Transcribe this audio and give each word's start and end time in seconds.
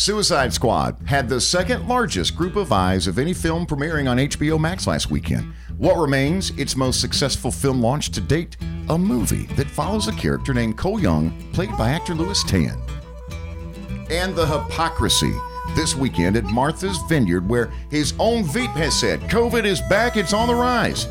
Suicide 0.00 0.50
Squad 0.54 0.96
had 1.04 1.28
the 1.28 1.38
second 1.38 1.86
largest 1.86 2.34
group 2.34 2.56
of 2.56 2.72
eyes 2.72 3.06
of 3.06 3.18
any 3.18 3.34
film 3.34 3.66
premiering 3.66 4.08
on 4.08 4.16
HBO 4.16 4.58
Max 4.58 4.86
last 4.86 5.10
weekend. 5.10 5.52
What 5.76 6.00
remains 6.00 6.48
its 6.58 6.74
most 6.74 7.02
successful 7.02 7.50
film 7.50 7.82
launch 7.82 8.10
to 8.12 8.22
date? 8.22 8.56
A 8.88 8.96
movie 8.96 9.44
that 9.56 9.66
follows 9.66 10.08
a 10.08 10.12
character 10.12 10.54
named 10.54 10.78
Cole 10.78 10.98
Young, 10.98 11.30
played 11.52 11.76
by 11.76 11.90
actor 11.90 12.14
Lewis 12.14 12.42
Tan. 12.44 12.80
And 14.08 14.34
the 14.34 14.46
hypocrisy 14.46 15.34
this 15.76 15.94
weekend 15.94 16.34
at 16.34 16.44
Martha's 16.44 16.96
Vineyard, 17.06 17.46
where 17.46 17.70
his 17.90 18.14
own 18.18 18.44
Veep 18.44 18.70
has 18.70 18.98
said 18.98 19.20
COVID 19.28 19.66
is 19.66 19.82
back, 19.90 20.16
it's 20.16 20.32
on 20.32 20.48
the 20.48 20.54
rise. 20.54 21.06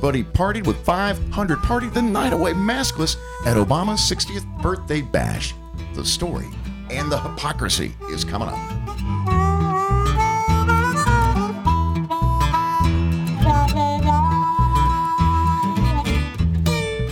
But 0.00 0.16
he 0.16 0.24
partied 0.24 0.66
with 0.66 0.84
500, 0.84 1.58
partied 1.58 1.94
the 1.94 2.02
night 2.02 2.32
away 2.32 2.52
maskless 2.52 3.16
at 3.46 3.56
Obama's 3.56 4.00
60th 4.00 4.60
birthday 4.60 5.02
bash. 5.02 5.54
The 5.94 6.04
story 6.04 6.48
and 6.96 7.10
the 7.10 7.18
hypocrisy 7.18 7.94
is 8.10 8.24
coming 8.24 8.48
up. 8.48 8.58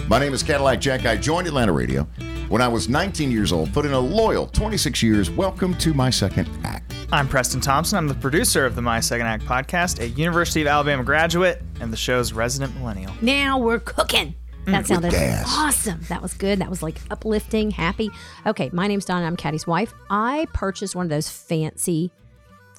My 0.08 0.18
name 0.18 0.34
is 0.34 0.42
Cadillac 0.42 0.80
Jack. 0.80 1.06
I 1.06 1.16
joined 1.16 1.46
Atlanta 1.46 1.72
Radio 1.72 2.06
when 2.48 2.60
I 2.60 2.68
was 2.68 2.86
19 2.86 3.30
years 3.30 3.50
old, 3.50 3.72
put 3.72 3.86
in 3.86 3.92
a 3.92 3.98
loyal 3.98 4.46
26 4.48 5.02
years. 5.02 5.30
Welcome 5.30 5.74
to 5.78 5.94
my 5.94 6.10
second 6.10 6.50
act. 6.64 6.94
I'm 7.10 7.26
Preston 7.26 7.62
Thompson. 7.62 7.98
I'm 7.98 8.08
the 8.08 8.14
producer 8.14 8.66
of 8.66 8.74
the 8.74 8.82
My 8.82 9.00
Second 9.00 9.26
Act 9.26 9.44
podcast, 9.44 10.00
a 10.00 10.08
University 10.08 10.60
of 10.60 10.66
Alabama 10.66 11.02
graduate, 11.02 11.62
and 11.80 11.92
the 11.92 11.96
show's 11.96 12.32
resident 12.32 12.74
millennial. 12.76 13.12
Now 13.22 13.58
we're 13.58 13.78
cooking. 13.78 14.34
Mm, 14.64 14.72
that 14.72 14.86
sounded 14.86 15.12
awesome. 15.46 16.00
That 16.08 16.22
was 16.22 16.34
good. 16.34 16.58
That 16.60 16.70
was 16.70 16.82
like 16.82 16.98
uplifting, 17.10 17.70
happy. 17.70 18.10
Okay, 18.46 18.70
my 18.72 18.86
name's 18.86 19.04
Donna. 19.04 19.26
I'm 19.26 19.36
Caddy's 19.36 19.66
wife. 19.66 19.92
I 20.10 20.46
purchased 20.52 20.94
one 20.94 21.04
of 21.06 21.10
those 21.10 21.28
fancy 21.28 22.10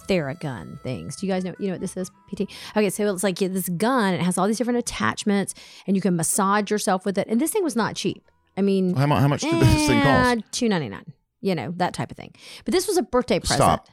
Theragun 0.08 0.80
things. 0.82 1.16
Do 1.18 1.26
you 1.26 1.32
guys 1.32 1.44
know? 1.44 1.54
You 1.60 1.68
know 1.68 1.74
what 1.74 1.82
this 1.82 1.96
is? 1.98 2.10
PT. 2.34 2.42
Okay, 2.76 2.90
so 2.90 3.14
it's 3.14 3.24
like 3.24 3.38
this 3.38 3.70
gun. 3.70 4.14
It 4.14 4.22
has 4.22 4.38
all 4.38 4.48
these 4.48 4.58
different 4.58 4.80
attachments, 4.80 5.54
and 5.88 5.96
you 5.96 6.02
can 6.02 6.16
massage 6.16 6.70
yourself 6.72 7.06
with 7.06 7.18
it. 7.18 7.28
And 7.28 7.40
this 7.40 7.52
thing 7.52 7.64
was 7.64 7.76
not 7.76 7.96
cheap. 7.96 8.24
I 8.58 8.62
mean, 8.62 8.96
How, 8.96 9.08
mu- 9.08 9.16
how 9.16 9.28
much 9.28 9.42
did 9.42 9.54
this 9.56 9.88
thing 9.88 10.02
cost? 10.02 10.38
Eh, 10.38 10.42
two 10.52 10.70
ninety 10.70 10.90
nine. 10.90 11.06
You 11.42 11.56
know 11.56 11.74
that 11.78 11.94
type 11.94 12.12
of 12.12 12.18
thing. 12.18 12.34
But 12.66 12.74
this 12.74 12.88
was 12.88 12.98
a 12.98 13.04
birthday 13.04 13.40
present 13.40 13.58
Stop. 13.58 13.88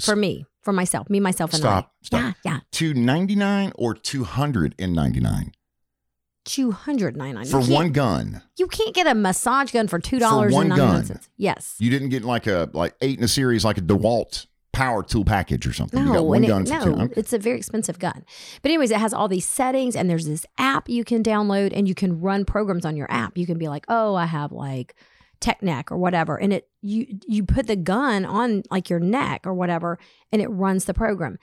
for 0.00 0.16
me, 0.16 0.46
for 0.62 0.72
myself, 0.72 1.08
me, 1.10 1.20
myself, 1.20 1.52
and 1.52 1.60
Stop. 1.60 1.86
I. 1.86 2.04
Stop. 2.06 2.20
Yeah, 2.44 2.52
yeah. 2.52 2.60
299 2.72 3.72
or 3.76 3.94
Two 3.94 4.24
hundred 4.24 4.74
ninety 4.78 5.20
nine 5.20 5.52
for 7.50 7.60
one 7.60 7.92
gun. 7.92 8.42
You 8.56 8.66
can't 8.66 8.94
get 8.94 9.06
a 9.06 9.14
massage 9.14 9.70
gun 9.72 9.88
for 9.88 9.98
two 9.98 10.18
dollars 10.18 10.52
one 10.52 10.66
and 10.66 10.68
ninety 10.78 10.84
nine 10.92 11.06
gun. 11.06 11.20
Yes. 11.36 11.76
You 11.78 11.90
didn't 11.90 12.08
get 12.08 12.24
like 12.24 12.46
a 12.46 12.68
like 12.72 12.94
eight 13.00 13.18
in 13.18 13.24
a 13.24 13.28
series 13.28 13.64
like 13.64 13.78
a 13.78 13.82
DeWalt 13.82 14.46
power 14.72 15.02
tool 15.02 15.24
package 15.24 15.66
or 15.66 15.72
something. 15.72 15.98
you 16.00 16.06
got 16.06 16.12
No, 16.14 16.22
one 16.22 16.44
it- 16.44 16.48
gun 16.48 16.64
for 16.66 16.72
no, 16.72 16.84
two. 16.84 16.94
Okay. 16.94 17.14
it's 17.16 17.32
a 17.32 17.38
very 17.38 17.56
expensive 17.56 17.98
gun. 17.98 18.24
But 18.62 18.70
anyways, 18.70 18.90
it 18.90 18.98
has 18.98 19.12
all 19.12 19.26
these 19.28 19.46
settings, 19.46 19.96
and 19.96 20.08
there's 20.08 20.26
this 20.26 20.46
app 20.58 20.88
you 20.88 21.04
can 21.04 21.22
download, 21.22 21.72
and 21.74 21.88
you 21.88 21.94
can 21.94 22.20
run 22.20 22.44
programs 22.44 22.84
on 22.84 22.96
your 22.96 23.10
app. 23.10 23.36
You 23.36 23.46
can 23.46 23.58
be 23.58 23.68
like, 23.68 23.84
oh, 23.88 24.14
I 24.14 24.26
have 24.26 24.52
like 24.52 24.94
tech 25.40 25.62
neck 25.62 25.90
or 25.92 25.96
whatever, 25.96 26.36
and 26.36 26.52
it 26.52 26.68
you 26.82 27.06
you 27.26 27.44
put 27.44 27.66
the 27.66 27.76
gun 27.76 28.24
on 28.24 28.62
like 28.70 28.88
your 28.90 29.00
neck 29.00 29.42
or 29.46 29.54
whatever, 29.54 29.98
and 30.32 30.40
it 30.42 30.48
runs 30.48 30.84
the 30.84 30.94
program. 30.94 31.38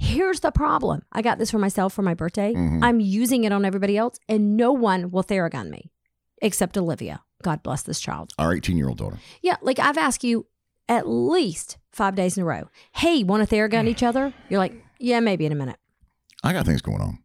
Here's 0.00 0.40
the 0.40 0.50
problem. 0.50 1.02
I 1.12 1.20
got 1.22 1.38
this 1.38 1.50
for 1.50 1.58
myself 1.58 1.92
for 1.92 2.02
my 2.02 2.14
birthday. 2.14 2.54
Mhm. 2.54 2.82
I'm 2.82 3.00
using 3.00 3.44
it 3.44 3.52
on 3.52 3.64
everybody 3.64 3.96
else, 3.96 4.18
and 4.28 4.56
no 4.56 4.72
one 4.72 5.10
will 5.10 5.22
Theragun 5.22 5.68
me 5.70 5.92
except 6.42 6.76
Olivia. 6.78 7.22
God 7.42 7.62
bless 7.62 7.82
this 7.82 8.00
child. 8.00 8.32
Our 8.38 8.54
18 8.54 8.76
year 8.76 8.88
old 8.88 8.98
daughter. 8.98 9.18
Yeah, 9.42 9.56
like 9.62 9.78
I've 9.78 9.98
asked 9.98 10.24
you 10.24 10.46
at 10.88 11.06
least 11.06 11.76
five 11.92 12.14
days 12.14 12.36
in 12.36 12.42
a 12.42 12.46
row. 12.46 12.68
Hey, 12.92 13.22
want 13.22 13.46
to 13.48 13.54
Theragun 13.54 13.86
each 13.88 14.02
other? 14.02 14.32
You're 14.48 14.58
like, 14.58 14.74
yeah, 14.98 15.20
maybe 15.20 15.46
in 15.46 15.52
a 15.52 15.54
minute. 15.54 15.76
I 16.42 16.52
got 16.52 16.64
things 16.66 16.82
going 16.82 17.00
on. 17.00 17.18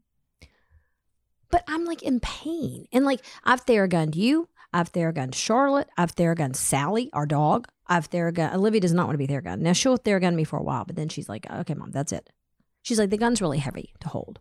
But 1.49 1.63
I'm 1.67 1.85
like 1.85 2.03
in 2.03 2.19
pain. 2.19 2.85
And 2.91 3.05
like 3.05 3.21
I've 3.43 3.65
Theragunned 3.65 4.15
you. 4.15 4.49
I've 4.73 4.91
Theragunned 4.91 5.33
Charlotte. 5.35 5.87
I've 5.97 6.13
Theragunned 6.15 6.57
Sally, 6.57 7.09
our 7.13 7.25
dog. 7.25 7.67
I've 7.87 8.09
Theragunned 8.09 8.53
Olivia 8.53 8.81
does 8.81 8.93
not 8.93 9.07
want 9.07 9.17
to 9.19 9.25
be 9.25 9.31
Theragunned. 9.31 9.59
Now 9.59 9.71
she'll 9.73 9.97
Theragun 9.97 10.35
me 10.35 10.43
for 10.43 10.57
a 10.59 10.63
while, 10.63 10.83
but 10.85 10.95
then 10.97 11.07
she's 11.07 11.29
like, 11.29 11.49
okay, 11.49 11.73
mom, 11.73 11.91
that's 11.91 12.11
it. 12.11 12.29
She's 12.85 12.99
like, 12.99 13.09
the 13.09 13.17
gun's 13.17 13.41
really 13.41 13.57
heavy 13.57 13.93
to 14.01 14.09
hold. 14.09 14.39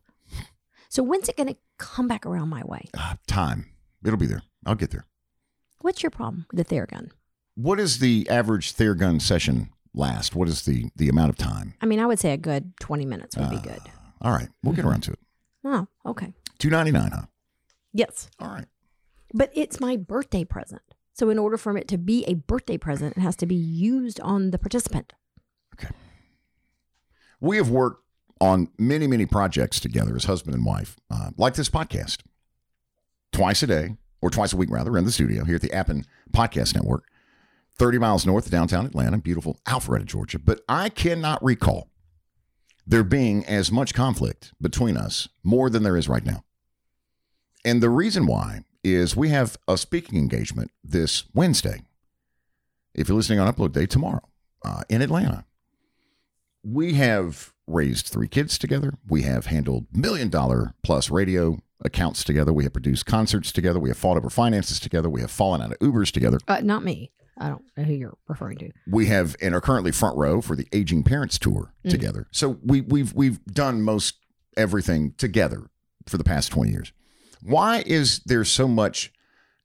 So 0.90 1.02
when's 1.02 1.30
it 1.30 1.36
gonna 1.38 1.56
come 1.78 2.06
back 2.06 2.26
around 2.26 2.50
my 2.50 2.62
way? 2.62 2.88
Ah, 2.94 3.16
time. 3.26 3.70
It'll 4.04 4.18
be 4.18 4.26
there. 4.26 4.42
I'll 4.66 4.74
get 4.74 4.90
there. 4.90 5.06
What's 5.80 6.02
your 6.02 6.10
problem 6.10 6.44
with 6.52 6.68
the 6.68 6.74
Theragun? 6.76 7.10
What 7.54 7.80
is 7.80 8.00
the 8.00 8.28
average 8.28 8.74
Theragun 8.74 9.20
session 9.22 9.70
last? 9.94 10.34
What 10.34 10.46
is 10.48 10.62
the 10.66 10.90
the 10.94 11.08
amount 11.08 11.30
of 11.30 11.36
time? 11.38 11.72
I 11.80 11.86
mean, 11.86 12.00
I 12.00 12.06
would 12.06 12.18
say 12.18 12.32
a 12.32 12.36
good 12.36 12.76
20 12.80 13.06
minutes 13.06 13.34
would 13.36 13.48
be 13.48 13.56
Uh, 13.56 13.60
good. 13.60 13.80
All 14.20 14.30
right, 14.32 14.48
we'll 14.62 14.74
get 14.74 14.84
around 14.84 15.00
to 15.04 15.12
it. 15.12 15.18
Oh, 15.64 15.88
okay. 16.04 16.32
299, 16.58 17.10
huh? 17.12 17.26
Yes. 17.94 18.28
All 18.38 18.48
right. 18.50 18.66
But 19.32 19.50
it's 19.54 19.80
my 19.80 19.96
birthday 19.96 20.44
present. 20.44 20.82
So 21.14 21.30
in 21.30 21.38
order 21.38 21.56
for 21.56 21.76
it 21.78 21.88
to 21.88 21.96
be 21.98 22.24
a 22.26 22.34
birthday 22.34 22.76
present, 22.76 23.16
it 23.16 23.20
has 23.20 23.36
to 23.36 23.46
be 23.46 23.54
used 23.54 24.20
on 24.20 24.50
the 24.50 24.58
participant. 24.58 25.12
Okay. 25.74 25.92
We 27.40 27.56
have 27.56 27.70
worked 27.70 28.03
on 28.40 28.68
many, 28.78 29.06
many 29.06 29.26
projects 29.26 29.80
together 29.80 30.14
as 30.16 30.24
husband 30.24 30.54
and 30.54 30.64
wife, 30.64 30.96
uh, 31.10 31.30
like 31.36 31.54
this 31.54 31.68
podcast, 31.68 32.18
twice 33.32 33.62
a 33.62 33.66
day, 33.66 33.96
or 34.20 34.30
twice 34.30 34.52
a 34.52 34.56
week 34.56 34.70
rather, 34.70 34.96
in 34.96 35.04
the 35.04 35.12
studio 35.12 35.44
here 35.44 35.56
at 35.56 35.62
the 35.62 35.72
Appen 35.72 36.04
Podcast 36.32 36.74
Network, 36.74 37.04
30 37.76 37.98
miles 37.98 38.26
north 38.26 38.46
of 38.46 38.52
downtown 38.52 38.86
Atlanta, 38.86 39.18
beautiful 39.18 39.58
Alpharetta, 39.66 40.04
Georgia. 40.04 40.38
But 40.38 40.60
I 40.68 40.88
cannot 40.88 41.42
recall 41.42 41.90
there 42.86 43.04
being 43.04 43.44
as 43.46 43.72
much 43.72 43.94
conflict 43.94 44.52
between 44.60 44.96
us 44.96 45.28
more 45.42 45.70
than 45.70 45.82
there 45.82 45.96
is 45.96 46.08
right 46.08 46.24
now. 46.24 46.44
And 47.64 47.82
the 47.82 47.90
reason 47.90 48.26
why 48.26 48.60
is 48.82 49.16
we 49.16 49.30
have 49.30 49.56
a 49.66 49.78
speaking 49.78 50.18
engagement 50.18 50.70
this 50.84 51.24
Wednesday. 51.32 51.82
If 52.94 53.08
you're 53.08 53.16
listening 53.16 53.40
on 53.40 53.52
upload 53.52 53.72
day 53.72 53.86
tomorrow 53.86 54.28
uh, 54.64 54.82
in 54.90 55.00
Atlanta, 55.00 55.46
we 56.62 56.94
have 56.94 57.53
raised 57.66 58.06
three 58.06 58.28
kids 58.28 58.58
together. 58.58 58.94
We 59.08 59.22
have 59.22 59.46
handled 59.46 59.86
million 59.92 60.28
dollar 60.28 60.74
plus 60.82 61.10
radio 61.10 61.58
accounts 61.84 62.24
together. 62.24 62.52
We 62.52 62.64
have 62.64 62.72
produced 62.72 63.06
concerts 63.06 63.52
together. 63.52 63.78
We 63.80 63.90
have 63.90 63.98
fought 63.98 64.16
over 64.16 64.30
finances 64.30 64.78
together. 64.80 65.08
We 65.10 65.20
have 65.20 65.30
fallen 65.30 65.60
out 65.62 65.72
of 65.72 65.78
Ubers 65.78 66.10
together. 66.10 66.38
Uh, 66.48 66.60
not 66.62 66.82
me. 66.84 67.10
I 67.36 67.48
don't 67.48 67.64
know 67.76 67.82
who 67.84 67.92
you're 67.94 68.16
referring 68.28 68.58
to. 68.58 68.70
We 68.86 69.06
have 69.06 69.34
and 69.42 69.54
are 69.54 69.60
currently 69.60 69.90
front 69.92 70.16
row 70.16 70.40
for 70.40 70.54
the 70.54 70.68
Aging 70.72 71.02
Parents 71.02 71.38
Tour 71.38 71.72
Mm. 71.84 71.90
together. 71.90 72.26
So 72.30 72.58
we, 72.62 72.80
we've 72.82 73.12
we've 73.12 73.44
done 73.46 73.82
most 73.82 74.14
everything 74.56 75.14
together 75.18 75.68
for 76.06 76.16
the 76.16 76.24
past 76.24 76.52
twenty 76.52 76.70
years. 76.70 76.92
Why 77.42 77.82
is 77.86 78.20
there 78.20 78.44
so 78.44 78.68
much 78.68 79.12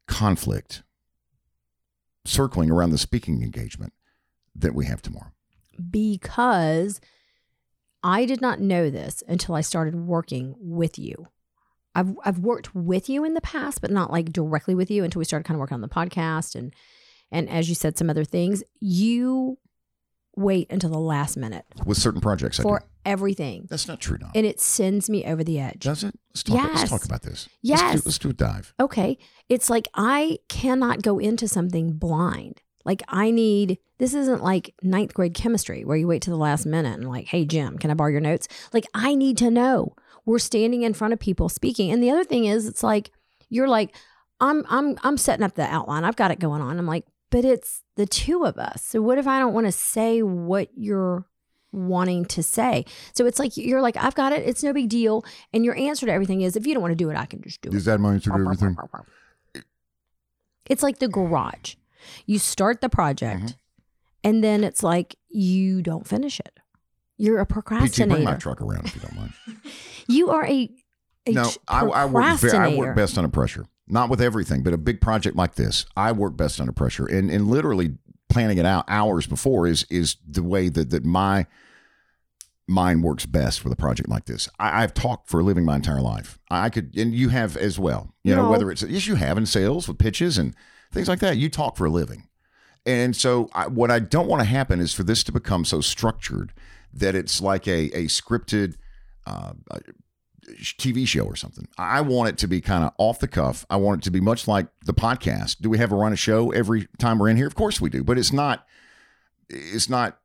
conflict 0.07 0.81
circling 2.25 2.71
around 2.71 2.89
the 2.89 2.97
speaking 2.97 3.41
engagement 3.43 3.93
that 4.55 4.73
we 4.73 4.85
have 4.85 5.01
tomorrow? 5.01 5.31
Because 5.91 6.99
I 8.03 8.25
did 8.25 8.41
not 8.41 8.59
know 8.59 8.89
this 8.89 9.23
until 9.27 9.55
I 9.55 9.61
started 9.61 9.95
working 9.95 10.55
with 10.59 10.97
you. 10.97 11.27
I've 11.95 12.15
I've 12.23 12.39
worked 12.39 12.73
with 12.75 13.09
you 13.09 13.25
in 13.25 13.33
the 13.33 13.41
past, 13.41 13.81
but 13.81 13.91
not 13.91 14.11
like 14.11 14.31
directly 14.31 14.75
with 14.75 14.89
you 14.91 15.03
until 15.03 15.19
we 15.19 15.25
started 15.25 15.45
kind 15.45 15.55
of 15.55 15.59
working 15.59 15.75
on 15.75 15.81
the 15.81 15.89
podcast 15.89 16.55
and 16.55 16.73
and 17.31 17.49
as 17.49 17.67
you 17.69 17.75
said 17.75 17.97
some 17.97 18.09
other 18.09 18.23
things. 18.23 18.63
You 18.79 19.57
wait 20.35 20.71
until 20.71 20.89
the 20.91 20.97
last 20.99 21.35
minute 21.35 21.65
With 21.85 21.97
certain 21.97 22.21
projects, 22.21 22.59
I 22.59 22.63
for 22.63 22.83
everything. 23.05 23.67
That's 23.69 23.87
not 23.87 23.99
true, 23.99 24.17
Don. 24.17 24.31
And 24.35 24.45
it 24.45 24.59
sends 24.61 25.09
me 25.09 25.25
over 25.25 25.43
the 25.43 25.59
edge. 25.59 25.79
Does 25.81 26.03
it? 26.03 26.15
Let's 26.33 26.43
talk, 26.43 26.73
let's 26.75 26.89
talk 26.89 27.03
about 27.05 27.23
this. 27.23 27.49
Let's 27.63 27.81
Yes. 27.81 27.95
do, 27.95 28.01
let's 28.05 28.17
do 28.19 28.29
a 28.29 28.33
dive. 28.33 28.73
okay, 28.79 29.17
it's 29.49 29.69
like 29.69 29.87
I 29.95 30.37
cannot 30.47 31.01
go 31.01 31.19
into 31.19 31.47
something 31.47 31.93
blind. 31.93 32.61
Like 32.85 33.03
I 33.07 33.31
need 33.31 33.77
this 33.97 34.13
isn't 34.13 34.43
like 34.43 34.73
ninth 34.81 35.13
grade 35.13 35.33
chemistry 35.33 35.83
where 35.83 35.97
you 35.97 36.07
wait 36.07 36.21
to 36.23 36.29
the 36.29 36.37
last 36.37 36.65
minute 36.65 36.97
and 36.97 37.09
like, 37.09 37.27
hey 37.27 37.45
Jim, 37.45 37.77
can 37.77 37.91
I 37.91 37.93
borrow 37.93 38.09
your 38.09 38.21
notes? 38.21 38.47
Like 38.73 38.85
I 38.93 39.15
need 39.15 39.37
to 39.39 39.51
know. 39.51 39.95
We're 40.25 40.39
standing 40.39 40.83
in 40.83 40.93
front 40.93 41.13
of 41.13 41.19
people 41.19 41.49
speaking. 41.49 41.91
And 41.91 42.01
the 42.01 42.11
other 42.11 42.23
thing 42.23 42.45
is 42.45 42.67
it's 42.67 42.83
like 42.83 43.11
you're 43.49 43.67
like, 43.67 43.95
I'm 44.39 44.65
I'm 44.69 44.97
I'm 45.03 45.17
setting 45.17 45.43
up 45.43 45.55
the 45.55 45.63
outline. 45.63 46.03
I've 46.03 46.15
got 46.15 46.31
it 46.31 46.39
going 46.39 46.61
on. 46.61 46.77
I'm 46.77 46.85
like, 46.85 47.05
but 47.29 47.45
it's 47.45 47.83
the 47.95 48.05
two 48.05 48.45
of 48.45 48.57
us. 48.57 48.83
So 48.83 49.01
what 49.01 49.17
if 49.17 49.27
I 49.27 49.39
don't 49.39 49.53
want 49.53 49.67
to 49.67 49.71
say 49.71 50.23
what 50.23 50.69
you're 50.75 51.25
wanting 51.71 52.25
to 52.25 52.41
say? 52.41 52.85
So 53.13 53.25
it's 53.25 53.39
like 53.39 53.57
you're 53.57 53.81
like, 53.81 53.97
I've 53.97 54.15
got 54.15 54.31
it, 54.31 54.47
it's 54.47 54.63
no 54.63 54.73
big 54.73 54.89
deal. 54.89 55.25
And 55.53 55.65
your 55.65 55.75
answer 55.75 56.05
to 56.05 56.11
everything 56.11 56.41
is 56.41 56.55
if 56.55 56.65
you 56.65 56.73
don't 56.73 56.81
want 56.81 56.91
to 56.91 56.95
do 56.95 57.09
it, 57.09 57.17
I 57.17 57.25
can 57.25 57.41
just 57.41 57.61
do 57.61 57.69
it. 57.69 57.75
Is 57.75 57.85
that 57.85 57.99
my 57.99 58.13
answer 58.13 58.31
to 58.31 58.35
everything? 58.35 58.75
It's 60.65 60.83
like 60.83 60.99
the 60.99 61.07
garage. 61.07 61.75
You 62.25 62.39
start 62.39 62.81
the 62.81 62.89
project 62.89 63.41
Mhm. 63.43 63.55
and 64.23 64.43
then 64.43 64.63
it's 64.63 64.83
like 64.83 65.15
you 65.29 65.81
don't 65.81 66.07
finish 66.07 66.39
it. 66.39 66.59
You're 67.17 67.39
a 67.39 67.45
procrastinator. 67.45 68.05
PT, 68.05 68.09
bring 68.15 68.23
my 68.23 68.35
truck 68.35 68.61
around 68.61 68.85
if 68.85 68.95
you 68.95 69.01
don't 69.01 69.15
mind. 69.15 69.33
You 70.07 70.31
are 70.31 70.43
a, 70.45 70.69
a 71.27 71.31
no, 71.31 71.45
ch- 71.45 71.59
I, 71.67 71.81
I 71.85 72.05
work. 72.05 72.43
I 72.43 72.75
work 72.75 72.95
best 72.95 73.15
under 73.17 73.29
pressure. 73.29 73.65
Not 73.87 74.09
with 74.09 74.19
everything, 74.21 74.63
but 74.63 74.73
a 74.73 74.77
big 74.77 75.01
project 75.01 75.35
like 75.35 75.53
this, 75.55 75.85
I 75.95 76.11
work 76.13 76.35
best 76.35 76.59
under 76.59 76.71
pressure. 76.73 77.05
And 77.05 77.29
and 77.29 77.47
literally 77.47 77.97
planning 78.27 78.57
it 78.57 78.65
out 78.65 78.85
hours 78.87 79.27
before 79.27 79.67
is 79.67 79.85
is 79.91 80.15
the 80.27 80.41
way 80.41 80.69
that 80.69 80.89
that 80.89 81.05
my 81.05 81.45
mind 82.67 83.03
works 83.03 83.25
best 83.25 83.63
with 83.63 83.73
a 83.73 83.75
project 83.75 84.09
like 84.09 84.25
this. 84.25 84.47
I, 84.59 84.83
I've 84.83 84.93
talked 84.93 85.27
for 85.29 85.39
a 85.39 85.43
living 85.43 85.65
my 85.65 85.75
entire 85.75 86.01
life. 86.01 86.37
I 86.51 86.69
could, 86.69 86.95
and 86.97 87.13
you 87.13 87.29
have 87.29 87.57
as 87.57 87.79
well. 87.79 88.13
You 88.23 88.35
know, 88.35 88.49
whether 88.49 88.69
it's 88.71 88.83
yes, 88.83 89.07
you 89.07 89.15
have 89.15 89.37
in 89.37 89.45
sales 89.45 89.87
with 89.87 89.97
pitches 89.97 90.37
and 90.37 90.55
things 90.91 91.07
like 91.07 91.19
that. 91.19 91.37
You 91.37 91.49
talk 91.49 91.77
for 91.77 91.85
a 91.85 91.89
living, 91.89 92.27
and 92.85 93.15
so 93.15 93.49
I, 93.53 93.67
what 93.67 93.91
I 93.91 93.99
don't 93.99 94.27
want 94.27 94.41
to 94.41 94.47
happen 94.47 94.79
is 94.79 94.93
for 94.93 95.03
this 95.03 95.23
to 95.25 95.31
become 95.31 95.65
so 95.65 95.81
structured 95.81 96.53
that 96.93 97.15
it's 97.15 97.41
like 97.41 97.67
a 97.67 97.85
a 97.95 98.05
scripted. 98.05 98.75
Uh, 99.25 99.53
uh, 99.69 99.79
TV 100.55 101.07
show 101.07 101.23
or 101.23 101.35
something. 101.35 101.67
I 101.77 102.01
want 102.01 102.29
it 102.29 102.37
to 102.39 102.47
be 102.47 102.59
kind 102.59 102.83
of 102.83 102.91
off 102.97 103.19
the 103.19 103.27
cuff. 103.27 103.65
I 103.69 103.75
want 103.75 104.01
it 104.01 104.03
to 104.05 104.11
be 104.11 104.19
much 104.19 104.47
like 104.47 104.67
the 104.83 104.93
podcast. 104.93 105.57
Do 105.61 105.69
we 105.69 105.77
have 105.77 105.91
a 105.91 105.95
run 105.95 106.11
a 106.11 106.15
show 106.15 106.51
every 106.51 106.87
time 106.97 107.19
we're 107.19 107.29
in 107.29 107.37
here? 107.37 107.47
Of 107.47 107.53
course 107.53 107.79
we 107.79 107.89
do, 107.89 108.03
but 108.03 108.17
it's 108.17 108.33
not. 108.33 108.65
It's 109.47 109.89
not 109.89 110.19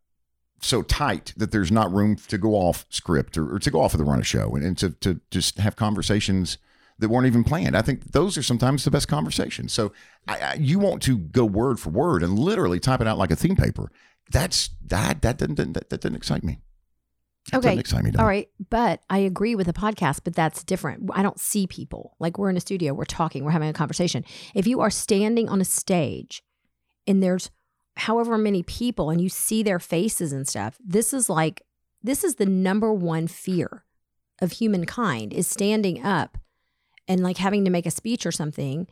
so 0.61 0.83
tight 0.83 1.35
that 1.37 1.53
there's 1.53 1.71
not 1.71 1.93
room 1.93 2.17
to 2.17 2.39
go 2.39 2.55
off 2.55 2.87
script 2.89 3.37
or, 3.37 3.55
or 3.55 3.59
to 3.59 3.71
go 3.71 3.81
off 3.81 3.95
of 3.95 3.99
the 3.99 4.05
run 4.05 4.21
a 4.21 4.25
show 4.25 4.55
and, 4.55 4.65
and 4.65 4.79
to 4.79 4.91
to 4.91 5.21
just 5.31 5.59
have 5.59 5.77
conversations 5.77 6.59
that 6.99 7.09
weren't 7.09 7.27
even 7.27 7.45
planned. 7.45 7.77
I 7.77 7.83
think 7.83 8.13
those 8.13 8.39
are 8.39 8.43
sometimes 8.43 8.85
the 8.85 8.91
best 8.91 9.09
conversations. 9.09 9.73
So 9.73 9.93
I, 10.29 10.39
I, 10.39 10.55
you 10.55 10.79
want 10.79 11.03
to 11.03 11.19
go 11.19 11.45
word 11.45 11.81
for 11.81 11.91
word 11.91 12.23
and 12.23 12.39
literally 12.39 12.81
type 12.81 13.01
it 13.01 13.07
out 13.07 13.19
like 13.19 13.31
a 13.31 13.37
theme 13.37 13.57
paper. 13.57 13.91
That's 14.31 14.71
that 14.87 15.23
that 15.23 15.37
didn't 15.39 15.57
that, 15.75 15.91
that 15.91 16.01
doesn't 16.01 16.17
excite 16.17 16.45
me. 16.45 16.61
That 17.53 17.59
Okay. 17.59 17.79
excite 17.79 18.05
me. 18.05 18.13
All 18.19 18.25
right, 18.25 18.49
but 18.71 19.03
I 19.11 19.19
agree 19.19 19.55
with 19.55 19.67
the 19.67 19.75
podcast, 19.75 20.21
but 20.25 20.35
that's 20.35 20.65
different. 20.65 21.11
I 21.13 21.23
don't 21.23 21.39
see 21.39 21.67
people. 21.67 22.17
Like 22.19 22.39
we're 22.39 22.49
in 22.49 22.57
a 22.57 22.61
studio, 22.61 22.95
we're 22.95 23.05
talking, 23.05 23.45
we're 23.45 23.51
having 23.51 23.69
a 23.69 23.75
conversation. 23.75 24.25
If 24.55 24.67
you 24.67 24.81
are 24.81 24.89
standing 24.91 25.49
on 25.51 25.61
a 25.61 25.65
stage 25.65 26.43
and 27.07 27.23
there's 27.23 27.51
however 27.97 28.39
many 28.39 28.63
people 28.63 29.11
and 29.11 29.21
you 29.21 29.29
see 29.29 29.63
their 29.63 29.79
faces 29.79 30.33
and 30.33 30.49
stuff, 30.49 30.79
this 30.83 31.13
is 31.13 31.29
like 31.29 31.63
this 32.03 32.25
is 32.25 32.37
the 32.37 32.47
number 32.47 32.93
one 32.93 33.27
fear 33.27 33.85
of 34.41 34.53
humankind 34.53 35.33
is 35.33 35.47
standing 35.47 36.05
up 36.05 36.39
and 37.09 37.23
like 37.23 37.39
having 37.39 37.65
to 37.65 37.71
make 37.71 37.87
a 37.87 37.91
speech 37.91 38.25
or 38.27 38.33
something 38.33 38.87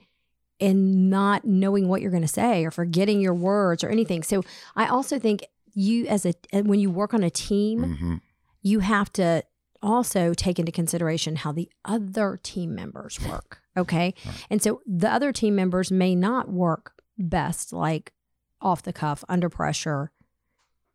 and 0.61 1.11
not 1.11 1.45
knowing 1.45 1.89
what 1.89 2.01
you're 2.03 2.11
going 2.11 2.23
to 2.23 2.29
say 2.29 2.65
or 2.65 2.71
forgetting 2.71 3.21
your 3.21 3.35
words 3.35 3.83
or 3.83 3.89
anything. 3.89 4.23
So 4.23 4.43
I 4.77 4.87
also 4.87 5.19
think 5.19 5.45
you 5.75 6.07
as 6.07 6.27
a 6.27 6.35
when 6.63 6.79
you 6.81 6.91
work 6.91 7.15
on 7.15 7.23
a 7.23 7.31
team, 7.31 7.97
Mhm. 8.01 8.21
you 8.61 8.81
have 8.81 9.13
to 9.15 9.43
also 9.83 10.33
take 10.35 10.59
into 10.61 10.71
consideration 10.71 11.37
how 11.37 11.51
the 11.51 11.69
other 11.85 12.39
team 12.43 12.75
members 12.75 13.19
work. 13.27 13.61
Okay. 13.77 14.15
Right. 14.25 14.47
And 14.51 14.63
so 14.63 14.81
the 14.87 15.11
other 15.11 15.33
team 15.33 15.57
members 15.57 15.91
may 15.91 16.15
not 16.15 16.49
work 16.53 16.93
best, 17.19 17.73
like 17.73 18.13
off 18.61 18.83
the 18.83 18.93
cuff, 18.93 19.25
under 19.29 19.49
pressure. 19.49 20.13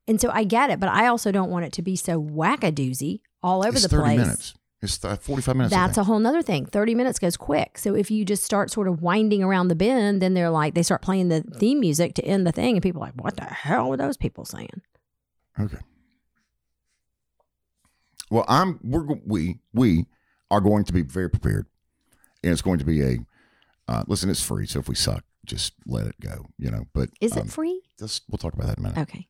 And 0.08 0.22
so 0.22 0.30
I 0.32 0.46
get 0.46 0.70
it, 0.70 0.80
but 0.80 0.88
I 0.88 1.08
also 1.08 1.34
don't 1.34 1.50
want 1.50 1.66
it 1.66 1.74
to 1.74 1.82
be 1.82 1.98
so 1.98 2.22
whackadoozy 2.24 3.20
all 3.44 3.60
over 3.66 3.74
It's 3.74 3.82
the 3.84 3.90
30 3.90 4.04
place. 4.04 4.20
minutes. 4.20 4.54
It's 4.82 4.98
th- 4.98 5.20
45 5.20 5.56
minutes. 5.56 5.74
That's 5.74 5.98
a 5.98 6.04
whole 6.04 6.20
nother 6.20 6.44
thing. 6.44 6.66
30 6.66 6.94
minutes 6.94 7.18
goes 7.18 7.36
quick. 7.36 7.78
So 7.80 7.96
if 7.96 8.12
you 8.12 8.24
just 8.24 8.44
start 8.44 8.70
sort 8.70 8.88
of 8.88 9.02
winding 9.02 9.44
around 9.44 9.70
the 9.70 9.76
bend, 9.76 10.22
then 10.22 10.36
they're 10.36 10.52
like, 10.52 10.76
they 10.76 10.84
start 10.84 11.02
playing 11.02 11.30
the 11.30 11.42
theme 11.42 11.80
music 11.80 12.14
to 12.16 12.26
end 12.26 12.46
the 12.46 12.52
thing. 12.52 12.76
And 12.76 12.84
people 12.84 13.02
are 13.02 13.08
like, 13.08 13.16
what 13.16 13.38
the 13.38 13.46
hell 13.46 13.90
were 13.90 13.98
those 13.98 14.18
people 14.18 14.46
saying? 14.46 14.82
Okay. 15.60 15.80
Well, 18.30 18.46
I'm 18.48 18.80
we're 18.84 19.06
we 19.26 19.60
we 19.74 20.06
are 20.52 20.62
going 20.62 20.84
to 20.86 20.94
be 20.94 21.02
very 21.02 21.30
prepared, 21.30 21.66
and 22.44 22.52
it's 22.52 22.62
going 22.62 22.80
to 22.80 22.86
be 22.86 23.02
a 23.02 23.18
uh, 23.88 24.04
listen. 24.08 24.30
It's 24.30 24.44
free, 24.44 24.66
so 24.66 24.80
if 24.80 24.90
we 24.90 24.96
suck, 24.96 25.24
just 25.46 25.74
let 25.86 26.08
it 26.08 26.20
go. 26.20 26.46
You 26.58 26.72
know. 26.72 26.88
But 26.94 27.10
Is 27.22 27.34
um, 27.34 27.40
it 27.40 27.50
free? 27.50 27.82
Just 27.98 28.24
we'll 28.30 28.38
talk 28.38 28.54
about 28.54 28.68
that 28.68 28.78
in 28.78 28.86
a 28.86 28.90
minute. 28.90 29.02
Okay. 29.02 29.28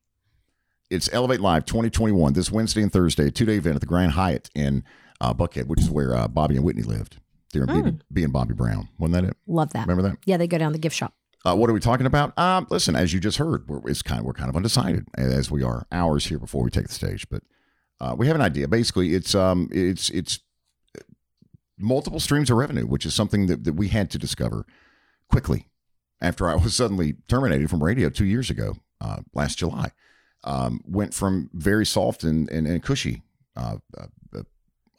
It's 0.89 1.11
Elevate 1.13 1.41
Live 1.41 1.65
2021 1.65 2.33
this 2.33 2.49
Wednesday 2.49 2.81
and 2.81 2.91
Thursday, 2.91 3.29
two 3.29 3.45
day 3.45 3.57
event 3.57 3.75
at 3.75 3.81
the 3.81 3.87
Grand 3.87 4.13
Hyatt 4.13 4.49
in 4.55 4.83
uh, 5.21 5.33
Buckhead, 5.33 5.67
which 5.67 5.81
is 5.81 5.89
where 5.89 6.15
uh, 6.15 6.27
Bobby 6.27 6.55
and 6.55 6.63
Whitney 6.65 6.83
lived. 6.83 7.17
They're 7.53 7.65
Mm. 7.65 8.01
being 8.11 8.31
Bobby 8.31 8.53
Brown. 8.53 8.89
Wasn't 8.99 9.13
that 9.13 9.23
it? 9.29 9.37
Love 9.47 9.71
that. 9.73 9.87
Remember 9.87 10.09
that? 10.09 10.17
Yeah, 10.25 10.37
they 10.37 10.47
go 10.47 10.57
down 10.57 10.73
the 10.73 10.77
gift 10.79 10.95
shop. 10.95 11.13
Uh, 11.45 11.55
what 11.55 11.69
are 11.69 11.73
we 11.73 11.79
talking 11.79 12.05
about? 12.05 12.37
Um, 12.37 12.67
listen, 12.69 12.95
as 12.95 13.13
you 13.13 13.19
just 13.21 13.37
heard, 13.37 13.67
we're, 13.69 13.89
it's 13.89 14.01
kind 14.01 14.19
of, 14.19 14.25
we're 14.25 14.33
kind 14.33 14.49
of 14.49 14.55
undecided 14.55 15.07
as 15.15 15.49
we 15.49 15.63
are 15.63 15.87
hours 15.91 16.25
here 16.25 16.39
before 16.39 16.61
we 16.63 16.69
take 16.69 16.87
the 16.87 16.93
stage, 16.93 17.27
but 17.29 17.41
uh, 18.01 18.15
we 18.17 18.27
have 18.27 18.35
an 18.35 18.41
idea. 18.41 18.67
Basically, 18.67 19.13
it's 19.15 19.33
um, 19.33 19.69
it's 19.71 20.09
it's 20.09 20.39
multiple 21.77 22.19
streams 22.19 22.49
of 22.49 22.57
revenue, 22.57 22.85
which 22.85 23.05
is 23.05 23.13
something 23.13 23.47
that, 23.47 23.63
that 23.63 23.73
we 23.73 23.87
had 23.89 24.09
to 24.11 24.17
discover 24.17 24.65
quickly 25.29 25.67
after 26.21 26.49
I 26.49 26.55
was 26.55 26.75
suddenly 26.81 27.15
terminated 27.27 27.69
from 27.69 27.83
radio 27.83 28.09
two 28.09 28.25
years 28.25 28.49
ago, 28.49 28.75
uh, 29.01 29.17
last 29.33 29.57
July. 29.59 29.91
Um, 30.43 30.81
went 30.85 31.13
from 31.13 31.49
very 31.53 31.85
soft 31.85 32.23
and 32.23 32.49
and, 32.49 32.67
and 32.67 32.83
cushy 32.83 33.23
uh, 33.55 33.77
uh, 33.97 34.07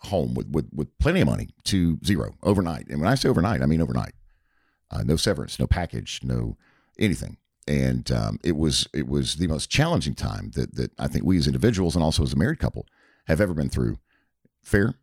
home 0.02 0.34
with, 0.34 0.48
with 0.50 0.68
with 0.72 0.96
plenty 0.98 1.20
of 1.20 1.26
money 1.26 1.48
to 1.64 1.98
zero 2.04 2.34
overnight. 2.42 2.86
And 2.88 3.00
when 3.00 3.08
I 3.10 3.14
say 3.14 3.28
overnight, 3.28 3.62
I 3.62 3.66
mean 3.66 3.80
overnight 3.82 4.14
uh, 4.90 5.02
no 5.02 5.16
severance, 5.16 5.58
no 5.58 5.66
package, 5.66 6.20
no 6.22 6.56
anything. 6.98 7.36
And 7.66 8.10
um, 8.12 8.38
it 8.42 8.56
was 8.56 8.88
it 8.94 9.08
was 9.08 9.36
the 9.36 9.46
most 9.48 9.68
challenging 9.70 10.14
time 10.14 10.52
that 10.54 10.74
that 10.76 10.92
I 10.98 11.08
think 11.08 11.24
we 11.24 11.36
as 11.36 11.46
individuals 11.46 11.94
and 11.94 12.02
also 12.02 12.22
as 12.22 12.32
a 12.32 12.36
married 12.36 12.58
couple 12.58 12.86
have 13.26 13.40
ever 13.40 13.54
been 13.54 13.68
through. 13.68 13.98
Fair, 14.62 14.94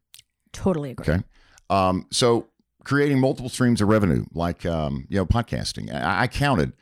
Totally 0.53 0.91
agree. 0.91 1.13
okay. 1.15 1.23
Um, 1.69 2.07
so 2.11 2.47
creating 2.83 3.19
multiple 3.19 3.49
streams 3.49 3.81
of 3.81 3.87
revenue, 3.89 4.25
like 4.33 4.65
um, 4.65 5.05
you 5.09 5.17
know 5.17 5.25
podcasting. 5.25 5.93
I, 5.93 6.23
I 6.23 6.27
counted 6.27 6.73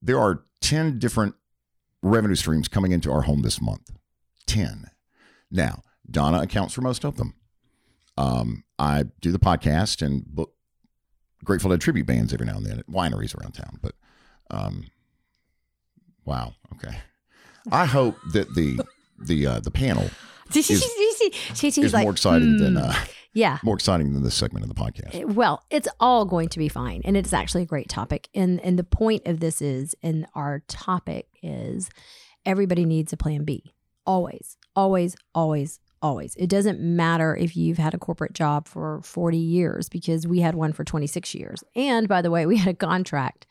there 0.00 0.18
are 0.18 0.44
ten 0.60 0.98
different 0.98 1.34
revenue 2.02 2.34
streams 2.36 2.68
coming 2.68 2.92
into 2.92 3.10
our 3.10 3.22
home 3.22 3.42
this 3.42 3.60
month. 3.60 3.90
Ten. 4.46 4.86
Now 5.50 5.82
Donna 6.10 6.40
accounts 6.40 6.72
for 6.72 6.80
most 6.82 7.04
of 7.04 7.16
them. 7.16 7.34
Um, 8.16 8.64
I 8.78 9.04
do 9.20 9.32
the 9.32 9.38
podcast 9.38 10.02
and 10.02 10.24
book 10.26 10.52
Grateful 11.44 11.70
Dead 11.70 11.80
tribute 11.80 12.06
bands 12.06 12.32
every 12.32 12.46
now 12.46 12.56
and 12.56 12.66
then 12.66 12.78
at 12.78 12.86
wineries 12.86 13.38
around 13.38 13.52
town. 13.52 13.78
But 13.82 13.94
um, 14.50 14.86
wow, 16.24 16.54
okay. 16.74 16.96
I 17.70 17.84
hope 17.84 18.16
that 18.32 18.54
the 18.54 18.80
the 19.18 19.46
uh, 19.46 19.60
the 19.60 19.70
panel 19.70 20.10
Is- 20.54 20.70
is 20.70 21.92
like, 21.92 22.04
more 22.04 22.12
exciting 22.12 22.58
than 22.58 22.74
hmm. 22.74 22.82
uh, 22.82 22.94
yeah. 23.34 23.58
more 23.62 23.74
exciting 23.74 24.12
than 24.12 24.22
this 24.22 24.34
segment 24.34 24.64
of 24.64 24.68
the 24.68 24.80
podcast. 24.80 25.34
Well, 25.34 25.62
it's 25.70 25.88
all 26.00 26.24
going 26.24 26.48
to 26.50 26.58
be 26.58 26.68
fine, 26.68 27.02
and 27.04 27.16
it's 27.16 27.32
actually 27.32 27.62
a 27.62 27.66
great 27.66 27.88
topic. 27.88 28.28
And 28.34 28.60
and 28.60 28.78
the 28.78 28.84
point 28.84 29.26
of 29.26 29.40
this 29.40 29.60
is, 29.60 29.94
and 30.02 30.26
our 30.34 30.62
topic 30.68 31.28
is, 31.42 31.90
everybody 32.44 32.84
needs 32.84 33.12
a 33.12 33.16
plan 33.16 33.44
B. 33.44 33.74
Always, 34.06 34.56
always, 34.76 35.16
always, 35.34 35.80
always. 36.06 36.34
It 36.36 36.48
doesn't 36.48 36.80
matter 36.80 37.36
if 37.36 37.56
you've 37.56 37.78
had 37.78 37.94
a 37.94 37.98
corporate 37.98 38.32
job 38.32 38.68
for 38.68 39.00
forty 39.02 39.38
years, 39.58 39.88
because 39.88 40.26
we 40.26 40.40
had 40.40 40.54
one 40.54 40.72
for 40.72 40.84
twenty 40.84 41.06
six 41.06 41.34
years. 41.34 41.64
And 41.74 42.08
by 42.08 42.22
the 42.22 42.30
way, 42.30 42.46
we 42.46 42.56
had 42.56 42.74
a 42.74 42.86
contract 42.86 43.46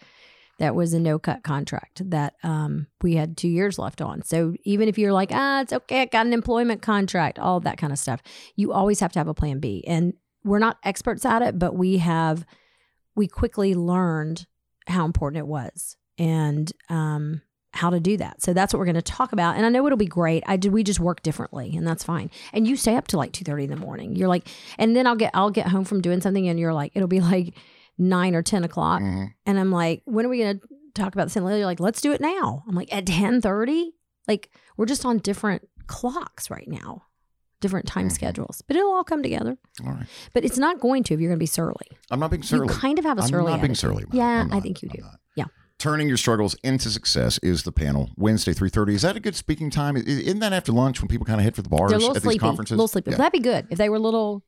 that 0.58 0.74
was 0.74 0.94
a 0.94 1.00
no 1.00 1.20
cut 1.20 1.44
contract 1.44 2.10
that 2.10 2.34
um, 2.44 2.88
we 3.02 3.16
had 3.16 3.36
two 3.36 3.50
years 3.50 3.78
left 3.78 4.02
on. 4.02 4.24
So 4.24 4.56
even 4.64 4.88
if 4.88 4.98
you're 4.98 5.12
like, 5.12 5.32
ah, 5.34 5.62
it's 5.62 5.74
okay, 5.74 6.04
I 6.04 6.06
got 6.06 6.26
an 6.26 6.34
employment 6.34 6.82
contract, 6.82 7.40
all 7.40 7.60
that 7.60 7.78
kind 7.78 7.92
of 7.92 8.00
stuff, 8.00 8.22
you 8.56 8.72
always 8.72 9.02
have 9.02 9.12
to 9.14 9.20
have 9.20 9.28
a 9.28 9.34
plan 9.34 9.60
B. 9.60 9.84
And 9.86 10.14
we're 10.46 10.60
not 10.60 10.78
experts 10.84 11.26
at 11.26 11.42
it, 11.42 11.60
but 11.60 11.76
we 11.76 11.98
have 11.98 12.46
we 13.16 13.28
quickly 13.28 13.76
learned 13.76 14.46
how 14.88 15.04
important 15.04 15.40
it 15.40 15.48
was 15.48 15.98
and 16.18 16.72
um, 16.90 17.42
how 17.76 17.90
to 17.90 18.00
do 18.00 18.18
that. 18.18 18.42
So 18.42 18.54
that's 18.54 18.74
what 18.74 18.80
we're 18.80 18.86
going 18.86 18.96
to 18.96 19.02
talk 19.02 19.32
about. 19.34 19.56
And 19.58 19.66
I 19.66 19.70
know 19.70 19.86
it'll 19.86 19.98
be 19.98 20.06
great. 20.06 20.44
I 20.48 20.58
did. 20.58 20.72
We 20.72 20.84
just 20.84 21.00
work 21.00 21.22
differently, 21.24 21.76
and 21.76 21.86
that's 21.86 22.04
fine. 22.04 22.32
And 22.54 22.68
you 22.68 22.76
stay 22.76 22.96
up 22.96 23.08
to 23.10 23.18
like 23.18 23.32
two 23.34 23.44
thirty 23.44 23.66
in 23.66 23.70
the 23.70 23.76
morning. 23.76 24.16
You're 24.16 24.28
like, 24.30 24.48
and 24.78 24.96
then 24.96 25.06
I'll 25.08 25.16
get 25.16 25.32
I'll 25.34 25.52
get 25.52 25.68
home 25.68 25.84
from 25.86 26.02
doing 26.02 26.22
something, 26.22 26.48
and 26.48 26.60
you're 26.60 26.74
like, 26.74 26.92
it'll 26.96 27.08
be 27.08 27.22
like 27.22 27.54
nine 27.98 28.36
or 28.36 28.42
ten 28.42 28.64
o'clock, 28.64 29.02
Mhm. 29.02 29.34
and 29.46 29.60
I'm 29.60 29.72
like, 29.72 30.02
when 30.06 30.26
are 30.26 30.30
we 30.30 30.40
going 30.40 30.60
to 30.60 30.68
talk 30.96 31.14
about 31.14 31.26
this? 31.26 31.36
And 31.36 31.48
you're 31.48 31.66
like, 31.66 31.80
let's 31.80 32.02
do 32.02 32.12
it 32.14 32.22
now. 32.22 32.64
I'm 32.68 32.76
like, 32.76 32.94
at 32.94 33.06
ten 33.06 33.42
thirty. 33.42 33.94
Like 34.28 34.50
we're 34.78 34.86
just 34.88 35.06
on 35.06 35.20
different 35.20 35.68
clocks 35.88 36.50
right 36.50 36.68
now, 36.68 37.04
different 37.62 37.86
time 37.88 38.08
Mhm. 38.08 38.12
schedules, 38.12 38.62
but 38.68 38.76
it'll 38.76 38.92
all 38.92 39.04
come 39.04 39.22
together. 39.22 39.58
All 39.86 39.92
right. 39.94 40.08
But 40.34 40.44
it's 40.46 40.58
not 40.58 40.80
going 40.80 41.04
to 41.04 41.14
if 41.14 41.20
you're 41.20 41.30
going 41.30 41.38
to 41.38 41.44
be 41.44 41.46
surly. 41.46 41.88
I'm 42.10 42.20
not 42.20 42.32
being 42.32 42.42
surly. 42.44 42.68
You 42.68 42.74
kind 42.74 42.98
of 43.00 43.06
have 43.06 43.18
a 43.20 43.22
I'm 43.22 43.28
surly. 43.28 43.52
not 43.52 43.62
being 43.62 43.72
attitude. 43.72 43.78
surly. 43.78 44.06
Yeah, 44.14 44.42
I'm 44.42 44.52
I 44.54 44.60
think 44.62 44.82
you 44.82 44.90
I'm 44.94 45.00
do. 45.00 45.06
Turning 45.78 46.08
your 46.08 46.18
struggles 46.18 46.56
into 46.64 46.90
success 46.90 47.38
is 47.40 47.64
the 47.64 47.72
panel 47.72 48.10
Wednesday, 48.16 48.54
three 48.54 48.70
thirty. 48.70 48.96
Is 48.96 49.02
that 49.02 49.16
a 49.18 49.20
good 49.20 49.36
speaking 49.36 49.70
time? 49.70 49.98
Isn't 49.98 50.40
that 50.40 50.54
after 50.54 50.72
lunch 50.72 51.02
when 51.02 51.10
people 51.10 51.26
kind 51.26 51.40
of 51.40 51.44
head 51.44 51.56
for 51.56 51.62
the 51.62 51.70
bars 51.70 51.92
They're 51.92 51.98
a 51.98 52.00
little 52.00 52.16
at 52.16 52.24
these 52.24 52.24
sleepy. 52.24 52.40
conferences? 52.40 52.72
little 52.72 52.88
sleepy. 52.88 53.12
Yeah. 53.12 53.18
That'd 53.18 53.34
be 53.34 53.40
good 53.40 53.68
if 53.70 53.78
they 53.78 53.90
were 53.90 53.98
a 53.98 54.00
little, 54.00 54.44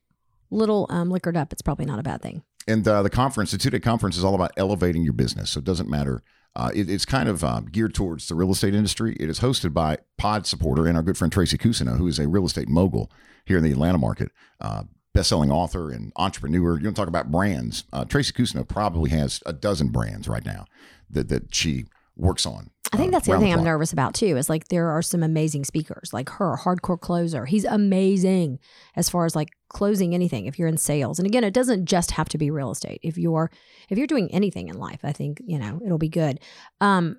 little 0.50 0.88
um, 0.90 1.10
liquored 1.10 1.36
up. 1.36 1.52
It's 1.52 1.62
probably 1.62 1.86
not 1.86 2.00
a 2.00 2.04
bad 2.04 2.22
thing. 2.22 2.44
And 2.68 2.88
uh, 2.88 3.04
the 3.04 3.10
conference, 3.10 3.52
the 3.52 3.58
two 3.58 3.70
day 3.70 3.80
conference, 3.80 4.18
is 4.18 4.24
all 4.24 4.36
about 4.36 4.52
elevating 4.58 5.04
your 5.04 5.14
business. 5.14 5.52
So 5.52 5.60
it 5.60 5.66
doesn't 5.66 5.90
matter. 5.90 6.24
Uh, 6.56 6.72
it, 6.74 6.90
it's 6.90 7.06
kind 7.06 7.30
of 7.30 7.44
um, 7.44 7.66
geared 7.66 7.94
towards 7.94 8.30
the 8.30 8.36
real 8.36 8.52
estate 8.52 8.74
industry. 8.74 9.16
It 9.20 9.30
is 9.30 9.42
hosted 9.42 9.74
by 9.74 9.98
Pod 10.18 10.48
Supporter 10.48 10.88
and 10.88 10.96
our 10.98 11.04
good 11.04 11.18
friend 11.18 11.32
Tracy 11.32 11.58
Cousineau, 11.58 11.98
who 11.98 12.08
is 12.08 12.20
a 12.20 12.28
real 12.28 12.46
estate 12.46 12.68
mogul 12.70 13.12
here 13.46 13.58
in 13.58 13.64
the 13.64 13.72
Atlanta 13.72 13.98
market, 13.98 14.32
uh, 14.60 14.84
best-selling 15.18 15.52
author 15.52 15.92
and 15.92 16.12
entrepreneur. 16.16 16.78
You 16.78 16.86
want 16.86 16.96
to 16.96 17.02
talk 17.02 17.08
about 17.08 17.32
brands? 17.32 17.86
Uh, 17.92 18.06
Tracy 18.06 18.34
Cousineau 18.34 18.68
probably 18.68 19.10
has 19.10 19.42
a 19.46 19.54
dozen 19.54 19.90
brands 19.90 20.28
right 20.28 20.46
now 20.46 20.66
that 21.10 21.30
that 21.30 21.54
she 21.54 21.86
works 22.16 22.46
on. 22.46 22.70
I 22.94 22.98
think 22.98 23.10
uh, 23.10 23.18
that's 23.18 23.28
the 23.28 23.38
thing 23.38 23.52
I'm 23.52 23.64
nervous 23.64 23.92
about 23.92 24.14
too. 24.14 24.38
Is 24.38 24.48
like 24.48 24.68
there 24.68 24.90
are 24.90 25.02
some 25.02 25.24
amazing 25.24 25.66
speakers, 25.66 26.14
like 26.14 26.30
her, 26.30 26.56
hardcore 26.56 27.00
closer. 27.00 27.46
He's 27.46 27.66
amazing 27.66 28.60
as 28.96 29.10
far 29.10 29.26
as 29.26 29.36
like 29.36 29.50
closing 29.70 30.14
anything. 30.14 30.46
If 30.46 30.58
you're 30.58 30.68
in 30.68 30.78
sales, 30.78 31.20
and 31.20 31.26
again, 31.26 31.44
it 31.44 31.54
doesn't 31.54 31.86
just 31.86 32.12
have 32.12 32.30
to 32.30 32.38
be 32.38 32.50
real 32.52 32.72
estate. 32.72 33.00
If 33.04 33.18
you're 33.18 33.52
if 33.90 33.98
you're 33.98 34.08
doing 34.08 34.32
anything 34.32 34.70
in 34.70 34.78
life, 34.78 35.00
I 35.04 35.12
think 35.12 35.42
you 35.46 35.58
know 35.58 35.82
it'll 35.84 35.98
be 35.98 36.10
good. 36.10 36.40
Um, 36.80 37.18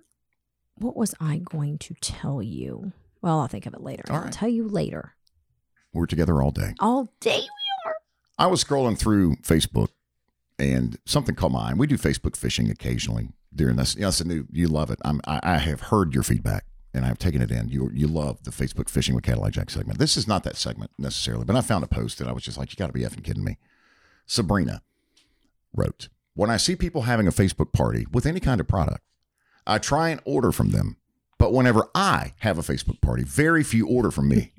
what 0.76 0.96
was 0.96 1.14
I 1.20 1.38
going 1.38 1.78
to 1.78 1.94
tell 2.00 2.40
you? 2.42 2.92
Well, 3.20 3.40
I'll 3.40 3.48
think 3.48 3.66
of 3.66 3.74
it 3.74 3.82
later. 3.82 4.04
All 4.08 4.16
I'll 4.16 4.22
right. 4.22 4.32
tell 4.32 4.48
you 4.48 4.68
later. 4.68 5.14
We're 5.92 6.06
together 6.06 6.40
all 6.40 6.52
day. 6.52 6.74
All 6.78 7.12
day. 7.20 7.42
I 8.38 8.46
was 8.46 8.62
scrolling 8.62 8.98
through 8.98 9.36
Facebook 9.36 9.88
and 10.58 10.98
something 11.04 11.34
caught 11.34 11.52
my 11.52 11.70
eye. 11.70 11.74
We 11.74 11.86
do 11.86 11.96
Facebook 11.96 12.36
fishing 12.36 12.70
occasionally 12.70 13.30
during 13.54 13.76
this. 13.76 13.96
You 13.96 14.10
know, 14.24 14.44
you 14.50 14.68
love 14.68 14.90
it. 14.90 14.98
I'm, 15.04 15.20
I, 15.26 15.40
I 15.42 15.58
have 15.58 15.82
heard 15.82 16.14
your 16.14 16.22
feedback 16.22 16.64
and 16.94 17.04
I've 17.04 17.18
taken 17.18 17.42
it 17.42 17.50
in. 17.50 17.68
You, 17.68 17.90
you 17.92 18.06
love 18.06 18.42
the 18.44 18.50
Facebook 18.50 18.88
fishing 18.88 19.14
with 19.14 19.24
Cadillac 19.24 19.52
Jack 19.52 19.70
segment. 19.70 19.98
This 19.98 20.16
is 20.16 20.26
not 20.26 20.44
that 20.44 20.56
segment 20.56 20.90
necessarily, 20.98 21.44
but 21.44 21.56
I 21.56 21.60
found 21.60 21.84
a 21.84 21.88
post 21.88 22.20
and 22.20 22.28
I 22.28 22.32
was 22.32 22.42
just 22.42 22.58
like, 22.58 22.70
you 22.70 22.76
got 22.76 22.88
to 22.88 22.92
be 22.92 23.02
effing 23.02 23.24
kidding 23.24 23.44
me. 23.44 23.58
Sabrina 24.26 24.82
wrote, 25.74 26.08
When 26.34 26.50
I 26.50 26.56
see 26.56 26.76
people 26.76 27.02
having 27.02 27.26
a 27.26 27.32
Facebook 27.32 27.72
party 27.72 28.06
with 28.12 28.26
any 28.26 28.40
kind 28.40 28.60
of 28.60 28.68
product, 28.68 29.02
I 29.66 29.78
try 29.78 30.10
and 30.10 30.20
order 30.24 30.52
from 30.52 30.70
them. 30.70 30.96
But 31.38 31.52
whenever 31.52 31.88
I 31.94 32.34
have 32.40 32.58
a 32.58 32.62
Facebook 32.62 33.00
party, 33.00 33.22
very 33.22 33.62
few 33.62 33.86
order 33.86 34.10
from 34.10 34.28
me. 34.28 34.52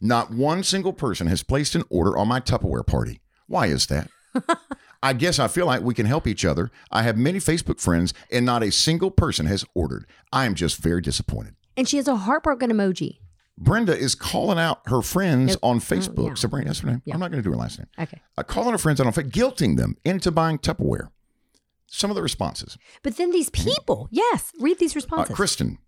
Not 0.00 0.30
one 0.30 0.62
single 0.62 0.92
person 0.92 1.26
has 1.26 1.42
placed 1.42 1.74
an 1.74 1.84
order 1.90 2.16
on 2.16 2.28
my 2.28 2.40
Tupperware 2.40 2.86
party. 2.86 3.20
Why 3.46 3.66
is 3.66 3.86
that? 3.86 4.08
I 5.02 5.12
guess 5.12 5.38
I 5.38 5.48
feel 5.48 5.66
like 5.66 5.82
we 5.82 5.94
can 5.94 6.06
help 6.06 6.26
each 6.26 6.44
other. 6.44 6.70
I 6.90 7.02
have 7.02 7.16
many 7.16 7.38
Facebook 7.38 7.80
friends, 7.80 8.12
and 8.32 8.44
not 8.46 8.62
a 8.62 8.70
single 8.72 9.10
person 9.10 9.46
has 9.46 9.64
ordered. 9.74 10.06
I 10.32 10.44
am 10.44 10.54
just 10.54 10.78
very 10.78 11.00
disappointed. 11.00 11.54
And 11.76 11.88
she 11.88 11.96
has 11.98 12.08
a 12.08 12.16
heartbroken 12.16 12.70
emoji. 12.70 13.18
Brenda 13.56 13.96
is 13.96 14.14
calling 14.14 14.58
out 14.58 14.82
her 14.86 15.02
friends 15.02 15.50
Yep. 15.50 15.58
on 15.62 15.76
Oh, 15.76 15.80
Facebook. 15.80 16.28
yeah. 16.28 16.34
Sabrina, 16.34 16.66
that's 16.66 16.80
her 16.80 16.88
name. 16.90 17.02
Yeah. 17.04 17.14
I'm 17.14 17.20
not 17.20 17.30
going 17.32 17.42
to 17.42 17.48
do 17.48 17.50
her 17.50 17.56
last 17.56 17.78
name. 17.78 17.88
Okay. 17.98 18.20
Uh, 18.36 18.42
calling 18.44 18.70
her 18.72 18.78
friends 18.78 19.00
on 19.00 19.06
Facebook, 19.08 19.30
guilting 19.30 19.76
them 19.76 19.96
into 20.04 20.30
buying 20.30 20.58
Tupperware. 20.58 21.08
Some 21.88 22.10
of 22.10 22.14
the 22.16 22.22
responses. 22.22 22.76
But 23.02 23.16
then 23.16 23.30
these 23.32 23.50
people, 23.50 24.08
yes, 24.12 24.52
read 24.60 24.78
these 24.78 24.94
Uh, 24.94 24.98
responses. 24.98 25.34
Kristen, 25.34 25.78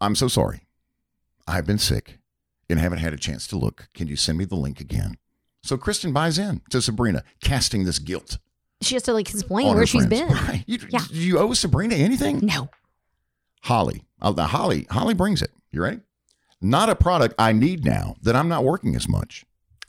I'm 0.00 0.14
so 0.14 0.28
sorry. 0.28 0.66
I've 1.48 1.66
been 1.66 1.78
sick 1.78 2.18
and 2.68 2.78
haven't 2.78 2.98
had 2.98 3.12
a 3.12 3.18
chance 3.18 3.46
to 3.48 3.56
look. 3.56 3.88
Can 3.94 4.08
you 4.08 4.16
send 4.16 4.38
me 4.38 4.44
the 4.44 4.56
link 4.56 4.80
again? 4.80 5.16
So 5.62 5.76
Kristen 5.76 6.12
buys 6.12 6.38
in 6.38 6.62
to 6.70 6.80
Sabrina, 6.80 7.24
casting 7.40 7.84
this 7.84 7.98
guilt 7.98 8.38
she 8.80 8.94
has 8.94 9.02
to 9.04 9.12
like 9.12 9.30
explain 9.30 9.68
where 9.68 9.78
her 9.78 9.86
she's 9.86 10.06
friends. 10.06 10.28
been. 10.28 10.36
Right. 10.46 10.64
You, 10.66 10.78
Yeah. 10.90 11.00
Do 11.08 11.14
you 11.18 11.38
owe 11.38 11.52
Sabrina 11.54 11.94
anything? 11.94 12.40
No. 12.42 12.68
Holly. 13.62 14.04
Uh, 14.20 14.32
the 14.32 14.46
Holly. 14.46 14.86
Holly 14.90 15.14
brings 15.14 15.42
it. 15.42 15.50
You 15.72 15.82
ready? 15.82 16.00
Not 16.60 16.88
a 16.88 16.94
product 16.94 17.34
I 17.38 17.52
need 17.52 17.84
now 17.84 18.16
that 18.22 18.36
I'm 18.36 18.48
not 18.48 18.64
working 18.64 18.94
as 18.94 19.08
much. 19.08 19.44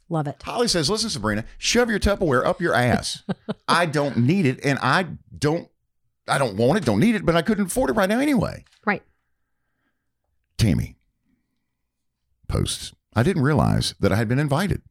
Love 0.10 0.28
it. 0.28 0.42
Holly 0.44 0.68
says, 0.68 0.90
listen, 0.90 1.10
Sabrina, 1.10 1.44
shove 1.58 1.90
your 1.90 2.00
Tupperware 2.00 2.46
up 2.46 2.62
your 2.62 2.74
ass. 2.74 3.24
I 3.68 3.86
don't 3.86 4.18
need 4.18 4.46
it 4.46 4.64
and 4.64 4.80
I 4.82 5.06
don't 5.38 5.70
I 6.30 6.38
don't 6.38 6.58
want 6.58 6.78
it, 6.78 6.86
don't 6.86 7.00
need 7.00 7.16
it, 7.16 7.26
but 7.26 7.36
I 7.36 7.42
couldn't 7.42 7.68
afford 7.68 7.90
it 7.90 7.94
right 7.94 8.10
now 8.10 8.20
anyway. 8.20 8.66
Right. 8.86 9.04
Tammy 10.58 10.97
posts. 12.48 12.94
I 13.16 13.24
didn't 13.24 13.44
realize 13.44 13.96
that 14.00 14.12
I 14.12 14.16
had 14.16 14.28
been 14.28 14.40
invited. 14.40 14.82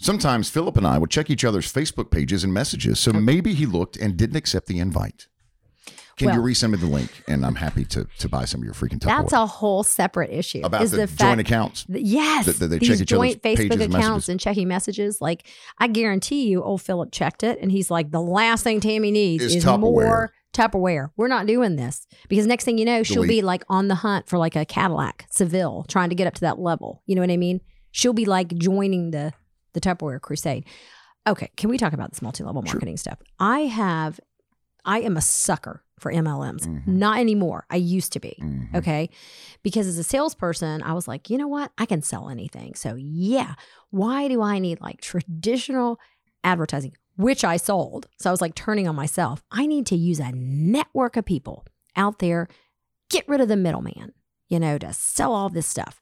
Sometimes 0.00 0.48
Philip 0.48 0.76
and 0.76 0.86
I 0.86 0.96
would 0.96 1.10
check 1.10 1.28
each 1.28 1.44
other's 1.44 1.70
Facebook 1.70 2.10
pages 2.10 2.42
and 2.42 2.54
messages, 2.54 2.98
so 2.98 3.12
maybe 3.12 3.52
he 3.52 3.66
looked 3.66 3.96
and 3.96 4.16
didn't 4.16 4.36
accept 4.36 4.66
the 4.66 4.78
invite. 4.78 5.26
Can 6.16 6.34
you 6.34 6.40
resend 6.40 6.72
me 6.72 6.76
the 6.78 6.86
link? 6.86 7.22
And 7.28 7.46
I'm 7.46 7.54
happy 7.54 7.84
to 7.86 8.06
to 8.18 8.28
buy 8.28 8.44
some 8.44 8.60
of 8.60 8.64
your 8.64 8.74
freaking 8.74 8.98
Tupperware. 8.98 9.22
That's 9.22 9.32
a 9.32 9.46
whole 9.46 9.82
separate 9.82 10.30
issue. 10.30 10.60
about 10.62 10.82
is 10.82 10.90
the, 10.90 11.06
the, 11.06 11.16
joint 11.16 11.40
accounts. 11.40 11.84
that- 11.88 12.02
yes, 12.02 12.46
that- 12.46 12.58
that 12.58 12.66
they 12.68 12.78
these 12.78 12.88
check 12.88 13.00
each 13.00 13.12
other's 13.12 13.32
joint 13.34 13.42
Facebook 13.42 13.70
pages 13.70 13.86
accounts 13.86 13.94
messages. 13.94 14.28
and 14.28 14.40
checking 14.40 14.68
messages. 14.68 15.20
Like 15.20 15.46
I 15.78 15.86
guarantee 15.86 16.48
you, 16.48 16.62
old 16.62 16.82
Philip 16.82 17.10
checked 17.10 17.42
it, 17.42 17.58
and 17.60 17.72
he's 17.72 17.90
like, 17.90 18.10
the 18.10 18.20
last 18.20 18.64
thing 18.64 18.80
Tammy 18.80 19.10
needs 19.10 19.44
Is 19.44 19.56
is, 19.56 19.64
more 19.64 20.32
Tupperware. 20.52 21.10
We're 21.16 21.28
not 21.28 21.46
doing 21.46 21.76
this 21.76 22.06
because 22.28 22.46
next 22.46 22.64
thing 22.64 22.76
you 22.78 22.84
know, 22.84 23.02
she'll 23.02 23.22
Delete. 23.22 23.28
be 23.30 23.42
like 23.42 23.62
on 23.68 23.88
the 23.88 23.94
hunt 23.96 24.28
for 24.28 24.36
like 24.38 24.56
a 24.56 24.64
Cadillac 24.64 25.26
Seville, 25.30 25.84
trying 25.88 26.08
to 26.08 26.14
get 26.14 26.26
up 26.26 26.34
to 26.34 26.40
that 26.42 26.58
level. 26.58 27.02
You 27.06 27.14
know 27.14 27.20
what 27.22 27.30
I 27.30 27.36
mean? 27.36 27.60
She'll 27.92 28.12
be 28.12 28.24
like 28.24 28.54
joining 28.56 29.10
the 29.12 29.32
the 29.72 29.80
Tupperware 29.80 30.20
crusade. 30.20 30.64
Okay, 31.28 31.50
can 31.56 31.70
we 31.70 31.78
talk 31.78 31.92
about 31.92 32.10
this 32.10 32.22
multi-level 32.22 32.62
Sure. 32.64 32.74
marketing 32.74 32.96
stuff? 32.96 33.18
I 33.38 33.60
have, 33.60 34.18
I 34.84 35.00
am 35.02 35.16
a 35.16 35.20
sucker 35.20 35.84
for 36.00 36.10
MLMs. 36.10 36.66
Mhm. 36.66 36.86
Not 36.88 37.18
anymore. 37.20 37.66
I 37.70 37.76
used 37.76 38.12
to 38.14 38.20
be. 38.20 38.36
Mhm. 38.42 38.74
Okay. 38.74 39.10
Because 39.62 39.86
as 39.86 39.98
a 39.98 40.02
salesperson, 40.02 40.82
I 40.82 40.94
was 40.94 41.06
like, 41.06 41.28
you 41.30 41.36
know 41.38 41.46
what? 41.46 41.70
I 41.78 41.84
can 41.86 42.00
sell 42.02 42.30
anything. 42.30 42.74
So, 42.74 42.94
yeah, 42.96 43.54
why 43.90 44.26
do 44.28 44.40
I 44.42 44.58
need 44.58 44.80
like 44.80 45.00
traditional 45.02 45.98
advertising, 46.42 46.94
which 47.20 47.44
I 47.44 47.56
sold? 47.56 48.06
So 48.18 48.30
I 48.30 48.32
was 48.32 48.40
like 48.40 48.54
turning 48.54 48.88
on 48.88 48.94
myself. 48.96 49.42
I 49.50 49.66
need 49.66 49.86
to 49.86 49.96
use 49.96 50.18
a 50.20 50.32
network 50.32 51.16
of 51.16 51.24
people 51.24 51.64
out 51.96 52.18
there, 52.18 52.48
get 53.10 53.28
rid 53.28 53.40
of 53.40 53.48
the 53.48 53.56
middleman, 53.56 54.12
you 54.48 54.58
know, 54.58 54.78
to 54.78 54.92
sell 54.92 55.32
all 55.32 55.48
this 55.48 55.66
stuff. 55.66 56.00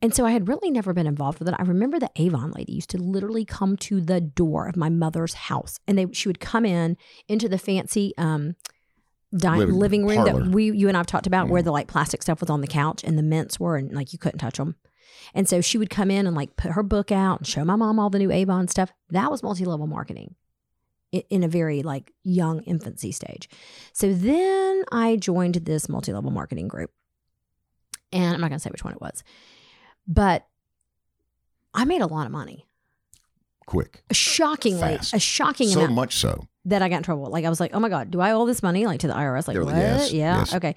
And 0.00 0.12
so 0.12 0.26
I 0.26 0.32
had 0.32 0.48
really 0.48 0.70
never 0.70 0.92
been 0.92 1.06
involved 1.06 1.38
with 1.38 1.48
it. 1.48 1.54
I 1.56 1.62
remember 1.62 2.00
the 2.00 2.10
Avon 2.16 2.50
lady 2.50 2.72
used 2.72 2.90
to 2.90 2.98
literally 2.98 3.44
come 3.44 3.76
to 3.78 4.00
the 4.00 4.20
door 4.20 4.66
of 4.66 4.76
my 4.76 4.88
mother's 4.88 5.34
house 5.34 5.78
and 5.86 5.96
they 5.96 6.06
she 6.12 6.28
would 6.28 6.40
come 6.40 6.64
in 6.66 6.96
into 7.28 7.48
the 7.48 7.56
fancy 7.58 8.12
um 8.18 8.56
di- 9.36 9.58
Living- 9.58 9.74
living, 9.76 10.06
room 10.06 10.16
parlor. 10.24 10.42
that 10.44 10.50
we 10.50 10.72
you 10.72 10.88
and 10.88 10.96
I've 10.96 11.06
talked 11.06 11.28
about 11.28 11.48
where 11.48 11.62
the 11.62 11.70
like 11.70 11.86
plastic 11.86 12.20
stuff 12.20 12.40
was 12.40 12.50
on 12.50 12.62
the 12.62 12.66
couch 12.66 13.04
and 13.04 13.16
the 13.16 13.22
mints 13.22 13.60
were 13.60 13.76
and 13.76 13.92
like 13.92 14.12
you 14.12 14.18
couldn't 14.18 14.40
touch 14.40 14.56
them. 14.56 14.74
And 15.34 15.48
so 15.48 15.60
she 15.60 15.78
would 15.78 15.90
come 15.90 16.10
in 16.10 16.26
and 16.26 16.36
like 16.36 16.56
put 16.56 16.72
her 16.72 16.82
book 16.82 17.10
out 17.10 17.40
and 17.40 17.46
show 17.46 17.64
my 17.64 17.76
mom 17.76 17.98
all 17.98 18.10
the 18.10 18.18
new 18.18 18.30
Avon 18.30 18.68
stuff. 18.68 18.92
That 19.10 19.30
was 19.30 19.42
multi-level 19.42 19.86
marketing 19.86 20.34
in 21.30 21.42
a 21.42 21.48
very 21.48 21.82
like 21.82 22.12
young 22.22 22.62
infancy 22.62 23.12
stage. 23.12 23.48
So 23.92 24.12
then 24.12 24.84
I 24.92 25.16
joined 25.16 25.54
this 25.56 25.88
multi-level 25.88 26.30
marketing 26.30 26.68
group. 26.68 26.90
And 28.12 28.34
I'm 28.34 28.40
not 28.40 28.48
going 28.48 28.58
to 28.58 28.62
say 28.62 28.70
which 28.70 28.84
one 28.84 28.92
it 28.92 29.00
was. 29.00 29.22
But 30.06 30.46
I 31.72 31.84
made 31.84 32.02
a 32.02 32.06
lot 32.06 32.26
of 32.26 32.32
money. 32.32 32.66
Quick. 33.66 34.02
Shockingly, 34.12 34.80
Fast. 34.80 35.14
a 35.14 35.18
shocking 35.18 35.68
So 35.68 35.80
amount 35.80 35.94
much 35.94 36.16
so. 36.16 36.46
that 36.66 36.82
I 36.82 36.88
got 36.88 36.96
in 36.96 37.02
trouble. 37.04 37.30
Like 37.30 37.44
I 37.44 37.48
was 37.48 37.60
like, 37.60 37.70
oh 37.74 37.80
my 37.80 37.88
god, 37.88 38.10
do 38.10 38.20
I 38.20 38.32
owe 38.32 38.44
this 38.44 38.62
money 38.62 38.84
like 38.86 39.00
to 39.00 39.06
the 39.06 39.14
IRS? 39.14 39.48
Like 39.48 39.54
They're 39.54 39.64
what? 39.64 39.74
like, 39.74 39.82
yes, 39.82 40.12
yeah, 40.12 40.38
yes. 40.38 40.54
okay. 40.54 40.74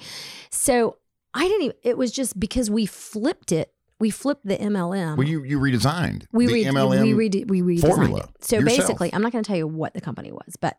So 0.52 0.98
I 1.34 1.44
didn't 1.48 1.62
even. 1.64 1.78
It 1.84 1.98
was 1.98 2.12
just 2.12 2.40
because 2.40 2.70
we 2.70 2.86
flipped 2.86 3.52
it. 3.52 3.74
We 4.00 4.10
flipped 4.10 4.46
the 4.46 4.58
MLM. 4.58 5.18
Well, 5.18 5.28
you 5.28 5.44
you 5.44 5.60
redesigned 5.60 6.26
we 6.32 6.48
the 6.48 6.54
re- 6.54 6.66
MLM. 6.66 7.16
we 7.16 7.30
redid 7.30 7.48
we 7.48 7.62
redesigned 7.62 7.88
formula 7.88 8.20
it. 8.22 8.44
So 8.44 8.58
yourself. 8.58 8.78
basically, 8.78 9.14
I'm 9.14 9.22
not 9.22 9.32
going 9.32 9.44
to 9.44 9.48
tell 9.48 9.58
you 9.58 9.68
what 9.68 9.94
the 9.94 10.02
company 10.02 10.32
was, 10.32 10.58
but 10.60 10.78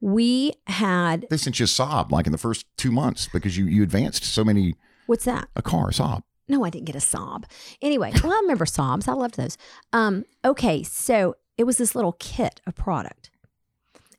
we 0.00 0.52
had 0.66 1.26
they 1.30 1.36
sent 1.36 1.58
you 1.58 1.64
a 1.64 1.66
sob 1.66 2.12
like 2.12 2.26
in 2.26 2.32
the 2.32 2.38
first 2.38 2.66
two 2.76 2.92
months 2.92 3.28
because 3.32 3.56
you 3.56 3.66
you 3.66 3.82
advanced 3.82 4.24
so 4.24 4.44
many 4.44 4.74
what's 5.06 5.24
that? 5.24 5.48
a 5.56 5.62
car 5.62 5.88
a 5.88 5.92
sob. 5.92 6.22
No, 6.46 6.64
I 6.64 6.70
didn't 6.70 6.84
get 6.86 6.94
a 6.96 7.00
sob. 7.00 7.46
Anyway, 7.80 8.12
well, 8.22 8.32
I 8.32 8.40
remember 8.42 8.66
sobs. 8.66 9.08
I 9.08 9.14
loved 9.14 9.36
those. 9.36 9.56
Um, 9.94 10.24
okay, 10.44 10.82
so 10.82 11.36
it 11.56 11.64
was 11.64 11.78
this 11.78 11.94
little 11.94 12.12
kit 12.18 12.60
of 12.66 12.74
product. 12.74 13.30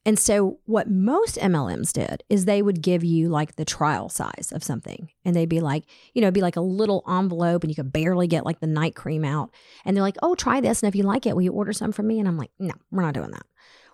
And 0.05 0.19
so 0.19 0.59
what 0.65 0.89
most 0.89 1.37
MLMs 1.37 1.91
did 1.91 2.23
is 2.29 2.45
they 2.45 2.61
would 2.61 2.83
give 2.83 3.03
you 3.03 3.27
like 3.27 3.55
the 3.55 3.65
trial 3.65 4.07
size 4.07 4.51
of 4.53 4.63
something. 4.63 5.09
And 5.25 5.35
they'd 5.35 5.49
be 5.49 5.61
like, 5.61 5.85
you 6.13 6.21
know, 6.21 6.27
it'd 6.27 6.35
be 6.35 6.41
like 6.41 6.57
a 6.57 6.61
little 6.61 7.03
envelope 7.09 7.63
and 7.63 7.71
you 7.71 7.75
could 7.75 7.91
barely 7.91 8.27
get 8.27 8.45
like 8.45 8.59
the 8.59 8.67
night 8.67 8.95
cream 8.95 9.25
out. 9.25 9.49
And 9.83 9.97
they're 9.97 10.03
like, 10.03 10.17
oh, 10.21 10.35
try 10.35 10.61
this. 10.61 10.83
And 10.83 10.87
if 10.87 10.95
you 10.95 11.03
like 11.03 11.25
it, 11.25 11.35
will 11.35 11.41
you 11.41 11.51
order 11.51 11.73
some 11.73 11.91
from 11.91 12.05
me? 12.05 12.19
And 12.19 12.27
I'm 12.27 12.37
like, 12.37 12.51
no, 12.59 12.73
we're 12.91 13.01
not 13.01 13.15
doing 13.15 13.31
that. 13.31 13.45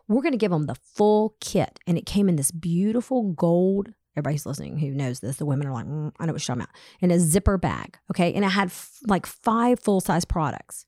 We're 0.10 0.22
going 0.22 0.34
to 0.34 0.38
give 0.38 0.52
them 0.52 0.66
the 0.66 0.76
full 0.76 1.36
kit. 1.40 1.80
And 1.88 1.98
it 1.98 2.06
came 2.06 2.28
in 2.28 2.36
this 2.36 2.52
beautiful 2.52 3.32
gold. 3.32 3.94
Everybody's 4.18 4.46
listening 4.46 4.80
who 4.80 4.92
knows 4.92 5.22
this. 5.22 5.38
The 5.38 5.46
women 5.46 5.68
are 5.68 5.74
like, 5.74 5.86
mm, 5.86 6.12
I 6.20 6.26
know 6.26 6.34
what 6.34 6.42
you're 6.42 6.56
talking 6.56 6.64
about. 6.64 6.76
In 7.00 7.12
a 7.12 7.20
zipper 7.20 7.58
bag. 7.58 7.98
Okay. 8.12 8.34
And 8.34 8.44
it 8.44 8.50
had 8.50 8.68
f- 8.68 9.00
like 9.08 9.26
five 9.26 9.80
full 9.80 10.02
size 10.02 10.26
products 10.26 10.86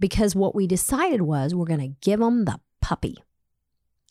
because 0.00 0.34
what 0.34 0.54
we 0.54 0.66
decided 0.66 1.20
was 1.20 1.54
we're 1.54 1.66
going 1.66 1.80
to 1.80 1.94
give 2.00 2.20
them 2.20 2.46
the 2.46 2.58
puppy. 2.80 3.18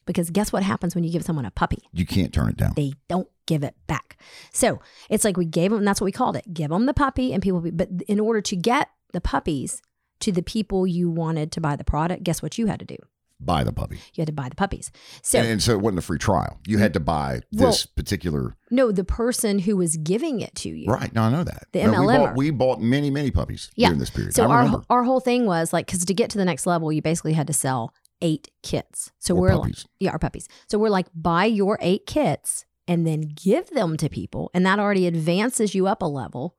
Because 0.05 0.29
guess 0.29 0.53
what 0.53 0.63
happens 0.63 0.93
when 0.95 1.03
you 1.03 1.11
give 1.11 1.23
someone 1.23 1.45
a 1.45 1.51
puppy? 1.51 1.79
You 1.91 2.05
can't 2.05 2.31
turn 2.33 2.49
it 2.49 2.57
down. 2.57 2.73
They 2.75 2.93
don't 3.07 3.27
give 3.47 3.63
it 3.63 3.75
back. 3.87 4.17
So 4.53 4.79
it's 5.09 5.23
like 5.23 5.37
we 5.37 5.45
gave 5.45 5.71
them, 5.71 5.83
that's 5.83 5.99
what 6.01 6.05
we 6.05 6.11
called 6.11 6.35
it 6.35 6.53
give 6.53 6.69
them 6.69 6.85
the 6.85 6.93
puppy, 6.93 7.33
and 7.33 7.41
people, 7.41 7.63
but 7.73 7.89
in 8.07 8.19
order 8.19 8.41
to 8.41 8.55
get 8.55 8.89
the 9.13 9.21
puppies 9.21 9.81
to 10.21 10.31
the 10.31 10.43
people 10.43 10.85
you 10.87 11.09
wanted 11.09 11.51
to 11.53 11.61
buy 11.61 11.75
the 11.75 11.83
product, 11.83 12.23
guess 12.23 12.41
what 12.41 12.57
you 12.57 12.67
had 12.67 12.79
to 12.79 12.85
do? 12.85 12.97
Buy 13.39 13.65
the 13.65 13.73
puppy. 13.73 13.97
You 14.13 14.21
had 14.21 14.27
to 14.27 14.33
buy 14.33 14.47
the 14.47 14.55
puppies. 14.55 14.91
So, 15.21 15.39
and, 15.39 15.47
and 15.47 15.61
so 15.61 15.73
it 15.73 15.81
wasn't 15.81 15.99
a 15.99 16.01
free 16.03 16.17
trial. 16.17 16.57
You 16.65 16.77
had 16.77 16.93
to 16.93 17.01
buy 17.01 17.41
Well- 17.51 17.71
this 17.71 17.85
particular 17.85 18.55
no, 18.71 18.91
the 18.91 19.03
person 19.03 19.59
who 19.59 19.75
was 19.77 19.97
giving 19.97 20.39
it 20.39 20.55
to 20.55 20.69
you. 20.69 20.87
right. 20.91 21.13
No, 21.13 21.23
I 21.23 21.29
know 21.31 21.43
that. 21.43 21.63
The 21.73 21.83
No, 21.83 21.91
we 22.01 22.07
MLM. 22.07 22.17
bought, 22.19 22.29
er. 22.29 22.33
we 22.35 22.49
bought 22.51 22.81
many 22.81 23.09
many 23.11 23.31
puppies 23.31 23.71
Yeah. 23.75 23.89
during 23.89 23.99
this 23.99 24.09
period. 24.09 24.33
So 24.35 24.49
our 24.49 24.81
our 24.89 25.03
whole 25.03 25.19
thing 25.19 25.45
was 25.45 25.73
like 25.73 25.85
because 25.85 26.05
to 26.05 26.13
get 26.13 26.29
to 26.31 26.37
the 26.37 26.45
next 26.45 26.65
level, 26.65 26.91
you 26.93 27.01
basically 27.01 27.33
had 27.33 27.47
to 27.47 27.53
sell 27.53 27.93
eight 28.25 28.49
kits. 28.63 29.11
So 29.19 29.35
Or 29.35 29.41
we're 29.41 29.55
like, 29.55 29.75
yeah, 29.99 30.11
our 30.11 30.19
puppies. 30.19 30.47
So 30.67 30.79
we're 30.79 30.89
like, 30.89 31.07
buy 31.13 31.45
your 31.45 31.77
eight 31.79 32.05
kits, 32.07 32.65
and 32.87 33.05
then 33.05 33.21
give 33.21 33.69
them 33.69 33.97
to 33.97 34.09
people. 34.09 34.49
And 34.53 34.65
that 34.65 34.79
already 34.79 35.05
advances 35.07 35.75
you 35.75 35.87
up 35.87 36.01
a 36.01 36.05
level. 36.05 36.55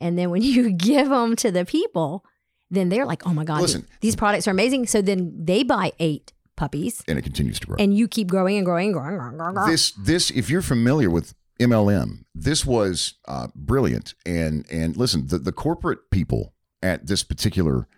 And 0.00 0.18
then 0.18 0.30
when 0.30 0.42
you 0.54 0.70
give 0.72 1.08
them 1.08 1.34
to 1.36 1.50
the 1.50 1.64
people, 1.64 2.24
then 2.70 2.88
they're 2.90 3.06
like, 3.06 3.26
oh 3.26 3.32
my 3.32 3.44
God, 3.44 3.62
Listen. 3.62 3.86
these 4.00 4.16
products 4.16 4.46
are 4.46 4.50
amazing. 4.50 4.86
So 4.86 5.00
then 5.00 5.32
they 5.38 5.62
buy 5.62 5.92
eight 5.98 6.32
puppies 6.56 7.02
and 7.06 7.18
it 7.18 7.22
continues 7.22 7.60
to 7.60 7.66
grow. 7.66 7.76
and 7.78 7.96
you 7.96 8.08
keep 8.08 8.28
growing 8.28 8.56
and 8.56 8.64
growing 8.64 8.86
and 8.86 8.94
growing, 8.94 9.16
growing, 9.18 9.36
growing, 9.36 9.54
growing. 9.54 9.70
this 9.70 9.92
this 9.92 10.30
if 10.30 10.48
you're 10.50 10.62
familiar 10.62 11.10
with 11.10 11.34
MLM, 11.60 12.24
this 12.34 12.64
was 12.66 13.14
uh, 13.28 13.48
brilliant. 13.54 14.14
And 14.24 14.66
and 14.70 14.96
listen, 14.96 15.26
the 15.28 15.38
the 15.38 15.52
corporate 15.52 16.10
people 16.10 16.54
at 16.82 17.06
this 17.06 17.22
particular 17.22 17.88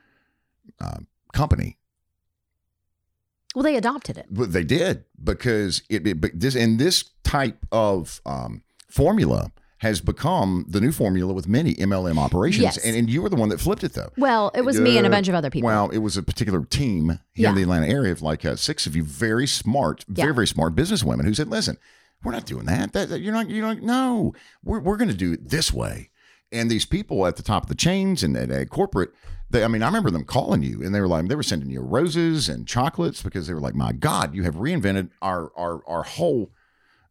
uh, 0.80 0.98
company, 1.32 1.78
well, 3.58 3.64
they 3.64 3.76
adopted 3.76 4.16
it. 4.18 4.26
but 4.30 4.52
they 4.52 4.64
did 4.64 5.04
because 5.22 5.82
it, 5.88 6.06
it 6.06 6.20
but 6.20 6.30
this 6.34 6.54
and 6.54 6.78
this 6.78 7.04
type 7.24 7.58
of 7.72 8.20
um, 8.24 8.62
formula 8.88 9.50
has 9.78 10.00
become 10.00 10.64
the 10.68 10.80
new 10.80 10.90
formula 10.90 11.32
with 11.32 11.46
many 11.46 11.74
MLM 11.74 12.18
operations. 12.18 12.62
Yes. 12.62 12.78
And, 12.78 12.96
and 12.96 13.08
you 13.08 13.22
were 13.22 13.28
the 13.28 13.36
one 13.36 13.48
that 13.50 13.60
flipped 13.60 13.84
it 13.84 13.92
though. 13.92 14.10
Well, 14.16 14.50
it 14.54 14.62
was 14.62 14.80
me 14.80 14.96
and 14.96 15.06
a 15.06 15.08
Uh, 15.08 15.12
bunch 15.12 15.28
of 15.28 15.34
other 15.36 15.50
people. 15.50 15.66
Well, 15.68 15.88
it 15.90 15.98
was 15.98 16.16
a 16.16 16.22
particular 16.22 16.64
team 16.64 17.20
here 17.34 17.48
in 17.48 17.54
the 17.54 17.62
Atlanta 17.62 17.86
area 17.86 18.12
of 18.12 18.22
like 18.22 18.44
uh, 18.44 18.56
six 18.56 18.86
of 18.86 18.96
you 18.96 19.04
very 19.04 19.46
smart, 19.46 20.04
very 20.08 20.28
Yeah. 20.28 20.34
very 20.34 20.46
smart 20.48 20.74
businesswomen 20.74 21.24
who 21.24 21.34
said, 21.34 21.48
"Listen, 21.48 21.78
we're 22.24 22.32
not 22.32 22.46
doing 22.46 22.66
that. 22.66 22.92
That, 22.92 23.08
that- 23.10 23.20
you're 23.20 23.32
not. 23.34 23.48
You're 23.50 23.66
not. 23.66 23.82
No, 23.82 24.34
we're 24.64 24.80
we're 24.80 24.96
going 24.96 25.10
to 25.10 25.16
do 25.16 25.32
it 25.32 25.48
this 25.48 25.72
way." 25.72 26.10
And 26.50 26.70
these 26.70 26.86
people 26.86 27.26
at 27.26 27.36
the 27.36 27.42
top 27.42 27.64
of 27.64 27.68
the 27.68 27.74
chains 27.74 28.22
and 28.22 28.36
at, 28.36 28.50
at 28.50 28.70
corporate, 28.70 29.10
they, 29.50 29.64
I 29.64 29.68
mean, 29.68 29.82
I 29.82 29.86
remember 29.86 30.10
them 30.10 30.24
calling 30.24 30.62
you 30.62 30.82
and 30.82 30.94
they 30.94 31.00
were 31.00 31.08
like, 31.08 31.28
they 31.28 31.34
were 31.34 31.42
sending 31.42 31.70
you 31.70 31.80
roses 31.80 32.48
and 32.48 32.66
chocolates 32.66 33.22
because 33.22 33.46
they 33.46 33.54
were 33.54 33.60
like, 33.60 33.74
"My 33.74 33.92
God, 33.92 34.34
you 34.34 34.42
have 34.44 34.56
reinvented 34.56 35.10
our 35.22 35.50
our 35.56 35.82
our 35.86 36.02
whole 36.02 36.50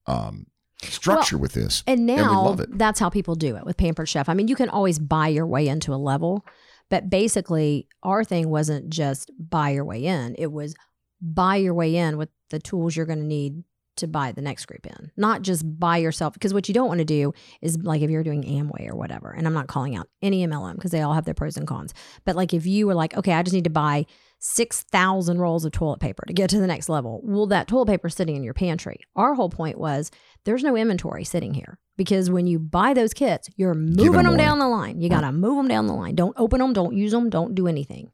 um, 0.05 0.47
structure 0.83 1.37
with 1.37 1.53
this." 1.53 1.83
And 1.87 2.05
now 2.05 2.43
love 2.45 2.59
it. 2.59 2.77
that's 2.77 2.99
how 2.99 3.09
people 3.09 3.35
do 3.35 3.55
it 3.55 3.65
with 3.65 3.77
Pampered 3.77 4.09
Chef. 4.09 4.29
I 4.29 4.33
mean, 4.33 4.47
you 4.47 4.55
can 4.55 4.69
always 4.69 4.99
buy 4.99 5.29
your 5.29 5.47
way 5.47 5.67
into 5.67 5.93
a 5.93 5.97
level, 5.97 6.45
but 6.89 7.09
basically, 7.09 7.87
our 8.03 8.23
thing 8.23 8.49
wasn't 8.49 8.89
just 8.89 9.31
buy 9.39 9.69
your 9.69 9.85
way 9.85 10.05
in, 10.05 10.35
it 10.37 10.51
was 10.51 10.75
buy 11.21 11.55
your 11.55 11.73
way 11.73 11.95
in 11.95 12.17
with 12.17 12.29
the 12.49 12.59
tools 12.59 12.95
you're 12.95 13.05
going 13.05 13.19
to 13.19 13.25
need 13.25 13.63
to 13.97 14.07
buy 14.07 14.31
the 14.31 14.41
next 14.41 14.65
group 14.65 14.85
in, 14.85 15.11
not 15.17 15.41
just 15.41 15.79
buy 15.79 15.97
yourself. 15.97 16.33
Because 16.33 16.53
what 16.53 16.67
you 16.67 16.73
don't 16.73 16.87
want 16.87 16.99
to 16.99 17.05
do 17.05 17.33
is 17.61 17.77
like 17.77 18.01
if 18.01 18.09
you're 18.09 18.23
doing 18.23 18.43
Amway 18.43 18.89
or 18.89 18.95
whatever, 18.95 19.31
and 19.31 19.47
I'm 19.47 19.53
not 19.53 19.67
calling 19.67 19.95
out 19.95 20.07
any 20.21 20.45
MLM 20.45 20.75
because 20.75 20.91
they 20.91 21.01
all 21.01 21.13
have 21.13 21.25
their 21.25 21.33
pros 21.33 21.57
and 21.57 21.67
cons, 21.67 21.93
but 22.25 22.35
like 22.35 22.53
if 22.53 22.65
you 22.65 22.87
were 22.87 22.95
like, 22.95 23.15
okay, 23.17 23.33
I 23.33 23.43
just 23.43 23.53
need 23.53 23.63
to 23.65 23.69
buy 23.69 24.05
6,000 24.39 25.39
rolls 25.39 25.65
of 25.65 25.71
toilet 25.71 25.99
paper 25.99 26.23
to 26.27 26.33
get 26.33 26.49
to 26.51 26.59
the 26.59 26.67
next 26.67 26.89
level. 26.89 27.21
Well, 27.23 27.47
that 27.47 27.67
toilet 27.67 27.87
paper 27.87 28.09
sitting 28.09 28.35
in 28.35 28.43
your 28.43 28.53
pantry. 28.53 28.99
Our 29.15 29.33
whole 29.33 29.49
point 29.49 29.79
was 29.79 30.11
there's 30.45 30.63
no 30.63 30.75
inventory 30.75 31.23
sitting 31.23 31.53
here 31.53 31.79
because 31.97 32.29
when 32.29 32.45
you 32.45 32.59
buy 32.59 32.93
those 32.93 33.13
kits, 33.13 33.49
you're 33.55 33.73
moving 33.73 34.11
them 34.11 34.25
them, 34.25 34.37
down 34.37 34.59
the 34.59 34.67
line. 34.67 35.01
You 35.01 35.09
got 35.09 35.21
to 35.21 35.31
move 35.31 35.57
them 35.57 35.67
down 35.67 35.87
the 35.87 35.93
line. 35.93 36.15
Don't 36.15 36.35
open 36.37 36.59
them, 36.59 36.73
don't 36.73 36.95
use 36.95 37.11
them, 37.11 37.29
don't 37.29 37.55
do 37.55 37.67
anything. 37.67 38.11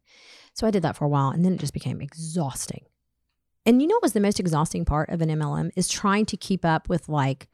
So 0.53 0.65
I 0.65 0.71
did 0.71 0.83
that 0.83 0.95
for 0.95 1.05
a 1.05 1.09
while 1.09 1.29
and 1.29 1.43
then 1.43 1.53
it 1.53 1.59
just 1.59 1.73
became 1.73 2.01
exhausting. 2.01 2.85
And 3.65 3.81
you 3.81 3.87
know 3.87 3.95
what 3.95 4.03
was 4.03 4.13
the 4.13 4.19
most 4.19 4.39
exhausting 4.39 4.85
part 4.85 5.09
of 5.09 5.21
an 5.21 5.29
MLM 5.29 5.71
is 5.75 5.87
trying 5.87 6.25
to 6.27 6.37
keep 6.37 6.65
up 6.65 6.89
with 6.89 7.07
like 7.07 7.47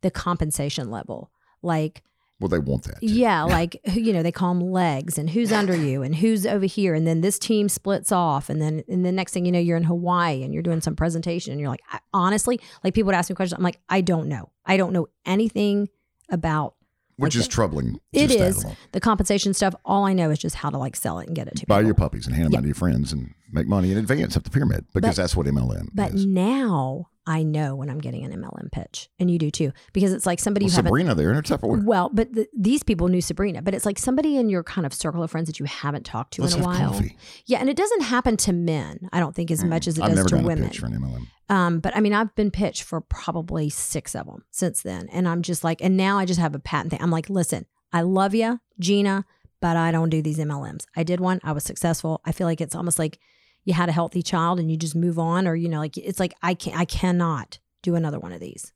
the 0.00 0.10
compensation 0.10 0.90
level. 0.90 1.30
Like 1.62 2.02
Well, 2.40 2.48
they 2.48 2.58
want 2.58 2.84
that. 2.84 3.02
yeah, 3.02 3.42
like 3.58 3.78
you 3.92 4.12
know, 4.12 4.22
they 4.22 4.32
call 4.32 4.54
them 4.54 4.70
legs 4.70 5.18
and 5.18 5.30
who's 5.30 5.52
under 5.52 5.76
you 5.76 6.02
and 6.02 6.14
who's 6.14 6.46
over 6.46 6.66
here, 6.66 6.94
and 6.94 7.06
then 7.06 7.20
this 7.20 7.38
team 7.38 7.68
splits 7.68 8.12
off, 8.12 8.48
and 8.48 8.60
then 8.60 8.84
and 8.88 9.04
the 9.04 9.12
next 9.12 9.32
thing 9.32 9.44
you 9.44 9.52
know, 9.52 9.58
you're 9.58 9.76
in 9.76 9.84
Hawaii 9.84 10.42
and 10.42 10.54
you're 10.54 10.62
doing 10.62 10.80
some 10.80 10.96
presentation, 10.96 11.52
and 11.52 11.60
you're 11.60 11.70
like, 11.70 11.82
I, 11.90 11.98
honestly, 12.12 12.60
like 12.82 12.94
people 12.94 13.06
would 13.06 13.14
ask 13.14 13.28
me 13.30 13.36
questions, 13.36 13.58
I'm 13.58 13.64
like, 13.64 13.80
I 13.88 14.00
don't 14.00 14.28
know, 14.28 14.50
I 14.64 14.76
don't 14.76 14.92
know 14.92 15.08
anything 15.26 15.88
about 16.30 16.74
which 17.16 17.36
is 17.36 17.46
troubling. 17.48 18.00
it 18.12 18.30
is 18.30 18.64
the 18.92 19.00
compensation 19.00 19.54
stuff. 19.54 19.74
All 19.84 20.04
I 20.04 20.12
know 20.12 20.30
is 20.30 20.38
just 20.38 20.56
how 20.56 20.70
to 20.70 20.78
like 20.78 20.96
sell 20.96 21.18
it 21.20 21.26
and 21.28 21.36
get 21.36 21.46
it 21.48 21.56
to 21.56 21.66
buy 21.66 21.76
people. 21.78 21.86
your 21.86 21.94
puppies 21.94 22.26
and 22.26 22.34
hand 22.34 22.46
them 22.46 22.52
Yeah. 22.52 22.58
out 22.58 22.62
to 22.62 22.68
your 22.68 22.74
friends 22.74 23.12
and 23.12 23.34
make 23.52 23.66
money 23.68 23.92
in 23.92 23.98
advance 23.98 24.36
up 24.36 24.42
the 24.44 24.50
pyramid 24.50 24.86
because 24.92 25.10
But- 25.10 25.16
that's 25.22 25.36
what 25.36 25.46
MLM 25.46 25.88
But 25.94 26.14
is. 26.14 26.26
now 26.26 27.08
I 27.26 27.42
know 27.42 27.74
when 27.74 27.88
I'm 27.88 27.98
getting 28.00 28.22
an 28.24 28.32
MLM 28.32 28.70
pitch, 28.70 29.08
and 29.18 29.30
you 29.30 29.38
do 29.38 29.50
too, 29.50 29.72
because 29.92 30.12
it's 30.12 30.26
like 30.26 30.40
somebody 30.40 30.66
Well, 30.66 30.74
Sabrina 30.74 31.14
there 31.14 31.30
in 31.30 31.36
her 31.36 31.42
Tupperware. 31.42 31.82
Well, 31.84 32.10
but 32.12 32.32
the, 32.34 32.46
these 32.54 32.82
people 32.82 33.08
knew 33.08 33.22
Sabrina, 33.22 33.62
but 33.62 33.74
it's 33.74 33.86
like 33.86 33.98
somebody 33.98 34.36
in 34.36 34.50
your 34.50 34.62
kind 34.62 34.86
of 34.86 34.92
circle 34.92 35.22
of 35.22 35.30
friends 35.30 35.46
that 35.46 35.58
you 35.58 35.64
haven't 35.64 36.04
talked 36.04 36.34
to 36.34 36.42
Let's 36.42 36.54
in 36.54 36.60
a 36.60 36.64
while. 36.64 36.92
coffee. 36.92 37.16
Yeah, 37.46 37.58
and 37.60 37.70
it 37.70 37.76
doesn't 37.76 38.02
happen 38.02 38.36
to 38.38 38.52
men, 38.52 39.08
I 39.12 39.20
don't 39.20 39.34
think, 39.34 39.50
as 39.50 39.64
much 39.64 39.86
as 39.86 39.96
it 39.98 40.04
I've 40.04 40.14
does 40.14 40.26
to 40.26 40.36
women. 40.36 40.64
a 40.64 40.68
pitch 40.68 40.80
for 40.80 40.86
an 40.86 40.92
MLM. 41.00 41.26
Um, 41.48 41.80
but 41.80 41.96
I 41.96 42.00
mean, 42.00 42.12
I've 42.12 42.34
been 42.34 42.50
pitched 42.50 42.82
for 42.82 43.00
probably 43.00 43.70
six 43.70 44.14
of 44.14 44.26
them 44.26 44.44
since 44.50 44.82
then, 44.82 45.08
and 45.10 45.26
I'm 45.26 45.42
just 45.42 45.64
like, 45.64 45.82
and 45.82 45.96
now 45.96 46.18
I 46.18 46.26
just 46.26 46.40
have 46.40 46.54
a 46.54 46.58
patent 46.58 46.90
thing. 46.90 47.02
I'm 47.02 47.10
like, 47.10 47.30
listen, 47.30 47.64
I 47.92 48.02
love 48.02 48.34
you, 48.34 48.60
Gina, 48.80 49.24
but 49.60 49.76
I 49.78 49.92
don't 49.92 50.10
do 50.10 50.20
these 50.20 50.38
MLMs. 50.38 50.84
I 50.94 51.04
did 51.04 51.20
one, 51.20 51.40
I 51.42 51.52
was 51.52 51.64
successful. 51.64 52.20
I 52.24 52.32
feel 52.32 52.46
like 52.46 52.60
it's 52.60 52.74
almost 52.74 52.98
like 52.98 53.18
you 53.64 53.74
had 53.74 53.88
a 53.88 53.92
healthy 53.92 54.22
child 54.22 54.60
and 54.60 54.70
you 54.70 54.76
just 54.76 54.94
move 54.94 55.18
on, 55.18 55.46
or 55.46 55.54
you 55.54 55.68
know, 55.68 55.78
like 55.78 55.96
it's 55.96 56.20
like 56.20 56.34
I 56.42 56.54
can 56.54 56.74
I 56.74 56.84
cannot 56.84 57.58
do 57.82 57.94
another 57.94 58.18
one 58.18 58.32
of 58.32 58.40
these 58.40 58.72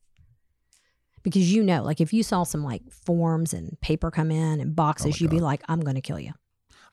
because 1.23 1.51
you 1.53 1.63
know, 1.63 1.83
like 1.83 1.99
if 2.01 2.13
you 2.13 2.23
saw 2.23 2.43
some 2.43 2.63
like 2.63 2.81
forms 2.91 3.53
and 3.53 3.79
paper 3.81 4.11
come 4.11 4.31
in 4.31 4.59
and 4.59 4.75
boxes, 4.75 5.15
oh 5.15 5.17
you'd 5.19 5.31
be 5.31 5.39
Oh 5.39 5.43
like, 5.43 5.61
I'm 5.67 5.81
going 5.81 5.95
to 5.95 6.01
kill 6.01 6.19
you 6.19 6.33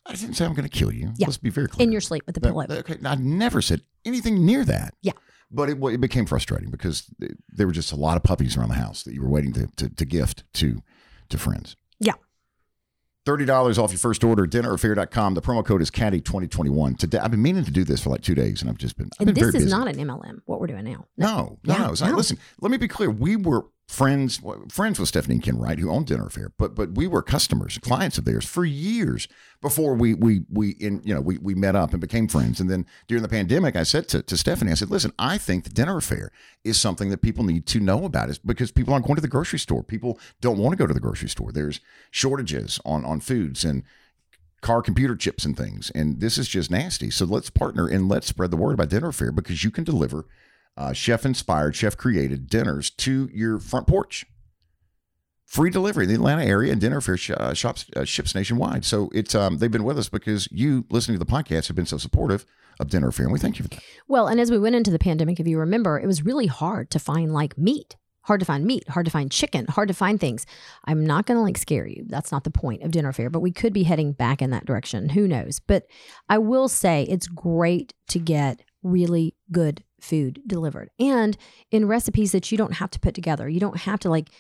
I 0.09 0.15
didn't 0.15 0.35
say 0.35 0.45
I'm 0.45 0.55
going 0.55 0.69
to 0.69 0.79
kill 0.79 0.93
you. 0.93 1.13
Yeah. 1.17 1.27
Let's 1.27 1.37
be 1.39 1.51
very 1.51 1.69
clear. 1.69 1.85
in 1.85 1.93
your 1.93 2.01
sleep 2.01 2.25
with 2.27 2.35
the 2.35 2.41
pillow. 2.41 2.65
that- 2.67 2.79
okay, 2.79 2.97
I 3.05 3.17
never 3.17 3.61
said 3.61 3.83
anything 4.05 4.45
near 4.47 4.65
that. 4.65 4.95
Yeah. 5.03 5.13
But 5.51 5.69
it, 5.69 5.79
it 5.83 6.01
became 6.01 6.27
frustrating 6.27 6.71
because 6.71 7.09
there 7.49 7.67
were 7.67 7.73
just 7.73 7.93
a 7.93 7.97
lot 7.97 8.17
of 8.17 8.23
puppies 8.23 8.57
around 8.57 8.69
the 8.71 8.75
house 8.77 9.03
that 9.05 9.15
you 9.15 9.23
were 9.23 9.29
waiting 9.29 9.53
to, 9.55 9.69
to, 9.77 9.89
to 9.89 10.05
gift 10.05 10.45
to 10.55 10.83
to 11.29 11.39
friends. 11.39 11.77
Yeah. 11.99 12.15
$30 13.27 13.79
off 13.79 13.91
your 13.91 13.99
first 13.99 14.25
order, 14.25 14.47
dinneraffair.com. 14.47 15.35
The 15.35 15.43
promo 15.43 15.65
code 15.65 15.83
is 15.83 15.91
CADDY2021. 15.91 16.97
Today, 16.99 17.19
I've 17.19 17.31
been 17.31 17.43
meaning 17.43 17.65
to 17.65 17.71
do 17.71 17.85
this 17.85 18.03
for 18.03 18.11
like 18.11 18.23
two 18.23 18.35
days 18.35 18.62
and 18.62 18.71
I've 18.71 18.79
just 18.79 18.97
been, 18.97 19.11
I've 19.21 19.27
and 19.27 19.35
been 19.35 19.45
this 19.45 19.55
is 19.55 19.65
busy. 19.65 19.71
not 19.71 19.89
an 19.89 19.97
MLM. 19.97 20.41
What 20.47 20.61
we're 20.61 20.69
doing 20.69 20.85
now. 20.85 21.07
No, 21.17 21.59
no, 21.65 21.77
no. 21.79 21.91
It's 21.91 22.01
no. 22.01 22.12
Listen, 22.12 22.39
let 22.61 22.71
me 22.71 22.79
be 22.79 22.89
clear. 22.89 23.11
We 23.11 23.37
were 23.37 23.67
friends, 23.88 24.40
friends 24.68 24.99
with 24.99 25.09
Stephanie 25.09 25.38
Kinwright, 25.38 25.79
who 25.79 25.90
owned 25.90 26.07
Dinner 26.07 26.27
Affair, 26.27 26.53
but 26.59 26.75
but 26.75 26.92
we 26.92 27.07
were 27.07 27.22
customers, 27.22 27.79
clients 27.79 28.18
of 28.18 28.25
theirs 28.25 28.44
for 28.44 28.64
years 28.64 29.29
before 29.62 29.94
we 29.94 30.12
we 30.12 30.42
we 30.51 30.70
in 30.81 31.01
you 31.05 31.14
know 31.14 31.20
we 31.20 31.38
we 31.38 31.55
met 31.55 31.77
up 31.77 31.92
and 31.92 32.01
became 32.01 32.27
friends. 32.27 32.61
And 32.61 32.68
then 32.68 32.87
during 33.07 33.22
the 33.22 33.29
pandemic, 33.29 33.77
I 33.77 33.85
said 33.85 34.09
to, 34.09 34.22
to 34.22 34.37
Stephanie, 34.37 34.72
I 34.72 34.75
said, 34.75 34.90
listen, 34.90 35.12
I 35.18 35.38
think 35.38 35.64
the 35.64 35.70
Dinner 35.70 35.96
Affair 35.96 36.33
is 36.64 36.79
something 36.79 37.11
that 37.11 37.22
people 37.22 37.44
need 37.44 37.66
to 37.66 37.81
know 37.81 38.05
about, 38.05 38.29
is 38.29 38.38
because 38.38 38.72
people 38.72 38.92
aren't 38.92 39.07
going 39.07 39.16
to 39.16 39.22
the 39.22 39.29
grocery 39.29 39.59
store. 39.59 39.83
People 39.83 40.18
don't 40.40 40.59
want 40.59 40.72
to 40.72 40.77
go 40.77 40.87
to 40.87 40.94
the 40.94 41.01
grocery 41.01 41.29
store. 41.29 41.53
There's 41.53 41.81
shortages 42.11 42.81
on 42.85 43.05
on 43.05 43.20
foods 43.20 43.64
and 43.64 43.85
car 44.62 44.83
computer 44.83 45.14
chips 45.14 45.44
and 45.44 45.57
things. 45.57 45.90
And 45.94 46.20
this 46.20 46.38
is 46.38 46.49
just 46.49 46.72
nasty. 46.72 47.11
So 47.11 47.25
let's 47.25 47.51
partner 47.51 47.87
and 47.87 48.09
let's 48.09 48.27
spread 48.27 48.51
the 48.51 48.57
word 48.57 48.72
about 48.72 48.88
Dinner 48.88 49.09
Affair 49.09 49.31
because 49.31 49.62
you 49.62 49.70
can 49.70 49.85
deliver 49.85 50.27
uh, 50.77 50.93
chef 50.93 51.25
inspired, 51.25 51.75
chef 51.75 51.97
created 51.97 52.49
dinners 52.49 52.91
to 52.91 53.29
your 53.33 53.59
front 53.59 53.87
porch. 53.87 54.27
Free 55.45 55.71
delivery 55.71 56.05
in 56.05 56.09
the 56.09 56.17
Atlanta 56.17 56.45
area 56.45 56.73
and 56.73 56.81
Dinner 56.81 57.01
sh- 57.01 57.31
uh, 57.31 57.55
shops 57.55 57.87
uh, 57.95 58.05
ships 58.05 58.35
nationwide. 58.35 58.85
So 58.85 59.09
it's 59.15 59.35
um, 59.35 59.59
they've 59.59 59.71
been 59.71 59.85
with 59.85 59.99
us 59.99 60.09
because 60.09 60.49
you 60.51 60.85
listening 60.91 61.19
to 61.19 61.25
the 61.25 61.31
podcast 61.31 61.69
have 61.69 61.77
been 61.77 61.87
so 61.87 61.99
supportive 61.99 62.45
of 62.81 62.91
Dinner 62.91 63.09
Affair, 63.09 63.27
and 63.27 63.33
we 63.33 63.39
thank 63.39 63.59
you 63.59 63.62
for 63.62 63.69
that. 63.71 63.83
Well, 64.09 64.27
and 64.27 64.41
as 64.41 64.51
we 64.51 64.59
went 64.59 64.75
into 64.75 64.91
the 64.91 64.99
pandemic, 64.99 65.39
if 65.39 65.47
you 65.47 65.59
remember, 65.59 66.01
it 66.01 66.07
was 66.07 66.25
really 66.25 66.47
hard 66.47 66.91
to 66.91 66.99
find 66.99 67.33
like 67.33 67.57
meat, 67.57 67.97
hard 68.23 68.41
to 68.41 68.47
find 68.47 68.65
meat, 68.65 68.89
hard 68.89 69.07
to 69.07 69.12
find 69.12 69.31
chicken, 69.31 69.67
hard 69.67 69.87
to 69.87 69.95
find 69.95 70.19
things. 70.19 70.47
I'm 70.85 71.07
not 71.07 71.27
going 71.27 71.39
to 71.39 71.43
like 71.43 71.59
scare 71.59 71.87
you. 71.87 72.05
That's 72.09 72.33
not 72.33 72.43
the 72.43 72.51
point 72.51 72.83
of 72.83 72.91
dinner 72.91 73.12
fair, 73.12 73.31
but 73.31 73.41
we 73.41 73.53
could 73.53 73.73
be 73.73 73.85
heading 73.85 74.12
back 74.12 74.43
in 74.43 74.51
that 74.51 74.67
direction. 74.67 75.11
Who 75.11 75.29
knows? 75.29 75.61
But 75.61 75.87
I 76.29 76.39
will 76.39 76.69
say 76.69 77.05
it's 77.05 77.29
great 77.29 77.95
to 78.09 78.19
get 78.19 78.62
really 78.83 79.37
good 79.53 79.85
food 80.07 80.40
delivered 80.47 80.90
and 80.99 81.37
in 81.71 81.87
recipes 81.87 82.33
that 82.33 82.51
you 82.51 82.59
don't 82.59 82.75
have 82.75 82.90
to 82.90 83.01
put 83.01 83.14
together. 83.14 83.49
You 83.49 83.61
don't 83.61 83.79
have 83.79 84.01
to 84.01 84.11
like 84.11 84.31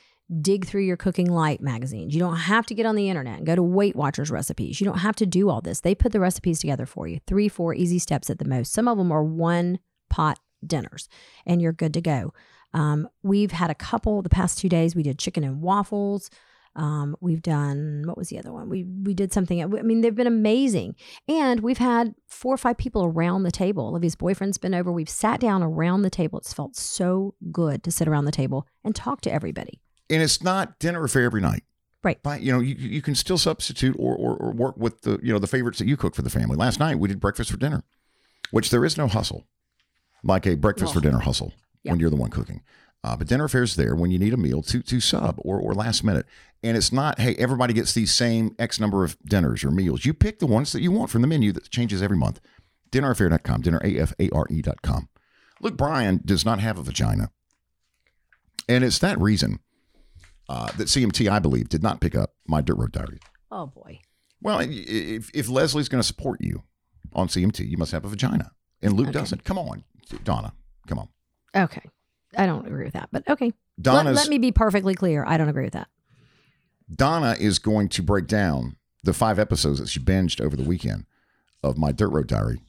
dig 0.40 0.66
through 0.66 0.82
your 0.82 0.96
cooking 0.96 1.30
light 1.30 1.60
magazines. 1.60 2.14
You 2.14 2.20
don't 2.20 2.36
have 2.36 2.66
to 2.66 2.74
get 2.74 2.86
on 2.86 2.96
the 2.96 3.08
internet 3.08 3.38
and 3.38 3.46
go 3.46 3.54
to 3.54 3.62
Weight 3.62 3.94
Watchers 3.94 4.30
recipes. 4.30 4.80
You 4.80 4.86
don't 4.86 4.98
have 4.98 5.16
to 5.16 5.26
do 5.26 5.48
all 5.48 5.60
this. 5.60 5.80
They 5.80 5.94
put 5.94 6.12
the 6.12 6.20
recipes 6.20 6.58
together 6.58 6.86
for 6.86 7.06
you. 7.06 7.20
Three, 7.26 7.48
four 7.48 7.74
easy 7.74 7.98
steps 7.98 8.28
at 8.28 8.38
the 8.38 8.44
most. 8.44 8.72
Some 8.72 8.88
of 8.88 8.98
them 8.98 9.12
are 9.12 9.22
one 9.22 9.78
pot 10.10 10.38
dinners 10.66 11.08
and 11.44 11.62
you're 11.62 11.72
good 11.72 11.94
to 11.94 12.00
go. 12.00 12.32
Um, 12.74 13.08
we've 13.22 13.52
had 13.52 13.70
a 13.70 13.74
couple 13.74 14.20
the 14.22 14.28
past 14.28 14.58
two 14.58 14.68
days. 14.68 14.96
We 14.96 15.02
did 15.02 15.18
chicken 15.18 15.44
and 15.44 15.62
waffles. 15.62 16.30
Um, 16.76 17.16
we've 17.20 17.42
done 17.42 18.02
what 18.04 18.18
was 18.18 18.28
the 18.28 18.38
other 18.38 18.52
one? 18.52 18.68
We 18.68 18.84
we 18.84 19.14
did 19.14 19.32
something. 19.32 19.62
I 19.62 19.66
mean, 19.66 20.02
they've 20.02 20.14
been 20.14 20.26
amazing, 20.26 20.94
and 21.26 21.60
we've 21.60 21.78
had 21.78 22.14
four 22.28 22.54
or 22.54 22.58
five 22.58 22.76
people 22.76 23.04
around 23.04 23.42
the 23.42 23.50
table. 23.50 23.88
Olivia's 23.88 24.14
boyfriend's 24.14 24.58
been 24.58 24.74
over. 24.74 24.92
We've 24.92 25.08
sat 25.08 25.40
down 25.40 25.62
around 25.62 26.02
the 26.02 26.10
table. 26.10 26.38
It's 26.38 26.52
felt 26.52 26.76
so 26.76 27.34
good 27.50 27.82
to 27.84 27.90
sit 27.90 28.06
around 28.06 28.26
the 28.26 28.32
table 28.32 28.66
and 28.84 28.94
talk 28.94 29.22
to 29.22 29.32
everybody. 29.32 29.80
And 30.10 30.22
it's 30.22 30.42
not 30.42 30.78
Dinner 30.78 31.02
Affair 31.02 31.24
every 31.24 31.40
night. 31.40 31.64
Right. 32.04 32.22
But 32.22 32.42
you 32.42 32.52
know, 32.52 32.60
you, 32.60 32.74
you 32.74 33.02
can 33.02 33.14
still 33.14 33.38
substitute 33.38 33.96
or, 33.98 34.14
or, 34.14 34.36
or 34.36 34.52
work 34.52 34.76
with 34.76 35.00
the 35.00 35.18
you 35.22 35.32
know 35.32 35.38
the 35.38 35.46
favorites 35.46 35.78
that 35.78 35.88
you 35.88 35.96
cook 35.96 36.14
for 36.14 36.22
the 36.22 36.30
family. 36.30 36.56
Last 36.56 36.78
night 36.78 36.98
we 36.98 37.08
did 37.08 37.20
breakfast 37.20 37.50
for 37.50 37.56
dinner, 37.56 37.84
which 38.50 38.70
there 38.70 38.84
is 38.84 38.98
no 38.98 39.08
hustle, 39.08 39.46
like 40.22 40.46
a 40.46 40.56
breakfast 40.56 40.92
for 40.92 41.00
dinner 41.00 41.20
hustle 41.20 41.52
yeah. 41.82 41.92
when 41.92 42.00
you're 42.00 42.10
the 42.10 42.16
one 42.16 42.30
cooking. 42.30 42.62
Uh, 43.04 43.16
but 43.16 43.28
dinner 43.28 43.44
affairs 43.44 43.76
there 43.76 43.94
when 43.94 44.10
you 44.10 44.18
need 44.18 44.32
a 44.34 44.36
meal 44.36 44.62
to 44.62 44.82
to 44.82 45.00
sub 45.00 45.36
or 45.38 45.58
or 45.60 45.74
last 45.74 46.02
minute. 46.04 46.26
And 46.62 46.76
it's 46.76 46.90
not, 46.90 47.20
hey, 47.20 47.34
everybody 47.36 47.74
gets 47.74 47.92
these 47.92 48.12
same 48.12 48.56
X 48.58 48.80
number 48.80 49.04
of 49.04 49.16
dinners 49.24 49.62
or 49.62 49.70
meals. 49.70 50.04
You 50.04 50.12
pick 50.14 50.38
the 50.40 50.46
ones 50.46 50.72
that 50.72 50.80
you 50.82 50.90
want 50.90 51.10
from 51.10 51.20
the 51.22 51.28
menu 51.28 51.52
that 51.52 51.70
changes 51.70 52.02
every 52.02 52.16
month. 52.16 52.40
Dinneraffair.com, 52.90 53.62
dinnerafare.com. 53.62 55.08
Luke 55.60 55.76
Bryan 55.76 56.20
does 56.24 56.44
not 56.44 56.60
have 56.60 56.78
a 56.78 56.82
vagina. 56.82 57.30
And 58.68 58.82
it's 58.82 58.98
that 58.98 59.20
reason 59.20 59.60
uh, 60.48 60.66
that 60.76 60.88
CMT, 60.88 61.30
I 61.30 61.38
believe, 61.38 61.68
did 61.68 61.82
not 61.82 62.00
pick 62.00 62.14
up 62.16 62.34
my 62.48 62.60
Dirt 62.60 62.76
Road 62.78 62.92
Diary. 62.92 63.18
Oh 63.50 63.66
boy. 63.66 64.00
Well, 64.42 64.60
if, 64.60 65.30
if 65.34 65.48
Leslie's 65.48 65.88
going 65.88 66.00
to 66.00 66.06
support 66.06 66.40
you 66.40 66.62
on 67.12 67.28
CMT, 67.28 67.68
you 67.68 67.76
must 67.76 67.92
have 67.92 68.04
a 68.04 68.08
vagina. 68.08 68.50
And 68.82 68.94
Luke 68.94 69.08
Okay. 69.08 69.18
doesn't. 69.18 69.44
Come 69.44 69.58
on, 69.58 69.84
Donna. 70.24 70.52
Come 70.86 70.98
on. 70.98 71.08
Okay. 71.54 71.82
I 72.36 72.46
don't 72.46 72.66
agree 72.66 72.84
with 72.84 72.94
that, 72.94 73.08
but 73.12 73.28
okay. 73.28 73.52
Let, 73.82 74.14
let 74.16 74.28
me 74.28 74.38
be 74.38 74.52
perfectly 74.52 74.94
clear. 74.94 75.24
I 75.26 75.36
don't 75.36 75.48
agree 75.48 75.64
with 75.64 75.72
that. 75.74 75.88
Donna 76.94 77.36
is 77.38 77.58
going 77.58 77.88
to 77.90 78.02
break 78.02 78.26
down 78.26 78.76
the 79.02 79.12
five 79.12 79.38
episodes 79.38 79.78
that 79.78 79.88
she 79.88 80.00
binged 80.00 80.40
over 80.40 80.56
the 80.56 80.62
weekend 80.62 81.06
of 81.62 81.76
my 81.76 81.92
Dirt 81.92 82.10
Road 82.10 82.28
Diary. 82.28 82.60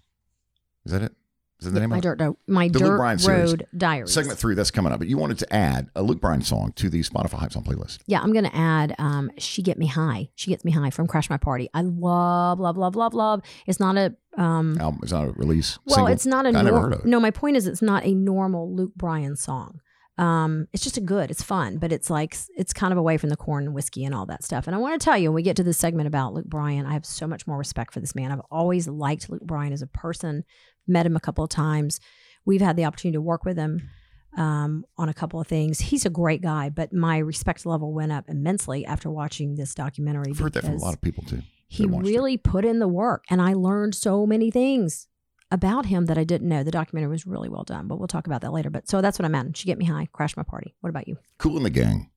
Is 0.86 0.92
that 0.92 1.02
it? 1.02 1.14
Is 1.60 1.66
that 1.66 1.72
the 1.72 1.80
name 1.80 1.90
My 1.90 1.98
of 1.98 2.04
dirt, 2.04 2.20
no, 2.20 2.38
my 2.48 2.68
The 2.68 2.80
Luke 2.80 3.00
dirt 3.00 3.20
series. 3.20 3.50
road 3.52 3.68
diaries. 3.76 4.12
Segment 4.14 4.38
three, 4.38 4.54
that's 4.54 4.70
coming 4.70 4.92
up. 4.94 5.00
But 5.00 5.08
you 5.08 5.18
wanted 5.18 5.40
to 5.40 5.52
add 5.54 5.90
a 5.96 6.04
Luke 6.04 6.22
Bryan 6.22 6.42
song 6.44 6.72
to 6.76 6.88
the 6.90 7.02
Spotify 7.02 7.34
Hype 7.40 7.52
Song 7.52 7.64
playlist. 7.64 7.98
Yeah, 8.06 8.22
I'm 8.22 8.32
gonna 8.32 8.52
add 8.54 8.94
um 9.00 9.32
She 9.40 9.62
Get 9.64 9.78
Me 9.80 9.88
High. 9.88 10.30
She 10.36 10.52
Gets 10.52 10.64
Me 10.64 10.72
High 10.72 10.92
from 10.92 11.08
Crash 11.08 11.30
My 11.30 11.38
Party. 11.38 11.68
I 11.74 11.82
love, 11.82 12.60
love, 12.60 12.78
love, 12.78 12.96
love, 12.96 13.14
love. 13.16 13.42
It's 13.66 13.80
not 13.80 13.98
a 13.98 14.16
um 14.38 14.78
Album 14.80 15.00
is 15.04 15.12
not 15.12 15.28
a 15.28 15.32
release. 15.32 15.80
well, 15.86 15.96
single. 15.96 16.14
it's 16.14 16.26
not 16.28 16.46
a 16.46 16.50
I 16.50 16.62
never 16.62 16.80
heard 16.80 16.94
of 16.94 17.00
it. 17.00 17.06
No, 17.08 17.20
my 17.20 17.32
point 17.32 17.58
is 17.58 17.66
it's 17.66 17.82
not 17.82 18.06
a 18.06 18.14
normal 18.14 18.72
Luke 18.76 18.94
Bryan 18.96 19.36
song. 19.36 19.80
Um, 20.20 20.68
it's 20.74 20.84
just 20.84 20.98
a 20.98 21.02
good, 21.02 21.30
it's 21.30 21.44
fun, 21.44 21.78
but 21.78 21.92
it's 21.92 22.10
like 22.10 22.36
it's 22.56 22.74
kind 22.74 22.92
of 22.92 22.98
away 22.98 23.18
from 23.18 23.30
the 23.30 23.36
corn 23.38 23.66
and 23.66 23.74
whiskey 23.76 24.04
and 24.04 24.16
all 24.16 24.26
that 24.26 24.44
stuff. 24.44 24.66
And 24.66 24.76
I 24.76 24.80
want 24.80 25.00
to 25.00 25.06
tell 25.06 25.16
you, 25.16 25.30
when 25.30 25.36
we 25.36 25.44
get 25.44 25.56
to 25.58 25.64
this 25.64 25.78
segment 25.78 26.08
about 26.08 26.34
Luke 26.34 26.48
Bryan, 26.48 26.88
I 26.88 26.94
have 26.94 27.06
so 27.06 27.28
much 27.28 27.46
more 27.46 27.58
respect 27.58 27.94
for 27.94 28.00
this 28.00 28.16
man. 28.16 28.32
I've 28.32 28.42
always 28.50 28.88
liked 28.88 29.30
Luke 29.30 29.44
Bryan 29.44 29.74
as 29.74 29.84
a 29.84 29.88
person, 29.88 30.44
met 30.88 31.06
him 31.06 31.16
a 31.16 31.20
couple 31.20 31.44
of 31.44 31.50
times. 31.50 32.00
We've 32.46 32.62
had 32.62 32.76
the 32.78 32.86
opportunity 32.86 33.16
to 33.18 33.22
work 33.22 33.44
with 33.46 33.58
him 33.58 33.90
um, 34.38 34.86
on 34.98 35.10
a 35.10 35.14
couple 35.14 35.40
of 35.42 35.48
things. 35.48 35.80
He's 35.80 36.06
a 36.06 36.10
great 36.10 36.42
guy, 36.42 36.70
but 36.70 36.94
my 36.94 37.18
respect 37.18 37.66
level 37.66 37.94
went 37.94 38.12
up 38.12 38.26
immensely 38.30 38.86
after 38.86 39.10
watching 39.10 39.56
this 39.56 39.74
documentary. 39.76 40.32
I've 40.32 40.40
heard 40.40 40.54
that 40.54 40.64
from 40.64 40.76
a 40.76 40.78
lot 40.78 40.94
of 40.94 41.02
people 41.02 41.24
too. 41.24 41.42
he 41.68 41.86
watched 41.86 42.08
it. 42.08 42.12
really 42.12 42.38
put 42.38 42.64
in 42.66 42.80
the 42.80 42.88
work, 42.88 43.26
and 43.30 43.42
I 43.42 43.54
learned 43.54 43.96
so 43.96 44.26
many 44.26 44.52
things 44.52 45.08
about 45.50 45.86
him 45.88 46.06
that 46.06 46.18
I 46.18 46.24
didn't 46.24 46.48
know. 46.50 46.62
The 46.64 46.72
documentary 46.72 47.10
was 47.12 47.26
really 47.26 47.50
well 47.50 47.64
done, 47.64 47.88
but 47.88 47.98
we'll 48.00 48.08
talk 48.08 48.28
about 48.28 48.42
that 48.42 48.52
later. 48.54 48.70
But 48.70 48.88
so 48.90 49.02
that's 49.02 49.18
what 49.18 49.26
I'm 49.26 49.34
at. 49.36 49.56
She 49.58 49.66
get 49.66 49.78
me 49.78 49.86
high, 49.86 50.08
crash 50.12 50.36
my 50.38 50.44
party. 50.44 50.76
What 50.82 50.90
about 50.90 51.08
you? 51.08 51.18
Kool 51.40 51.60
& 51.60 51.62
the 51.62 51.70
Gang, 51.70 52.12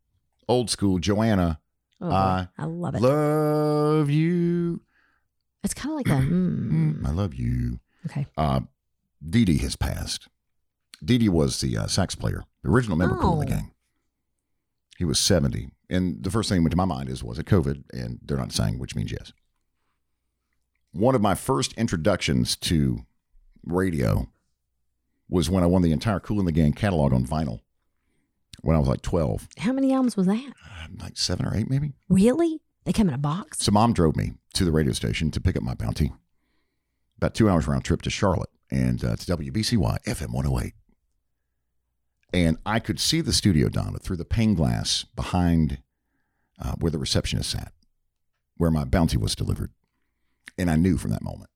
old 0.49 0.69
school. 0.71 0.99
Joanna, 0.99 1.61
Oh. 2.03 2.11
I 2.11 2.49
I 2.59 2.65
love 2.65 2.95
it. 2.95 3.03
love 3.03 4.09
you. 4.11 4.81
it's 5.63 5.75
kind 5.75 5.91
of 5.93 5.97
like 5.97 6.09
a 6.09 6.23
Mm, 6.31 7.07
I 7.07 7.11
love 7.11 7.35
you. 7.35 7.79
Okay. 8.07 8.27
Uh, 8.37 8.61
Dee 9.29 9.45
Dee 9.45 9.59
has 9.59 9.77
passed. 9.77 10.29
Dee 11.05 11.19
Dee 11.19 11.29
was 11.29 11.61
the 11.61 11.77
uh, 11.77 11.87
sax 11.87 12.15
player, 12.15 12.45
the 12.63 12.71
original 12.71 12.97
member 12.97 13.15
of 13.17 13.21
Kool 13.21 13.37
& 13.37 13.41
the 13.41 13.47
Oh. 13.47 13.49
Gang. 13.49 13.73
He 14.99 15.05
was 15.05 15.19
70. 15.19 15.69
And 15.89 16.23
the 16.23 16.31
first 16.31 16.49
thing 16.49 16.59
that 16.59 16.63
went 16.63 16.71
to 16.73 16.77
my 16.77 16.85
mind 16.85 17.09
is, 17.09 17.25
was 17.25 17.39
it 17.39 17.47
COVID? 17.47 17.85
And 17.93 18.19
they're 18.23 18.37
not 18.37 18.53
saying, 18.53 18.79
which 18.79 18.95
means 18.95 19.11
yes. 19.13 19.33
One 20.93 21.15
of 21.15 21.21
my 21.23 21.35
first 21.35 21.73
introductions 21.75 22.57
to 22.57 23.01
radio 23.65 24.29
was 25.29 25.49
when 25.49 25.63
I 25.63 25.67
won 25.67 25.83
the 25.83 25.93
entire 25.93 26.21
Kool 26.21 26.43
& 26.43 26.45
the 26.45 26.53
Gang 26.53 26.73
catalog 26.73 27.13
on 27.13 27.25
vinyl 27.27 27.61
when 28.63 28.77
I 28.77 28.79
was 28.79 28.89
like 28.89 29.01
12, 29.01 29.49
How 29.59 29.73
many 29.73 29.93
albums 29.93 30.17
was 30.17 30.27
that? 30.27 30.53
uh, 30.65 30.87
like 31.01 31.17
seven 31.17 31.47
or 31.47 31.57
eight 31.57 31.71
maybe. 31.71 31.93
Really? 32.09 32.61
They 32.85 32.93
come 32.93 33.09
in 33.09 33.15
a 33.15 33.19
box? 33.19 33.59
So 33.61 33.73
mom 33.73 33.93
drove 33.95 34.17
me 34.17 34.33
to 34.55 34.65
the 34.65 34.73
radio 34.73 34.93
station 34.93 35.31
to 35.31 35.41
pick 35.41 35.57
up 35.57 35.63
my 35.63 35.75
bounty. 35.75 36.13
About 37.21 37.35
two 37.35 37.51
hours 37.51 37.67
round 37.69 37.85
trip 37.85 38.01
to 38.03 38.11
Charlotte 38.11 38.49
and 38.71 39.05
uh, 39.05 39.15
to 39.15 39.37
WBCY 39.37 40.05
FM 40.05 40.33
108. 40.33 40.73
And 42.33 42.57
I 42.65 42.79
could 42.79 42.99
see 42.99 43.21
the 43.21 43.33
studio, 43.33 43.69
Donna, 43.69 43.99
through 43.99 44.17
the 44.17 44.25
pane 44.25 44.55
glass 44.55 45.05
behind 45.15 45.83
uh, 46.59 46.73
where 46.79 46.91
the 46.91 46.99
receptionist 46.99 47.51
sat, 47.51 47.73
where 48.57 48.71
my 48.71 48.85
bounty 48.85 49.19
was 49.19 49.35
delivered. 49.35 49.73
And 50.57 50.71
I 50.71 50.77
knew 50.77 50.97
from 50.97 51.11
that 51.11 51.23
moment 51.23 51.51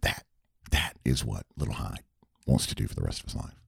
that 0.00 0.24
that 0.70 0.94
is 1.04 1.22
what 1.22 1.44
Little 1.54 1.74
Hyde 1.74 2.04
wants 2.46 2.66
to 2.66 2.74
do 2.74 2.86
for 2.86 2.94
the 2.94 3.02
rest 3.02 3.20
of 3.20 3.26
his 3.26 3.34
life 3.34 3.60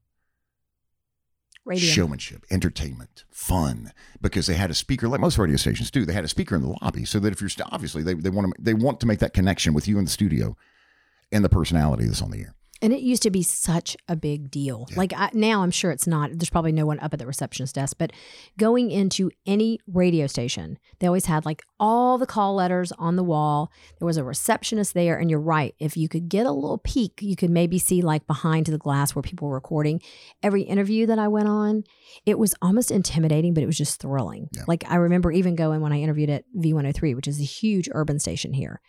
Radio. 1.64 1.88
showmanship, 1.88 2.46
entertainment, 2.50 3.24
fun. 3.30 3.92
Because 4.20 4.46
they 4.46 4.54
had 4.54 4.70
a 4.70 4.74
speaker, 4.74 5.06
like 5.08 5.20
most 5.20 5.36
radio 5.36 5.56
stations 5.56 5.90
do. 5.90 6.04
They 6.06 6.12
had 6.12 6.24
a 6.24 6.28
speaker 6.28 6.54
in 6.54 6.62
the 6.62 6.76
lobby, 6.82 7.04
so 7.04 7.18
that 7.20 7.32
if 7.32 7.40
you're 7.40 7.50
st- 7.50 7.68
obviously 7.70 8.02
they, 8.02 8.14
they 8.14 8.30
want 8.30 8.54
to 8.54 8.62
they 8.62 8.74
want 8.74 9.00
to 9.00 9.06
make 9.06 9.18
that 9.18 9.34
connection 9.34 9.74
with 9.74 9.86
you 9.86 9.98
in 9.98 10.04
the 10.04 10.10
studio 10.10 10.56
and 11.32 11.44
the 11.44 11.48
personality 11.48 12.04
that's 12.04 12.22
on 12.22 12.30
the 12.30 12.40
air. 12.40 12.54
And 12.82 12.92
it 12.92 13.00
used 13.00 13.22
to 13.22 13.30
be 13.30 13.44
such 13.44 13.96
a 14.08 14.16
big 14.16 14.50
deal. 14.50 14.86
Yeah. 14.90 14.96
Like 14.98 15.12
I, 15.16 15.30
now, 15.32 15.62
I'm 15.62 15.70
sure 15.70 15.92
it's 15.92 16.08
not. 16.08 16.30
There's 16.32 16.50
probably 16.50 16.72
no 16.72 16.84
one 16.84 16.98
up 16.98 17.12
at 17.12 17.20
the 17.20 17.26
receptionist 17.26 17.76
desk, 17.76 17.96
but 17.96 18.12
going 18.58 18.90
into 18.90 19.30
any 19.46 19.78
radio 19.86 20.26
station, 20.26 20.78
they 20.98 21.06
always 21.06 21.26
had 21.26 21.46
like 21.46 21.62
all 21.78 22.18
the 22.18 22.26
call 22.26 22.56
letters 22.56 22.90
on 22.98 23.14
the 23.14 23.22
wall. 23.22 23.70
There 24.00 24.06
was 24.06 24.16
a 24.16 24.24
receptionist 24.24 24.94
there, 24.94 25.16
and 25.16 25.30
you're 25.30 25.40
right. 25.40 25.76
If 25.78 25.96
you 25.96 26.08
could 26.08 26.28
get 26.28 26.44
a 26.44 26.50
little 26.50 26.78
peek, 26.78 27.22
you 27.22 27.36
could 27.36 27.50
maybe 27.50 27.78
see 27.78 28.02
like 28.02 28.26
behind 28.26 28.66
the 28.66 28.78
glass 28.78 29.14
where 29.14 29.22
people 29.22 29.46
were 29.46 29.54
recording. 29.54 30.02
Every 30.42 30.62
interview 30.62 31.06
that 31.06 31.20
I 31.20 31.28
went 31.28 31.48
on, 31.48 31.84
it 32.26 32.36
was 32.36 32.54
almost 32.60 32.90
intimidating, 32.90 33.54
but 33.54 33.62
it 33.62 33.66
was 33.66 33.78
just 33.78 34.00
thrilling. 34.00 34.48
Yeah. 34.52 34.64
Like 34.66 34.84
I 34.90 34.96
remember 34.96 35.30
even 35.30 35.54
going 35.54 35.82
when 35.82 35.92
I 35.92 36.00
interviewed 36.00 36.30
at 36.30 36.44
V103, 36.56 37.14
which 37.14 37.28
is 37.28 37.40
a 37.40 37.44
huge 37.44 37.88
urban 37.92 38.18
station 38.18 38.52
here. 38.52 38.80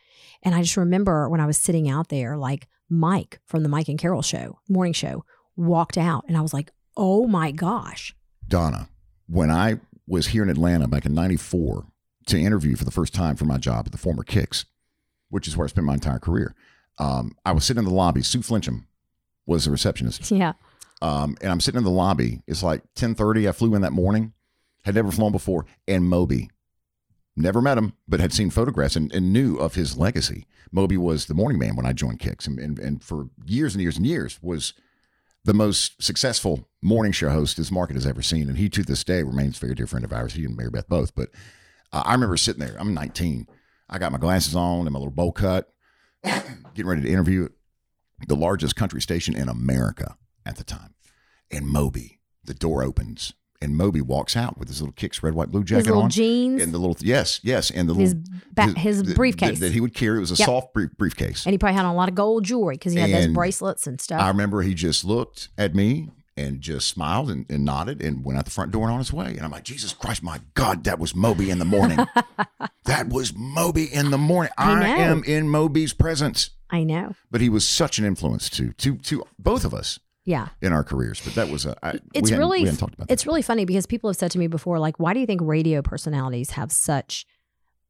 And 0.41 0.55
I 0.55 0.61
just 0.61 0.77
remember 0.77 1.29
when 1.29 1.39
I 1.39 1.45
was 1.45 1.57
sitting 1.57 1.89
out 1.89 2.09
there, 2.09 2.37
like 2.37 2.67
Mike 2.93 3.39
from 3.45 3.63
the 3.63 3.69
Mike 3.69 3.89
and 3.89 3.99
Carol 3.99 4.21
show, 4.21 4.59
morning 4.69 4.93
show, 4.93 5.25
walked 5.55 5.97
out. 5.97 6.25
And 6.27 6.37
I 6.37 6.41
was 6.41 6.53
like, 6.53 6.71
oh 6.95 7.27
my 7.27 7.51
gosh. 7.51 8.15
Donna, 8.47 8.89
when 9.27 9.49
I 9.49 9.79
was 10.07 10.27
here 10.27 10.43
in 10.43 10.49
Atlanta 10.49 10.87
back 10.87 11.05
in 11.05 11.13
'94 11.13 11.85
to 12.27 12.39
interview 12.39 12.75
for 12.75 12.85
the 12.85 12.91
first 12.91 13.13
time 13.13 13.35
for 13.35 13.45
my 13.45 13.57
job 13.57 13.85
at 13.85 13.91
the 13.91 13.97
former 13.97 14.23
Kicks, 14.23 14.65
which 15.29 15.47
is 15.47 15.57
where 15.57 15.65
I 15.65 15.69
spent 15.69 15.87
my 15.87 15.95
entire 15.95 16.19
career, 16.19 16.55
um, 16.99 17.35
I 17.45 17.51
was 17.51 17.65
sitting 17.65 17.83
in 17.83 17.89
the 17.89 17.95
lobby. 17.95 18.21
Sue 18.21 18.39
Flincham 18.39 18.85
was 19.45 19.65
the 19.65 19.71
receptionist. 19.71 20.29
Yeah. 20.31 20.53
Um, 21.01 21.35
and 21.41 21.51
I'm 21.51 21.59
sitting 21.59 21.79
in 21.79 21.83
the 21.83 21.89
lobby. 21.89 22.41
It's 22.47 22.63
like 22.63 22.81
10:30. 22.95 23.49
I 23.49 23.51
flew 23.51 23.75
in 23.75 23.81
that 23.81 23.91
morning, 23.91 24.33
had 24.83 24.95
never 24.95 25.11
flown 25.11 25.31
before, 25.31 25.65
and 25.87 26.05
Moby, 26.05 26.49
never 27.35 27.61
met 27.61 27.77
him, 27.77 27.93
but 28.07 28.19
had 28.19 28.33
seen 28.33 28.49
photographs 28.49 28.95
and, 28.95 29.11
and 29.13 29.33
knew 29.33 29.57
of 29.57 29.75
his 29.75 29.97
legacy. 29.97 30.45
Moby 30.71 30.97
was 30.97 31.25
the 31.25 31.33
morning 31.33 31.59
man 31.59 31.75
when 31.75 31.85
I 31.85 31.93
joined 31.93 32.19
Kicks, 32.19 32.47
and, 32.47 32.59
and 32.59 32.79
and 32.79 33.03
for 33.03 33.29
years 33.45 33.75
and 33.75 33.81
years 33.81 33.97
and 33.97 34.05
years 34.05 34.39
was 34.41 34.73
the 35.45 35.53
most 35.53 36.01
successful 36.01 36.67
morning 36.81 37.11
show 37.11 37.29
host 37.29 37.57
this 37.57 37.71
market 37.71 37.95
has 37.95 38.07
ever 38.07 38.21
seen. 38.21 38.47
And 38.47 38.57
he 38.57 38.69
to 38.69 38.83
this 38.83 39.03
day 39.03 39.23
remains 39.23 39.57
a 39.57 39.59
very 39.59 39.75
dear 39.75 39.87
friend 39.87 40.05
of 40.05 40.13
ours. 40.13 40.33
He 40.33 40.45
and 40.45 40.55
Mary 40.55 40.69
Beth 40.69 40.87
both. 40.87 41.13
But 41.15 41.29
uh, 41.91 42.03
I 42.05 42.13
remember 42.13 42.37
sitting 42.37 42.65
there. 42.65 42.75
I'm 42.79 42.93
19. 42.93 43.47
I 43.89 43.99
got 43.99 44.11
my 44.11 44.17
glasses 44.17 44.55
on 44.55 44.81
and 44.81 44.91
my 44.91 44.99
little 44.99 45.11
bowl 45.11 45.31
cut, 45.31 45.73
getting 46.23 46.87
ready 46.87 47.01
to 47.01 47.09
interview 47.09 47.49
the 48.27 48.35
largest 48.35 48.75
country 48.75 49.01
station 49.01 49.35
in 49.35 49.49
America 49.49 50.17
at 50.45 50.55
the 50.55 50.63
time. 50.63 50.95
And 51.51 51.67
Moby, 51.67 52.19
the 52.43 52.53
door 52.53 52.83
opens, 52.83 53.33
and 53.63 53.75
Moby 53.77 54.01
walks 54.01 54.35
out 54.35 54.57
with 54.57 54.67
his 54.67 54.81
little 54.81 54.93
kicks, 54.93 55.23
red, 55.23 55.33
white, 55.33 55.49
blue 55.49 55.61
His 55.61 55.69
jacket 55.69 55.85
little 55.87 56.03
on, 56.03 56.09
jeans, 56.09 56.61
and 56.61 56.73
the 56.73 56.77
little 56.77 56.97
yes, 56.99 57.39
yes, 57.43 57.71
and 57.71 57.87
the 57.89 57.93
his, 57.95 58.13
little 58.13 58.33
ba- 58.53 58.79
his, 58.79 59.01
the- 59.03 59.15
briefcase. 59.15 59.59
that, 59.59 59.67
that 59.67 59.73
he 59.73 59.79
would 59.81 59.93
carry. 59.93 60.17
It 60.17 60.21
was 60.21 60.31
a 60.31 60.35
Yep. 60.35 60.45
soft 60.45 60.73
brief, 60.73 60.91
briefcase. 60.97 61.45
and 61.45 61.53
he 61.53 61.57
probably 61.57 61.75
had 61.75 61.85
on 61.85 61.93
a 61.93 61.95
lot 61.95 62.09
of 62.09 62.15
gold 62.15 62.43
jewelry 62.43 62.75
because 62.75 62.93
he 62.93 62.99
had 62.99 63.09
those 63.11 63.27
bracelets 63.33 63.87
and 63.87 63.99
stuff. 64.01 64.21
I 64.21 64.27
remember 64.27 64.61
he 64.61 64.73
just 64.73 65.05
looked 65.05 65.49
at 65.57 65.73
me 65.73 66.09
and 66.35 66.61
just 66.61 66.87
smiled 66.87 67.29
and, 67.29 67.45
and 67.49 67.63
nodded 67.63 68.01
and 68.01 68.25
went 68.25 68.37
out 68.39 68.45
the 68.45 68.51
front 68.51 68.71
door 68.71 68.85
and 68.85 68.93
on 68.93 68.97
his 68.99 69.13
way. 69.13 69.27
And 69.27 69.41
I'm 69.41 69.51
like, 69.51 69.63
Jesus 69.63 69.93
Christ, 69.93 70.23
my 70.23 70.41
God, 70.55 70.83
that 70.85 70.97
was 70.99 71.15
Moby 71.15 71.49
in 71.51 71.59
the 71.59 71.65
morning. 71.65 71.99
that 72.85 73.09
was 73.09 73.33
Moby 73.35 73.85
in 73.85 74.11
the 74.11 74.17
morning. 74.17 74.51
I 74.57 74.73
I, 74.83 74.87
am 74.97 75.23
in 75.23 75.47
Moby's 75.49 75.93
presence. 75.93 76.49
I 76.69 76.83
know. 76.83 77.13
But 77.29 77.41
he 77.41 77.49
was 77.49 77.67
such 77.69 77.99
an 77.99 78.05
influence 78.05 78.49
to 78.51 78.73
to 78.73 78.97
to 78.97 79.23
both 79.37 79.63
of 79.63 79.73
us 79.73 79.99
Yeah. 80.25 80.47
in 80.61 80.71
our 80.73 80.83
careers. 80.83 81.21
But 81.23 81.35
that 81.35 81.49
was 81.49 81.65
a 81.65 81.75
I, 81.83 81.89
It's 81.91 82.01
we 82.13 82.19
hadn't- 82.31 82.39
really 82.39 82.59
we 82.61 82.65
hadn't 82.65 82.79
talked 82.79 82.93
about 82.95 83.07
that. 83.07 83.13
it's 83.13 83.25
really 83.27 83.41
funny 83.41 83.65
because 83.65 83.85
people 83.85 84.09
have 84.09 84.17
said 84.17 84.31
to 84.31 84.39
me 84.39 84.47
before, 84.47 84.79
like, 84.79 84.99
why 84.99 85.13
do 85.13 85.19
you 85.19 85.25
think 85.25 85.41
radio 85.43 85.81
personalities 85.81 86.51
have 86.51 86.71
such 86.71 87.25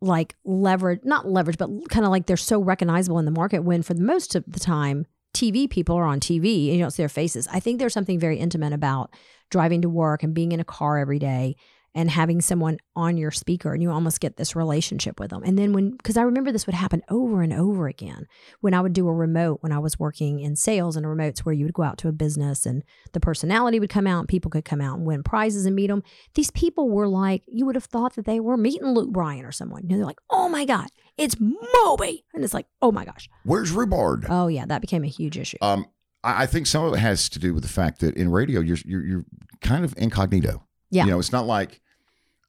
like 0.01 0.35
leverage, 0.43 0.99
not 1.03 1.27
leverage, 1.29 1.57
but 1.57 1.69
kind 1.89 2.05
of 2.05 2.11
like 2.11 2.25
they're 2.25 2.35
so 2.35 2.59
recognizable 2.61 3.19
in 3.19 3.25
the 3.25 3.31
market 3.31 3.59
when 3.63 3.81
for 3.83 3.93
the 3.93 4.01
most 4.01 4.35
of 4.35 4.43
the 4.47 4.59
time, 4.59 5.05
TV 5.33 5.67
people 5.69 5.95
are 5.95 6.03
on 6.03 6.19
TV 6.19 6.67
and 6.67 6.75
you 6.75 6.79
don't 6.79 6.91
see 6.91 7.01
their 7.01 7.09
faces. 7.09 7.47
I 7.51 7.59
think 7.59 7.79
there's 7.79 7.93
something 7.93 8.19
very 8.19 8.37
intimate 8.37 8.73
about 8.73 9.13
driving 9.49 9.81
to 9.81 9.89
work 9.89 10.21
and 10.23 10.33
being 10.33 10.51
in 10.51 10.59
a 10.59 10.63
car 10.65 10.97
every 10.97 11.19
day 11.19 11.55
and 11.95 12.09
having 12.09 12.41
someone 12.41 12.77
on 12.95 13.17
your 13.17 13.31
speaker 13.31 13.73
and 13.73 13.81
you 13.81 13.91
almost 13.91 14.19
get 14.19 14.37
this 14.37 14.55
relationship 14.55 15.19
with 15.19 15.29
them. 15.29 15.43
And 15.43 15.57
then 15.57 15.73
when, 15.73 15.91
because 15.91 16.17
I 16.17 16.23
remember 16.23 16.51
this 16.51 16.65
would 16.65 16.75
happen 16.75 17.03
over 17.09 17.41
and 17.41 17.53
over 17.53 17.87
again 17.87 18.25
when 18.61 18.73
I 18.73 18.81
would 18.81 18.93
do 18.93 19.07
a 19.07 19.13
remote 19.13 19.59
when 19.61 19.71
I 19.71 19.79
was 19.79 19.99
working 19.99 20.39
in 20.39 20.55
sales 20.55 20.95
and 20.95 21.05
a 21.05 21.09
remotes 21.09 21.39
where 21.39 21.53
you 21.53 21.65
would 21.65 21.73
go 21.73 21.83
out 21.83 21.97
to 21.99 22.07
a 22.07 22.11
business 22.11 22.65
and 22.65 22.83
the 23.11 23.19
personality 23.19 23.79
would 23.79 23.89
come 23.89 24.07
out 24.07 24.19
and 24.19 24.27
people 24.27 24.49
could 24.49 24.65
come 24.65 24.81
out 24.81 24.97
and 24.97 25.05
win 25.05 25.23
prizes 25.23 25.65
and 25.65 25.75
meet 25.75 25.87
them. 25.87 26.03
These 26.33 26.51
people 26.51 26.89
were 26.89 27.07
like, 27.07 27.43
you 27.47 27.65
would 27.65 27.75
have 27.75 27.85
thought 27.85 28.15
that 28.15 28.25
they 28.25 28.39
were 28.39 28.57
meeting 28.57 28.89
Luke 28.89 29.11
Bryan 29.11 29.45
or 29.45 29.51
someone. 29.51 29.83
You 29.83 29.89
know, 29.89 29.97
they're 29.97 30.05
like, 30.05 30.21
oh 30.29 30.49
my 30.49 30.65
God, 30.65 30.87
it's 31.17 31.35
Moby. 31.39 32.25
And 32.33 32.43
it's 32.43 32.53
like, 32.53 32.67
oh 32.81 32.91
my 32.91 33.05
gosh. 33.05 33.29
Where's 33.43 33.71
Rhubarb? 33.71 34.25
Oh 34.29 34.47
yeah, 34.47 34.65
that 34.65 34.81
became 34.81 35.03
a 35.03 35.07
huge 35.07 35.37
issue. 35.37 35.57
Um, 35.61 35.85
I, 36.23 36.43
I 36.43 36.45
think 36.47 36.65
some 36.65 36.85
of 36.85 36.93
it 36.93 36.99
has 36.99 37.29
to 37.29 37.39
do 37.39 37.53
with 37.53 37.63
the 37.63 37.69
fact 37.69 37.99
that 37.99 38.15
in 38.15 38.31
radio 38.31 38.61
you're 38.61 38.77
you're, 38.85 39.05
you're 39.05 39.25
kind 39.61 39.85
of 39.85 39.93
incognito. 39.97 40.65
Yeah. 40.89 41.05
You 41.05 41.11
know, 41.11 41.19
it's 41.19 41.31
not 41.31 41.45
like 41.45 41.81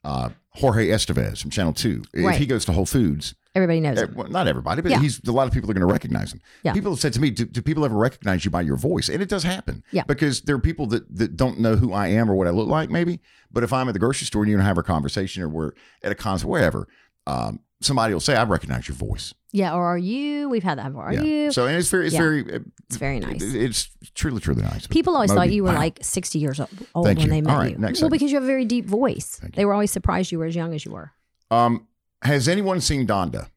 uh, 0.05 0.31
Jorge 0.51 0.89
Estevez 0.89 1.41
from 1.41 1.51
Channel 1.51 1.73
Two. 1.73 2.03
If 2.13 2.25
Right. 2.25 2.39
he 2.39 2.47
goes 2.47 2.65
to 2.67 2.73
Whole 2.73 2.87
Foods, 2.87 3.35
Everybody 3.57 3.81
knows 3.81 3.99
eh, 3.99 4.03
it. 4.05 4.15
well, 4.17 4.29
not 4.29 4.49
everybody, 4.49 4.83
but 4.83 4.91
Yeah. 4.91 5.01
he's 5.01 5.21
a 5.27 5.33
lot 5.33 5.47
of 5.47 5.53
people 5.53 5.71
are 5.71 5.75
going 5.75 5.87
to 5.87 5.93
recognize 5.93 6.33
him. 6.33 6.41
Yeah. 6.65 6.73
People 6.73 6.91
have 6.93 6.99
said 7.01 7.13
to 7.15 7.21
me, 7.21 7.31
do, 7.31 7.45
"Do 7.45 7.63
people 7.63 7.85
ever 7.85 7.97
recognize 7.97 8.45
you 8.45 8.51
by 8.51 8.63
your 8.63 8.77
voice?" 8.77 9.09
And 9.09 9.23
it 9.23 9.29
does 9.29 9.45
happen. 9.45 9.83
Yeah. 9.93 10.03
Because 10.07 10.41
there 10.43 10.57
are 10.57 10.61
people 10.61 10.87
that 10.89 11.05
that 11.17 11.37
don't 11.37 11.61
know 11.61 11.77
who 11.77 11.93
I 11.93 12.09
am 12.09 12.31
or 12.31 12.35
what 12.35 12.47
I 12.47 12.51
look 12.51 12.69
like, 12.69 12.91
maybe. 12.91 13.21
But 13.53 13.63
if 13.65 13.73
I'm 13.73 13.89
at 13.89 13.93
the 13.93 14.01
grocery 14.01 14.27
store 14.27 14.43
and 14.43 14.51
you 14.51 14.57
and 14.57 14.63
I 14.63 14.67
have 14.67 14.79
a 14.79 14.83
conversation, 14.83 15.43
or 15.43 15.49
we're 15.49 15.73
at 16.03 16.11
a 16.13 16.17
concert, 16.17 16.49
wherever, 16.49 16.89
um, 17.27 17.61
somebody 17.85 18.13
will 18.13 18.21
say, 18.21 18.35
"I 18.35 18.45
recognize 18.45 18.89
your 18.89 18.97
voice." 18.97 19.35
Yeah, 19.53 19.75
or 19.75 19.85
are 19.85 19.99
you? 19.99 20.49
We've 20.49 20.65
had 20.65 20.79
that 20.79 20.89
before. 20.89 21.05
Are 21.05 21.13
yeah. 21.13 21.23
you? 21.23 21.53
So 21.53 21.67
and 21.67 21.77
it's 21.77 21.89
very, 21.89 22.07
it's 22.07 22.15
Yeah. 22.15 22.21
very, 22.21 22.41
It's 22.89 22.97
very 22.97 23.21
nice. 23.21 23.41
it- 23.41 23.55
it's 23.55 23.89
truly, 24.15 24.41
truly 24.41 24.63
nice. 24.63 24.87
People 24.89 25.15
always 25.15 25.33
thought 25.33 25.51
you 25.53 25.63
were 25.63 25.71
wow. 25.71 25.77
like 25.79 25.99
60 26.03 26.39
years 26.41 26.59
old 26.59 26.69
Thank 27.07 27.19
when 27.19 27.27
you. 27.27 27.29
they 27.29 27.41
met 27.41 27.57
right, 27.57 27.79
you. 27.79 28.01
well, 28.01 28.11
because 28.11 28.33
you 28.33 28.37
have 28.37 28.43
a 28.43 28.47
very 28.47 28.65
deep 28.65 28.87
voice. 28.87 29.41
They 29.55 29.65
were 29.65 29.73
always 29.73 29.93
surprised 29.93 30.33
you 30.33 30.41
were 30.41 30.47
as 30.47 30.57
young 30.57 30.75
as 30.75 30.85
you 30.85 30.91
were. 30.91 31.13
Um, 31.53 31.87
has 32.23 32.49
anyone 32.49 32.81
seen 32.81 33.07
Donda? 33.07 33.49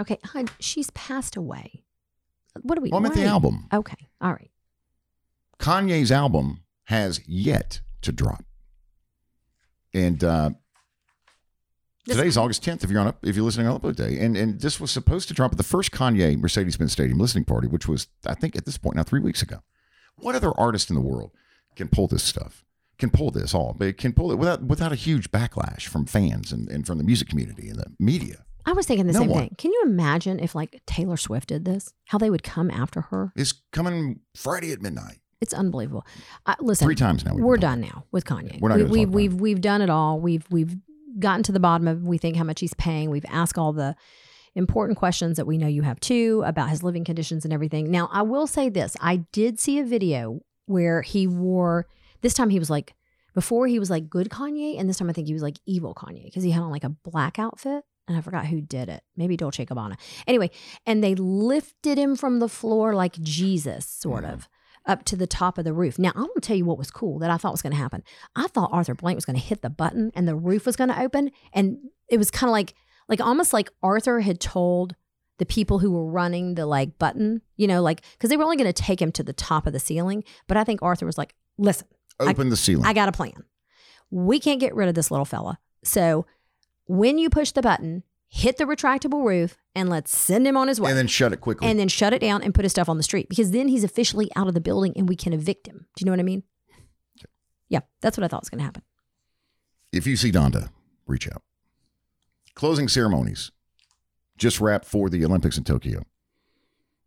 Okay, 0.00 0.18
hun, 0.24 0.48
she's 0.58 0.90
passed 0.90 1.36
away. 1.36 1.84
What 2.62 2.74
do 2.74 2.80
we? 2.82 2.90
Well, 2.90 2.98
I'm 2.98 3.06
at 3.06 3.14
the 3.14 3.24
album. 3.24 3.68
Okay, 3.72 4.08
all 4.20 4.32
right. 4.32 4.50
Kanye's 5.60 6.10
album 6.10 6.62
has 6.84 7.20
yet 7.28 7.80
to 8.02 8.10
drop, 8.12 8.44
and 9.94 10.22
uh, 10.24 10.50
today's 12.08 12.36
August 12.36 12.62
10th. 12.64 12.84
If 12.84 12.90
you're 12.90 13.00
on 13.00 13.06
up, 13.08 13.24
if 13.26 13.36
you're 13.36 13.44
listening 13.44 13.66
on 13.66 13.78
Upload 13.78 13.96
Day, 13.96 14.18
and 14.18 14.36
and 14.36 14.60
this 14.60 14.80
was 14.80 14.90
supposed 14.90 15.28
to 15.28 15.34
drop 15.34 15.52
at 15.52 15.58
the 15.58 15.64
first 15.64 15.90
Kanye 15.92 16.38
Mercedes-Benz 16.38 16.92
Stadium 16.92 17.18
listening 17.18 17.44
party, 17.44 17.68
which 17.68 17.86
was 17.88 18.08
I 18.26 18.34
think 18.34 18.56
at 18.56 18.64
this 18.64 18.78
point 18.78 18.96
now 18.96 19.02
three 19.02 19.20
weeks 19.20 19.42
ago. 19.42 19.58
What 20.16 20.34
other 20.34 20.52
artist 20.58 20.90
in 20.90 20.96
the 20.96 21.02
world 21.02 21.30
can 21.76 21.88
pull 21.88 22.08
this 22.08 22.22
stuff? 22.22 22.64
Can 22.98 23.10
pull 23.10 23.30
this 23.30 23.54
all? 23.54 23.76
But 23.78 23.96
can 23.98 24.12
pull 24.12 24.32
it 24.32 24.36
without 24.38 24.62
without 24.64 24.92
a 24.92 24.96
huge 24.96 25.30
backlash 25.30 25.82
from 25.82 26.06
fans 26.06 26.50
and, 26.52 26.68
and 26.68 26.86
from 26.86 26.98
the 26.98 27.04
music 27.04 27.28
community 27.28 27.68
and 27.68 27.78
the 27.78 27.86
media. 28.00 28.44
I 28.66 28.72
was 28.72 28.86
thinking 28.86 29.06
the 29.06 29.12
No 29.12 29.20
same 29.20 29.28
one. 29.30 29.40
thing. 29.40 29.54
Can 29.56 29.72
you 29.72 29.82
imagine 29.86 30.40
if 30.40 30.54
like 30.54 30.82
Taylor 30.86 31.16
Swift 31.16 31.48
did 31.48 31.64
this? 31.64 31.94
How 32.06 32.18
they 32.18 32.28
would 32.28 32.42
come 32.42 32.70
after 32.70 33.02
her? 33.02 33.32
It's 33.36 33.54
coming 33.72 34.20
Friday 34.34 34.72
at 34.72 34.82
midnight. 34.82 35.18
It's 35.40 35.54
unbelievable. 35.54 36.04
I, 36.46 36.56
listen, 36.60 36.84
Three 36.86 36.96
times 36.96 37.24
now. 37.24 37.34
we're 37.34 37.56
done 37.56 37.80
now 37.80 38.04
with 38.10 38.24
Kanye. 38.24 38.60
We're 38.60 38.70
not 38.70 38.78
we, 38.78 39.06
we've 39.06 39.10
we've 39.14 39.34
we've 39.40 39.60
done 39.60 39.80
it 39.82 39.88
all. 39.88 40.18
We've 40.18 40.44
we've 40.50 40.76
gotten 41.18 41.42
to 41.44 41.52
the 41.52 41.60
bottom 41.60 41.88
of 41.88 42.06
we 42.06 42.18
think 42.18 42.36
how 42.36 42.44
much 42.44 42.60
he's 42.60 42.74
paying. 42.74 43.10
We've 43.10 43.24
asked 43.28 43.58
all 43.58 43.72
the 43.72 43.94
important 44.54 44.98
questions 44.98 45.36
that 45.36 45.46
we 45.46 45.58
know 45.58 45.66
you 45.66 45.82
have 45.82 46.00
too 46.00 46.42
about 46.46 46.70
his 46.70 46.82
living 46.82 47.04
conditions 47.04 47.44
and 47.44 47.52
everything. 47.54 47.90
Now, 47.90 48.08
I 48.12 48.22
will 48.22 48.46
say 48.46 48.68
this. 48.68 48.96
I 49.00 49.16
did 49.32 49.60
see 49.60 49.78
a 49.78 49.84
video 49.84 50.40
where 50.66 51.02
he 51.02 51.26
wore 51.26 51.86
this 52.22 52.34
time 52.34 52.50
he 52.50 52.58
was 52.58 52.70
like 52.70 52.94
before 53.34 53.66
he 53.68 53.78
was 53.78 53.90
like 53.90 54.10
good 54.10 54.28
Kanye 54.30 54.78
and 54.78 54.88
this 54.88 54.98
time 54.98 55.08
I 55.08 55.12
think 55.12 55.28
he 55.28 55.32
was 55.32 55.42
like 55.42 55.58
evil 55.66 55.94
Kanye 55.94 56.24
because 56.24 56.42
he 56.42 56.50
had 56.50 56.62
on 56.62 56.70
like 56.70 56.84
a 56.84 56.88
black 56.90 57.38
outfit 57.38 57.84
and 58.08 58.16
I 58.16 58.20
forgot 58.20 58.46
who 58.46 58.60
did 58.60 58.88
it. 58.88 59.02
Maybe 59.16 59.36
Dolce 59.36 59.64
Gabbana. 59.64 59.94
Anyway, 60.26 60.50
and 60.86 61.04
they 61.04 61.14
lifted 61.14 61.98
him 61.98 62.16
from 62.16 62.38
the 62.40 62.48
floor 62.48 62.94
like 62.94 63.12
Jesus 63.20 63.86
sort 63.86 64.24
Mhm. 64.24 64.32
of 64.32 64.48
up 64.88 65.04
to 65.04 65.16
the 65.16 65.26
top 65.26 65.58
of 65.58 65.64
the 65.64 65.72
roof. 65.72 65.98
Now, 65.98 66.10
I'm 66.14 66.22
going 66.22 66.34
to 66.34 66.40
tell 66.40 66.56
you 66.56 66.64
what 66.64 66.78
was 66.78 66.90
cool 66.90 67.18
that 67.20 67.30
I 67.30 67.36
thought 67.36 67.52
was 67.52 67.62
going 67.62 67.72
to 67.72 67.78
happen. 67.78 68.02
I 68.34 68.48
thought 68.48 68.70
Arthur 68.72 68.94
Blank 68.94 69.16
was 69.16 69.24
going 69.24 69.38
to 69.38 69.42
hit 69.42 69.62
the 69.62 69.70
button 69.70 70.10
and 70.14 70.26
the 70.26 70.34
roof 70.34 70.66
was 70.66 70.76
going 70.76 70.90
to 70.90 71.00
open. 71.00 71.30
And 71.52 71.78
it 72.08 72.18
was 72.18 72.30
kind 72.30 72.48
of 72.48 72.52
like, 72.52 72.74
like 73.08 73.20
almost 73.20 73.52
like 73.52 73.70
Arthur 73.82 74.20
had 74.20 74.40
told 74.40 74.96
the 75.38 75.46
people 75.46 75.78
who 75.78 75.92
were 75.92 76.10
running 76.10 76.56
the 76.56 76.66
like 76.66 76.98
button, 76.98 77.42
you 77.56 77.68
know, 77.68 77.80
like, 77.80 78.02
because 78.12 78.30
they 78.30 78.36
were 78.36 78.44
only 78.44 78.56
going 78.56 78.72
to 78.72 78.82
take 78.82 79.00
him 79.00 79.12
to 79.12 79.22
the 79.22 79.32
top 79.32 79.66
of 79.66 79.72
the 79.72 79.78
ceiling. 79.78 80.24
But 80.48 80.56
I 80.56 80.64
think 80.64 80.82
Arthur 80.82 81.06
was 81.06 81.18
like, 81.18 81.34
listen, 81.58 81.86
Open 82.20 82.48
the 82.48 82.56
ceiling. 82.56 82.84
I 82.84 82.92
got 82.92 83.08
a 83.08 83.12
plan. 83.12 83.44
We 84.10 84.40
can't 84.40 84.60
get 84.60 84.74
rid 84.74 84.88
of 84.88 84.94
this 84.94 85.10
little 85.10 85.24
fella. 85.24 85.58
So 85.84 86.26
when 86.86 87.18
you 87.18 87.30
push 87.30 87.52
the 87.52 87.62
button, 87.62 88.02
hit 88.28 88.58
the 88.58 88.64
retractable 88.64 89.24
roof 89.24 89.56
and 89.74 89.88
let's 89.88 90.16
send 90.16 90.46
him 90.46 90.56
on 90.56 90.68
his 90.68 90.80
way 90.80 90.90
and 90.90 90.98
then 90.98 91.06
shut 91.06 91.32
it 91.32 91.40
quickly. 91.40 91.66
and 91.68 91.78
then 91.78 91.88
shut 91.88 92.12
it 92.12 92.20
down 92.20 92.42
and 92.42 92.54
put 92.54 92.64
his 92.64 92.72
stuff 92.72 92.88
on 92.88 92.96
the 92.98 93.02
street 93.02 93.28
because 93.28 93.50
then 93.52 93.68
he's 93.68 93.84
officially 93.84 94.30
out 94.36 94.46
of 94.48 94.54
the 94.54 94.60
building 94.60 94.92
and 94.96 95.08
we 95.08 95.16
can 95.16 95.32
evict 95.32 95.66
him. 95.66 95.86
Do 95.96 96.02
you 96.02 96.06
know 96.06 96.12
what 96.12 96.20
I 96.20 96.24
mean? 96.24 96.42
Yeah, 97.68 97.80
that's 98.00 98.16
what 98.16 98.24
I 98.24 98.28
thought 98.28 98.42
was 98.42 98.48
going 98.50 98.58
to 98.60 98.64
happen. 98.64 98.82
if 99.92 100.06
you 100.06 100.16
see 100.16 100.30
Donda, 100.32 100.70
reach 101.06 101.28
out. 101.28 101.42
Closing 102.54 102.88
ceremonies 102.88 103.50
just 104.36 104.60
wrapped 104.60 104.84
for 104.84 105.08
the 105.10 105.24
Olympics 105.24 105.56
in 105.58 105.64
Tokyo. 105.64 106.02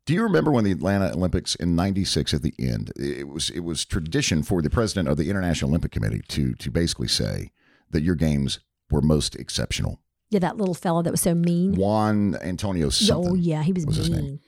Do 0.06 0.14
you 0.14 0.24
remember 0.24 0.52
when 0.52 0.64
the 0.64 0.72
Atlanta 0.72 1.12
Olympics 1.12 1.56
in 1.56 1.76
'96 1.76 2.34
at 2.34 2.42
the 2.42 2.54
end? 2.58 2.92
It 2.96 3.28
was 3.28 3.50
it 3.52 3.60
was 3.62 3.86
tradition 3.86 4.44
for 4.44 4.62
the 4.62 4.70
president 4.70 5.08
of 5.08 5.18
the 5.18 5.30
International 5.30 5.70
Olympic 5.70 5.92
Committee 5.92 6.22
to 6.30 6.54
to 6.56 6.72
basically 6.72 7.08
say 7.08 7.52
that 7.92 8.02
your 8.02 8.16
games 8.16 8.60
were 8.90 9.02
most 9.02 9.36
exceptional. 9.36 10.02
Yeah, 10.32 10.40
that 10.40 10.58
little 10.58 10.74
fella 10.74 11.04
that 11.04 11.12
was 11.12 11.22
so 11.22 11.36
mean. 11.36 11.76
Juan 11.76 12.36
Antonio 12.42 12.90
something. 12.90 13.32
Oh 13.32 13.36
yeah, 13.36 13.62
he 13.64 13.74
was, 13.74 13.86
was 13.86 13.98
his 13.98 14.10
mean. 14.10 14.22
name? 14.26 14.40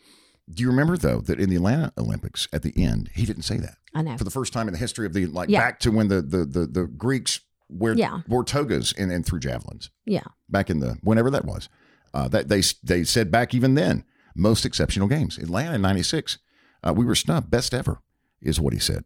Do 0.50 0.64
you 0.64 0.70
remember 0.70 0.98
though 0.98 1.20
that 1.22 1.40
in 1.40 1.50
the 1.50 1.58
Atlanta 1.58 1.94
Olympics 1.98 2.48
at 2.52 2.64
the 2.64 2.74
end 2.82 3.10
he 3.14 3.26
didn't 3.26 3.44
say 3.44 3.58
that 3.58 3.76
I 3.94 4.02
know. 4.02 4.18
for 4.18 4.24
the 4.24 4.32
first 4.32 4.52
time 4.54 4.68
in 4.68 4.74
the 4.74 4.80
history 4.80 5.06
of 5.06 5.14
the 5.14 5.26
like 5.28 5.50
Yeah. 5.50 5.60
back 5.60 5.80
to 5.82 5.92
when 5.92 6.08
the 6.08 6.22
the 6.22 6.46
the, 6.46 6.66
the 6.66 6.84
Greeks 6.88 7.42
wear 7.70 7.94
Yeah. 7.96 8.22
wore 8.28 8.44
togas 8.44 8.94
and, 8.98 9.12
and 9.12 9.26
threw 9.26 9.40
javelins 9.40 9.90
Yeah, 10.06 10.24
back 10.50 10.70
in 10.70 10.80
the 10.80 10.98
whenever 11.04 11.30
that 11.32 11.46
was. 11.46 11.70
Uh, 12.14 12.28
that 12.30 12.48
they 12.50 12.62
they 12.84 13.04
said 13.04 13.30
back 13.32 13.54
even 13.54 13.76
then 13.76 14.04
most 14.36 14.66
exceptional 14.66 15.08
games. 15.08 15.38
Atlanta 15.38 15.76
in 15.76 15.82
'96, 15.82 16.38
uh, 16.84 16.94
we 16.96 17.06
were 17.06 17.16
snubbed. 17.16 17.50
Best 17.52 17.74
ever 17.74 18.00
is 18.42 18.60
what 18.60 18.72
he 18.74 18.80
said. 18.80 19.04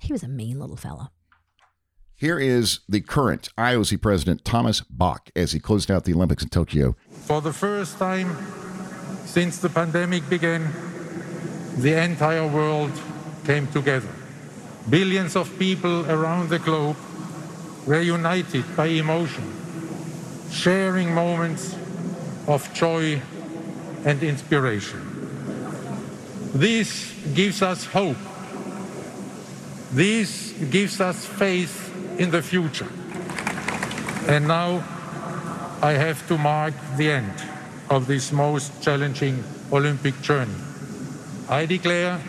he 0.00 0.12
was 0.12 0.22
a 0.22 0.28
mean 0.28 0.58
little 0.58 0.76
fella. 0.76 1.10
Here 2.14 2.38
is 2.38 2.80
the 2.88 3.00
current 3.00 3.48
IOC 3.58 4.00
president 4.00 4.44
Thomas 4.44 4.80
Bach 4.82 5.30
as 5.34 5.52
he 5.52 5.58
closed 5.58 5.90
out 5.90 6.04
the 6.04 6.14
Olympics 6.14 6.42
in 6.42 6.50
Tokyo. 6.50 6.94
For 7.10 7.40
the 7.40 7.52
first 7.52 7.98
time 7.98 8.36
since 9.24 9.58
the 9.58 9.68
pandemic 9.68 10.28
began, 10.28 10.72
the 11.78 12.00
entire 12.00 12.46
world 12.46 12.92
came 13.44 13.66
together. 13.68 14.08
Billions 14.88 15.36
of 15.36 15.58
people 15.58 16.08
around 16.10 16.48
the 16.48 16.58
globe 16.58 16.96
were 17.86 18.00
united 18.00 18.64
by 18.76 18.86
emotion, 18.86 19.44
sharing 20.50 21.12
moments 21.12 21.74
of 22.46 22.72
joy 22.74 23.20
and 24.04 24.22
inspiration. 24.22 25.00
This 26.54 27.12
gives 27.34 27.62
us 27.62 27.86
hope. 27.86 28.16
This 29.92 30.52
gives 30.70 31.00
us 31.00 31.24
faith 31.24 31.81
in 32.18 32.30
the 32.30 32.42
future. 32.42 32.88
And 34.28 34.46
now 34.46 34.84
I 35.82 35.92
have 35.92 36.26
to 36.28 36.38
mark 36.38 36.74
the 36.96 37.10
end 37.10 37.34
of 37.90 38.06
this 38.06 38.32
most 38.32 38.82
challenging 38.82 39.42
Olympic 39.72 40.20
journey. 40.22 40.54
I 41.48 41.66
declare 41.66 42.20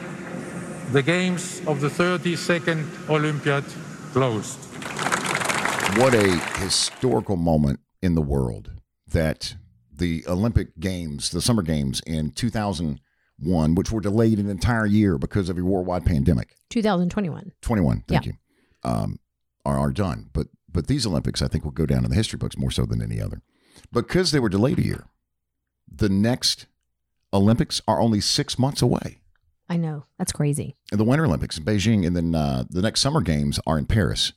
the 0.92 1.02
Games 1.02 1.62
of 1.68 1.82
the 1.82 1.88
32nd 1.88 3.10
Olympiad 3.10 3.64
closed. 4.12 4.60
What 5.98 6.14
a 6.14 6.38
historical 6.60 7.36
moment 7.36 7.80
in 8.02 8.16
the 8.16 8.22
world 8.22 8.72
that 9.08 9.56
the 9.92 10.24
Olympic 10.28 10.80
Games, 10.80 11.30
the 11.30 11.42
Summer 11.42 11.62
Games 11.62 12.02
in 12.06 12.32
2001, 12.32 13.76
which 13.76 13.92
were 13.92 14.02
delayed 14.02 14.40
an 14.40 14.50
entire 14.50 14.86
year 14.86 15.18
because 15.18 15.50
of 15.50 15.58
a 15.58 15.64
worldwide 15.64 16.06
pandemic, 16.06 16.56
2021. 16.70 17.52
21, 17.62 18.04
thank 18.08 18.26
you, 18.26 18.34
um, 18.84 19.20
are, 19.66 19.78
are 19.78 19.92
done. 19.92 20.30
But 20.34 20.48
but 20.72 20.88
these 20.88 21.06
Olympics, 21.06 21.42
I 21.42 21.48
think, 21.48 21.64
will 21.64 21.72
go 21.72 21.86
down 21.86 22.04
in 22.04 22.10
the 22.10 22.16
history 22.16 22.38
books 22.38 22.58
more 22.58 22.72
so 22.72 22.86
than 22.86 23.02
any 23.02 23.22
other. 23.22 23.42
Because 23.92 24.32
they 24.32 24.40
were 24.40 24.50
delayed 24.50 24.80
a 24.80 24.84
year, 24.84 25.06
the 25.88 26.10
next 26.10 26.66
Olympics 27.32 27.82
are 27.88 28.00
only 28.00 28.20
six 28.20 28.58
months 28.58 28.82
away. 28.82 29.20
I 29.70 29.78
know 29.78 30.06
that's 30.18 30.32
crazy. 30.32 30.76
And 30.92 31.00
the 31.00 31.04
Winter 31.04 31.26
Olympics 31.26 31.58
in 31.58 31.64
Beijing, 31.64 32.06
and 32.06 32.16
then 32.16 32.36
uh, 32.36 32.66
the 32.70 32.82
next 32.82 33.02
Summer 33.02 33.22
Games 33.22 33.60
are 33.66 33.78
in 33.78 33.86
Paris 33.86 34.34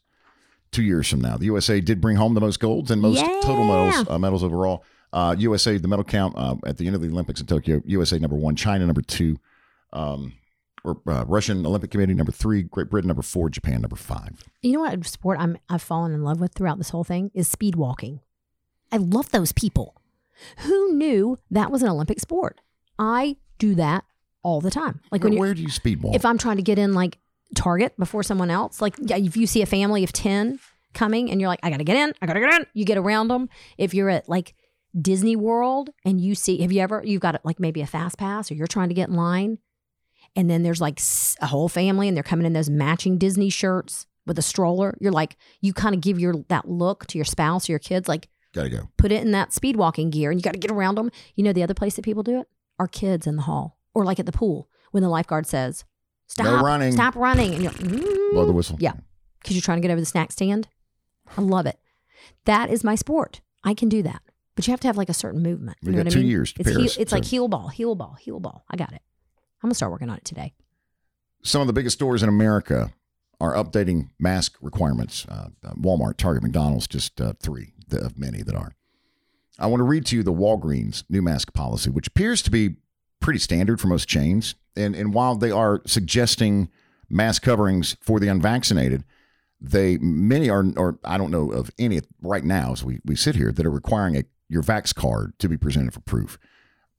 two 0.73 0.83
years 0.83 1.09
from 1.09 1.21
now. 1.21 1.37
The 1.37 1.47
USA 1.47 1.81
did 1.81 2.01
bring 2.01 2.17
home 2.17 2.35
the 2.35 2.41
most 2.41 2.61
golds 2.61 2.91
and 2.91 3.01
most 3.01 3.21
total 3.43 3.65
medals 3.65 4.09
uh, 4.09 4.19
medals 4.19 4.45
overall. 4.45 4.85
Uh, 5.13 5.35
USA, 5.39 5.79
the 5.79 5.89
medal 5.89 6.05
count 6.05 6.35
uh, 6.37 6.57
at 6.67 6.77
the 6.77 6.87
end 6.87 6.95
of 6.95 7.03
the 7.03 7.09
Olympics 7.09 7.41
in 7.41 7.47
Tokyo, 7.47 7.81
USA 7.87 8.19
number 8.19 8.37
one, 8.37 8.57
China 8.57 8.85
number 8.85 9.03
two. 9.03 9.39
Um, 9.93 10.35
or 10.87 11.01
uh, 11.07 11.25
Russian 11.27 11.67
Olympic 11.67 11.91
Committee 11.91 12.15
number 12.15 12.33
three, 12.33 12.63
Great 12.63 12.89
Britain 12.89 13.09
number 13.09 13.23
four, 13.23 13.51
Japan 13.51 13.83
number 13.83 13.97
five. 13.97 14.43
You 14.63 14.73
know 14.75 14.81
what 14.81 15.05
sport 15.07 15.39
I'm 15.41 15.59
I've 15.69 15.83
fallen 15.83 16.13
in 16.13 16.23
love 16.23 16.41
with 16.41 16.55
throughout 16.55 16.79
this 16.79 16.91
whole 16.91 17.05
thing 17.05 17.31
is 17.35 17.49
speed 17.49 17.75
walking. 17.75 18.21
I 18.93 18.99
love 18.99 19.31
those 19.33 19.53
people. 19.53 20.01
Who 20.59 20.93
knew 20.95 21.39
that 21.51 21.71
was 21.71 21.83
an 21.83 21.89
Olympic 21.89 22.21
sport? 22.21 22.61
I 22.99 23.37
do 23.59 23.75
that 23.75 24.05
all 24.43 24.61
the 24.61 24.71
time. 24.71 25.01
Like 25.11 25.25
Where, 25.25 25.31
when 25.31 25.39
where 25.39 25.55
do 25.55 25.63
you 25.63 25.71
speed 25.71 26.03
walk? 26.03 26.15
if 26.15 26.25
I'm 26.25 26.39
trying 26.39 26.57
to 26.57 26.63
get 26.63 26.79
in 26.79 26.95
like 26.95 27.19
Target 27.55 27.97
before 27.99 28.23
someone 28.23 28.51
else, 28.51 28.81
like 28.81 28.95
if 28.99 29.37
you 29.37 29.47
see 29.47 29.63
a 29.63 29.67
family 29.67 30.05
of 30.05 30.13
10 30.13 30.59
coming 30.95 31.31
and 31.31 31.41
you're 31.41 31.49
like, 31.49 31.61
I 31.63 31.71
gotta 31.71 31.85
get 31.85 31.97
in, 31.97 32.13
I 32.23 32.27
gotta 32.27 32.41
get 32.41 32.53
in, 32.55 32.67
you 32.75 32.85
get 32.85 32.99
around 32.99 33.29
them. 33.29 33.49
If 33.77 33.93
you're 33.95 34.11
at 34.11 34.29
like 34.29 34.55
Disney 35.01 35.37
World 35.37 35.91
and 36.05 36.21
you 36.21 36.35
see, 36.35 36.61
have 36.63 36.73
you 36.73 36.81
ever, 36.81 37.03
you've 37.05 37.21
got 37.21 37.45
like 37.45 37.61
maybe 37.61 37.81
a 37.83 37.87
fast 37.87 38.19
pass 38.19 38.51
or 38.51 38.55
you're 38.55 38.67
trying 38.67 38.89
to 38.89 38.95
get 38.95 39.09
in 39.09 39.15
line 39.15 39.59
and 40.37 40.49
then 40.51 40.63
there's 40.63 40.81
like 40.81 41.01
a 41.41 41.47
whole 41.47 41.69
family 41.69 42.07
and 42.09 42.17
they're 42.17 42.23
coming 42.23 42.47
in 42.47 42.53
those 42.53 42.71
matching 42.71 43.19
Disney 43.19 43.49
shirts 43.51 44.07
with 44.27 44.39
a 44.39 44.43
stroller. 44.43 44.97
You're 45.01 45.13
like, 45.13 45.37
you 45.61 45.73
kind 45.73 45.95
of 45.95 46.01
give 46.01 46.19
your 46.21 46.35
that 46.49 46.69
look 46.69 47.07
to 47.09 47.19
your 47.19 47.25
spouse 47.25 47.69
or 47.69 47.73
your 47.73 47.79
kids, 47.81 48.07
like 48.09 48.29
Gotta 48.53 48.69
go. 48.71 48.91
put 48.97 49.11
it 49.13 49.23
in 49.25 49.33
that 49.33 49.53
speed 49.53 49.77
walking 49.77 50.11
gear 50.11 50.31
and 50.31 50.39
you 50.39 50.43
got 50.45 50.53
to 50.55 50.59
get 50.61 50.71
around 50.71 50.97
them. 50.97 51.11
You 51.35 51.45
know, 51.45 51.53
the 51.53 51.63
other 51.63 51.75
place 51.75 51.97
that 51.97 52.05
people 52.05 52.23
do 52.23 52.41
it 52.41 52.49
are 52.79 52.87
kids 52.87 53.27
in 53.27 53.37
the 53.37 53.43
hall 53.43 53.79
or 53.95 54.05
like 54.05 54.19
at 54.21 54.27
the 54.27 54.33
pool 54.33 54.69
when 54.93 55.03
the 55.03 55.09
lifeguard 55.09 55.47
says, 55.47 55.85
stop 56.27 56.63
running." 56.65 56.93
stop 56.93 57.15
running. 57.17 57.55
And 57.55 57.63
you're, 57.63 57.73
mm, 57.73 58.33
Blow 58.33 58.45
the 58.47 58.53
whistle. 58.53 58.77
yeah, 58.81 58.93
because 59.41 59.57
you're 59.57 59.63
trying 59.63 59.79
to 59.79 59.83
get 59.83 59.91
over 59.93 60.01
the 60.01 60.07
snack 60.07 60.33
stand. 60.33 60.69
I 61.37 61.41
love 61.41 61.67
it. 61.67 61.79
That 62.45 62.71
is 62.71 62.83
my 62.85 62.95
sport. 62.95 63.41
I 63.65 63.75
can 63.75 63.89
do 63.89 64.03
that. 64.03 64.23
But 64.55 64.67
you 64.67 64.73
have 64.73 64.81
to 64.81 64.87
have 64.89 64.97
like 64.97 65.09
a 65.11 65.15
certain 65.15 65.43
movement. 65.43 65.77
You 65.83 65.89
We 65.91 65.93
know 65.93 65.99
got 65.99 66.07
what 66.07 66.13
two 66.15 66.19
I 66.21 66.23
mean? 66.23 66.31
years 66.31 66.53
to 66.55 66.61
It's, 66.61 66.71
heel, 66.71 66.79
Paris, 66.79 66.97
it's 66.97 67.13
like 67.13 67.25
heel 67.27 67.47
ball, 67.49 67.69
heel 67.69 67.95
ball, 67.95 68.15
heel 68.21 68.41
ball. 68.41 68.65
I 68.71 68.77
got 68.77 68.93
it. 68.93 69.03
I'm 69.63 69.69
going 69.69 69.73
to 69.73 69.77
start 69.77 69.93
working 69.93 70.11
on 70.11 70.17
it 70.17 70.25
today. 70.25 70.55
Some 71.43 71.61
of 71.61 71.67
the 71.67 71.73
biggest 71.73 71.97
stores 71.97 72.23
in 72.23 72.29
America 72.29 72.93
are 73.41 73.55
updating 73.55 74.11
mask 74.19 74.57
requirements. 74.61 75.27
Uh, 75.29 75.49
uh, 75.65 75.73
Walmart, 75.75 76.17
Target, 76.17 76.43
McDonald's, 76.43 76.87
just 76.87 77.21
uh, 77.21 77.35
three 77.41 77.73
of 77.93 78.19
many 78.19 78.43
that 78.43 78.55
are. 78.55 78.75
I 79.59 79.67
want 79.67 79.81
to 79.81 79.85
read 79.85 80.07
to 80.07 80.17
you 80.17 80.23
the 80.23 80.33
Walgreens 80.33 81.05
new 81.09 81.23
mask 81.23 81.53
policy, 81.53 81.91
which 81.91 82.09
appears 82.09 82.43
to 82.43 82.51
be 82.51 82.77
pretty 83.21 83.39
standard 83.39 83.81
for 83.81 83.89
most 83.89 84.09
chains. 84.09 84.55
And, 84.77 84.95
and 84.95 85.15
while 85.15 85.37
they 85.37 85.51
are 85.51 85.83
suggesting 85.87 86.69
mask 87.09 87.43
coverings 87.43 87.97
for 88.01 88.21
the 88.21 88.29
unvaccinated, 88.29 89.05
they 89.61 89.97
many 89.99 90.51
are, 90.51 90.67
or 90.77 90.99
I 91.05 91.17
don't 91.17 91.31
know 91.31 91.51
of 91.51 91.71
any 91.79 92.01
right 92.21 92.45
now 92.45 92.73
as 92.73 92.85
we, 92.85 93.01
we 93.05 93.17
sit 93.17 93.37
here 93.37 93.53
that 93.53 93.65
are 93.65 93.71
requiring 93.71 94.17
a 94.17 94.25
your 94.49 94.63
Vax 94.63 94.95
card 94.95 95.37
to 95.39 95.49
be 95.49 95.57
presented 95.57 95.93
for 95.93 96.01
proof. 96.01 96.39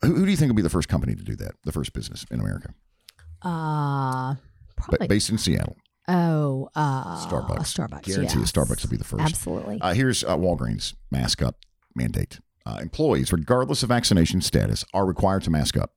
Who, 0.04 0.14
who 0.16 0.26
do 0.26 0.32
you 0.32 0.38
think 0.38 0.50
will 0.50 0.56
be 0.56 0.62
the 0.62 0.70
first 0.70 0.90
company 0.90 1.16
to 1.16 1.24
do 1.24 1.36
that? 1.38 1.54
The 1.64 1.72
first 1.72 1.94
business 1.94 2.26
in 2.32 2.40
America, 2.40 2.74
Uh, 3.42 4.36
probably. 4.76 5.08
based 5.08 5.30
in 5.30 5.38
Seattle. 5.38 5.76
oh, 6.08 6.70
uh, 6.76 7.26
Starbucks. 7.28 7.74
Starbucks. 7.76 8.04
Guarantee 8.04 8.36
you 8.36 8.42
yes. 8.42 8.52
Starbucks 8.52 8.84
will 8.84 8.92
be 8.92 8.98
the 8.98 9.04
first. 9.04 9.24
Absolutely. 9.24 9.80
Uh, 9.82 9.94
here's 9.94 10.24
uh, 10.24 10.38
Walgreens 10.38 10.94
mask 11.12 11.42
up 11.42 11.58
mandate. 11.96 12.40
Uh, 12.66 12.80
employees, 12.82 13.32
regardless 13.32 13.82
of 13.82 13.90
vaccination 13.90 14.42
status, 14.42 14.84
are 14.94 15.06
required 15.06 15.42
to 15.44 15.50
mask 15.50 15.78
up. 15.78 15.94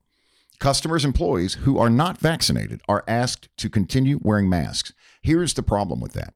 Customers, 0.59 1.03
employees 1.03 1.55
who 1.55 1.77
are 1.77 1.89
not 1.89 2.17
vaccinated 2.19 2.81
are 2.87 3.03
asked 3.07 3.49
to 3.57 3.69
continue 3.69 4.19
wearing 4.21 4.47
masks. 4.49 4.93
Here's 5.21 5.53
the 5.53 5.63
problem 5.63 5.99
with 5.99 6.13
that. 6.13 6.33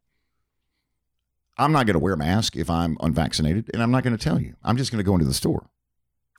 I'm 1.57 1.71
not 1.71 1.85
going 1.85 1.93
to 1.93 1.99
wear 1.99 2.13
a 2.13 2.17
mask 2.17 2.55
if 2.57 2.69
I'm 2.69 2.97
unvaccinated, 2.99 3.69
and 3.73 3.81
I'm 3.81 3.91
not 3.91 4.03
going 4.03 4.17
to 4.17 4.21
tell 4.21 4.41
you. 4.41 4.55
I'm 4.63 4.75
just 4.77 4.91
going 4.91 4.97
to 4.99 5.05
go 5.05 5.13
into 5.13 5.25
the 5.25 5.33
store 5.33 5.69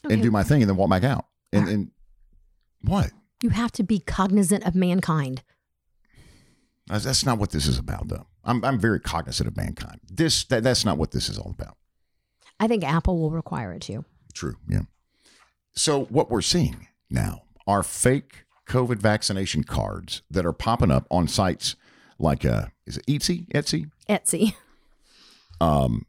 Okay. 0.05 0.15
and 0.15 0.23
do 0.23 0.31
my 0.31 0.43
thing 0.43 0.63
and 0.63 0.69
then 0.69 0.77
walk 0.77 0.91
back 0.91 1.05
out. 1.05 1.27
And, 1.53 1.69
and 1.69 1.91
what? 2.83 3.11
you 3.43 3.51
have 3.51 3.73
to 3.73 3.83
be 3.83 3.99
cognizant 3.99 4.65
of 4.65 4.75
mankind. 4.75 5.43
That's, 6.87 7.05
that's 7.05 7.25
not 7.25 7.39
what 7.39 7.51
this 7.51 7.67
is 7.67 7.79
about, 7.79 8.09
though. 8.09 8.27
I'm, 8.45 8.65
I'm 8.65 8.79
very 8.79 9.01
cognizant 9.01 9.49
of 9.49 9.57
mankind. 9.57 10.01
This 10.11 10.45
that, 10.45 10.63
that's 10.63 10.85
not 10.85 10.99
what 10.99 11.11
this 11.11 11.29
is 11.29 11.39
all 11.39 11.55
about. 11.59 11.77
I 12.61 12.69
think 12.69 12.85
Apple 12.85 13.19
will 13.19 13.31
require 13.31 13.73
it 13.73 13.83
too. 13.83 14.05
True. 14.33 14.57
Yeah. 14.69 14.83
So 15.75 16.05
what 16.05 16.31
we're 16.31 16.43
seeing 16.43 16.89
now 17.11 17.43
are 17.67 17.83
fake 17.83 18.45
COVID 18.69 18.99
vaccination 18.99 19.65
cards 19.65 20.23
that 20.31 20.47
are 20.47 20.53
popping 20.53 20.91
up 20.91 21.07
on 21.11 21.29
sites 21.29 21.77
like 22.19 22.45
uh, 22.45 22.67
is 22.87 22.97
it 22.97 23.07
Etsy? 23.07 23.49
Etsy? 23.49 23.91
Etsy. 24.09 24.55
Um, 25.59 26.05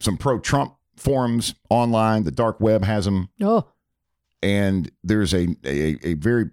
some 0.00 0.18
pro-Trump 0.18 0.74
forums 1.02 1.54
online. 1.68 2.24
The 2.24 2.30
dark 2.30 2.60
web 2.60 2.84
has 2.84 3.04
them, 3.04 3.28
Oh, 3.40 3.66
and 4.42 4.90
there's 5.02 5.34
a 5.34 5.48
a, 5.64 5.98
a 6.02 6.14
very 6.14 6.50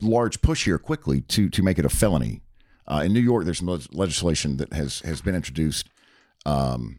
large 0.00 0.40
push 0.42 0.64
here 0.64 0.78
quickly 0.78 1.20
to 1.22 1.48
to 1.50 1.62
make 1.62 1.78
it 1.78 1.84
a 1.84 1.90
felony. 1.90 2.40
Uh, 2.86 3.02
in 3.04 3.12
New 3.12 3.20
York, 3.20 3.44
there's 3.44 3.58
some 3.58 3.80
legislation 3.92 4.56
that 4.56 4.72
has 4.72 5.00
has 5.00 5.20
been 5.20 5.34
introduced 5.34 5.88
um, 6.44 6.98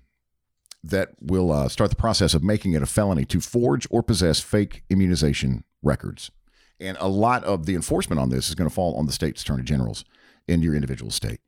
that 0.83 1.09
will 1.21 1.51
uh, 1.51 1.67
start 1.67 1.89
the 1.89 1.95
process 1.95 2.33
of 2.33 2.43
making 2.43 2.73
it 2.73 2.81
a 2.81 2.85
felony 2.85 3.25
to 3.25 3.39
forge 3.39 3.87
or 3.89 4.03
possess 4.03 4.39
fake 4.39 4.83
immunization 4.89 5.63
records. 5.81 6.31
And 6.79 6.97
a 6.99 7.07
lot 7.07 7.43
of 7.43 7.65
the 7.65 7.75
enforcement 7.75 8.19
on 8.19 8.29
this 8.29 8.49
is 8.49 8.55
going 8.55 8.69
to 8.69 8.73
fall 8.73 8.95
on 8.95 9.05
the 9.05 9.11
state's 9.11 9.41
attorney 9.41 9.63
generals 9.63 10.03
in 10.47 10.61
your 10.61 10.75
individual 10.75 11.11
state. 11.11 11.39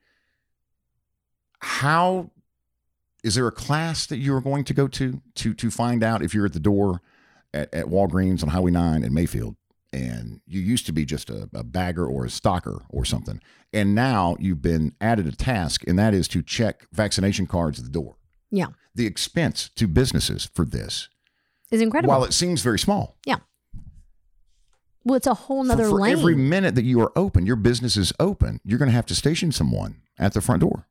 How 1.60 2.32
is 3.26 3.34
there 3.34 3.48
a 3.48 3.52
class 3.52 4.06
that 4.06 4.18
you 4.18 4.36
are 4.36 4.42
going 4.42 4.64
to 4.64 4.74
go 4.74 4.88
to 4.88 5.20
to 5.34 5.54
to 5.56 5.72
find 5.72 6.04
out 6.04 6.22
if 6.22 6.34
you're 6.34 6.46
at 6.46 6.54
the 6.54 6.60
door 6.60 7.02
at, 7.54 7.74
at 7.74 7.86
Walgreens 7.88 8.44
on 8.44 8.50
Highway 8.50 8.70
9 8.72 9.04
in 9.04 9.14
Mayfield 9.14 9.56
and 9.92 10.42
you 10.46 10.62
used 10.62 10.86
to 10.86 10.92
be 10.92 11.06
just 11.06 11.30
a, 11.30 11.50
a 11.54 11.64
bagger 11.64 12.06
or 12.06 12.26
a 12.26 12.30
stalker 12.30 12.84
or 12.90 13.04
something 13.04 13.42
and 13.74 13.96
now 13.96 14.36
you've 14.40 14.62
been 14.62 14.94
added 15.02 15.26
a 15.26 15.32
task 15.32 15.84
and 15.88 15.98
that 15.98 16.14
is 16.14 16.28
to 16.30 16.44
check 16.44 16.86
vaccination 16.94 17.48
cards 17.48 17.80
at 17.80 17.86
the 17.86 17.92
door 17.92 18.16
yeah. 18.52 18.68
the 18.94 19.08
expense 19.08 19.70
to 19.76 19.88
businesses 19.88 20.50
for 20.54 20.64
this 20.66 21.10
Is 21.72 21.82
incredible. 21.82 22.14
while 22.14 22.24
it 22.24 22.34
seems 22.34 22.62
very 22.62 22.80
small 22.80 23.18
Yeah. 23.26 23.38
well, 25.04 25.16
it's 25.16 25.28
a 25.28 25.34
whole 25.34 25.66
for, 25.66 25.76
for 25.78 25.90
lane. 26.02 26.12
every 26.12 26.36
minute 26.36 26.76
that 26.76 26.86
you 26.86 27.02
are 27.02 27.12
open 27.18 27.46
your 27.46 27.56
business 27.56 27.98
is 27.98 28.14
open 28.20 28.60
you're 28.64 28.80
going 28.80 28.90
to 28.92 28.96
have 28.96 29.08
to 29.08 29.16
station 29.16 29.52
someone 29.52 30.02
at 30.20 30.34
the 30.34 30.42
front 30.42 30.62
door 30.62 30.88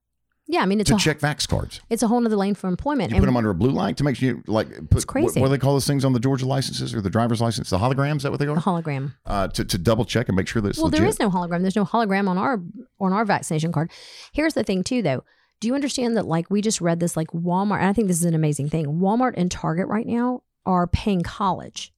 yeah, 0.47 0.61
I 0.61 0.67
mean 0.67 0.81
it's 0.81 0.91
to 0.91 0.97
a 0.97 0.99
check 0.99 1.21
vax 1.21 1.49
cards 1.49 1.81
it's 1.89 2.03
a 2.03 2.09
whole 2.09 2.25
other 2.25 2.37
lane 2.37 2.55
for 2.55 2.69
employment. 2.69 3.11
you 3.11 3.17
and 3.17 3.23
put 3.23 3.27
them 3.27 3.37
under 3.37 3.51
a 3.51 3.55
blue 3.55 3.71
light 3.71 3.97
to 3.97 4.05
make 4.05 4.17
sure 4.17 4.29
you 4.29 4.43
like 4.47 4.69
put 4.91 5.07
crazy. 5.07 5.41
What, 5.41 5.43
what 5.43 5.47
do 5.49 5.51
they 5.53 5.59
call 5.59 5.73
those 5.73 5.87
things 5.87 6.05
on 6.05 6.13
the 6.13 6.21
Georgia 6.21 6.47
licenses 6.47 6.95
or 6.95 7.01
the 7.01 7.11
driver's 7.11 7.41
license 7.41 7.71
the 7.71 7.79
holograms 7.79 8.17
is 8.17 8.23
that 8.25 8.31
what 8.31 8.41
they 8.41 8.47
a 8.47 8.53
are 8.53 8.57
hologram. 8.57 9.15
uh, 9.27 9.49
to, 9.49 9.65
to 9.65 9.79
double 9.79 10.05
check 10.05 10.29
and 10.29 10.37
make 10.37 10.47
sure 10.49 10.61
that 10.61 10.71
it's 10.71 10.79
Well, 10.79 10.87
legit 10.87 11.01
there 11.01 11.09
is 11.09 11.19
no 11.19 11.31
hologram. 11.31 11.63
There's 11.63 11.77
no 11.77 11.85
hologram 11.85 12.29
on 12.29 12.37
our 12.39 12.61
on 13.01 13.13
our 13.13 13.25
vaccination 13.25 13.73
card. 13.73 13.91
Here's 14.33 14.55
the 14.55 14.65
thing, 14.65 14.85
too, 14.85 15.03
though. 15.03 15.25
Do 15.61 15.69
you 15.69 15.75
understand 15.75 16.17
that? 16.17 16.27
Like 16.27 16.51
we 16.51 16.61
just 16.61 16.81
read 16.81 17.01
this, 17.01 17.17
like 17.17 17.29
Walmart. 17.29 17.79
And 17.79 17.87
I 17.87 17.93
think 17.95 18.09
this 18.09 18.19
is 18.19 18.25
an 18.25 18.35
amazing 18.35 18.69
thing. 18.69 18.87
Walmart 18.87 19.35
and 19.37 19.51
Target 19.51 19.87
right 19.87 20.07
now 20.07 20.43
are 20.67 20.87
paying 20.87 21.23
college 21.23 21.93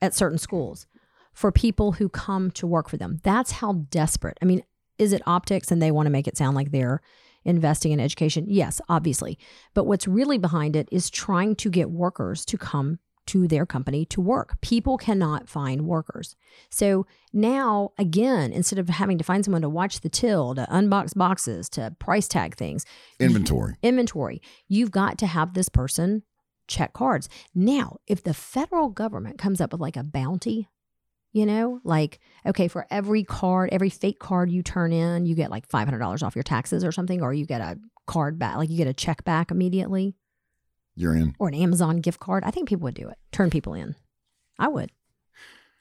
at 0.00 0.14
certain 0.14 0.38
schools 0.38 0.86
for 1.34 1.52
people 1.52 1.92
who 1.92 2.08
come 2.08 2.50
to 2.52 2.66
work 2.66 2.88
for 2.88 2.96
them. 2.96 3.20
That's 3.22 3.52
how 3.52 3.84
desperate. 3.90 4.38
I 4.40 4.46
mean, 4.46 4.62
is 4.96 5.12
it 5.12 5.20
optics 5.26 5.70
and 5.70 5.82
they 5.82 5.90
want 5.90 6.06
to 6.06 6.10
make 6.10 6.28
it 6.28 6.36
sound 6.38 6.54
like 6.56 6.70
they're 6.70 7.02
investing 7.44 7.92
in 7.92 8.00
education? 8.00 8.46
Yes, 8.48 8.80
obviously. 8.88 9.38
But 9.74 9.84
what's 9.84 10.08
really 10.08 10.38
behind 10.38 10.76
it 10.76 10.88
is 10.90 11.10
trying 11.10 11.56
to 11.56 11.70
get 11.70 11.90
workers 11.90 12.44
to 12.46 12.58
come 12.58 12.98
to 13.26 13.48
their 13.48 13.64
company 13.64 14.04
to 14.04 14.20
work. 14.20 14.60
People 14.60 14.98
cannot 14.98 15.48
find 15.48 15.86
workers. 15.86 16.36
So 16.70 17.06
now, 17.32 17.92
again, 17.98 18.52
instead 18.52 18.78
of 18.78 18.88
having 18.88 19.18
to 19.18 19.24
find 19.24 19.44
someone 19.44 19.62
to 19.62 19.68
watch 19.68 20.00
the 20.00 20.08
till, 20.08 20.54
to 20.54 20.66
unbox 20.70 21.16
boxes, 21.16 21.68
to 21.70 21.96
price 21.98 22.28
tag 22.28 22.56
things, 22.56 22.84
inventory 23.18 23.76
inventory, 23.82 24.42
you've 24.68 24.90
got 24.90 25.18
to 25.18 25.26
have 25.26 25.54
this 25.54 25.68
person 25.68 26.22
check 26.68 26.92
cards. 26.92 27.28
Now, 27.54 27.96
if 28.06 28.22
the 28.22 28.34
federal 28.34 28.88
government 28.88 29.38
comes 29.38 29.60
up 29.60 29.72
with 29.72 29.80
like 29.80 29.96
a 29.96 30.04
bounty, 30.04 30.68
you 31.34 31.44
know, 31.44 31.80
like, 31.82 32.20
okay, 32.46 32.68
for 32.68 32.86
every 32.90 33.24
card, 33.24 33.68
every 33.72 33.90
fake 33.90 34.20
card 34.20 34.50
you 34.50 34.62
turn 34.62 34.92
in, 34.92 35.26
you 35.26 35.34
get 35.34 35.50
like 35.50 35.68
$500 35.68 36.22
off 36.22 36.36
your 36.36 36.44
taxes 36.44 36.84
or 36.84 36.92
something, 36.92 37.20
or 37.20 37.34
you 37.34 37.44
get 37.44 37.60
a 37.60 37.76
card 38.06 38.38
back, 38.38 38.56
like 38.56 38.70
you 38.70 38.76
get 38.76 38.86
a 38.86 38.94
check 38.94 39.24
back 39.24 39.50
immediately, 39.50 40.14
you're 40.94 41.14
in 41.14 41.34
or 41.40 41.48
an 41.48 41.54
Amazon 41.54 41.96
gift 41.96 42.20
card. 42.20 42.44
I 42.44 42.52
think 42.52 42.68
people 42.68 42.84
would 42.84 42.94
do 42.94 43.08
it, 43.08 43.18
turn 43.32 43.50
people 43.50 43.74
in. 43.74 43.96
I 44.60 44.68
would. 44.68 44.92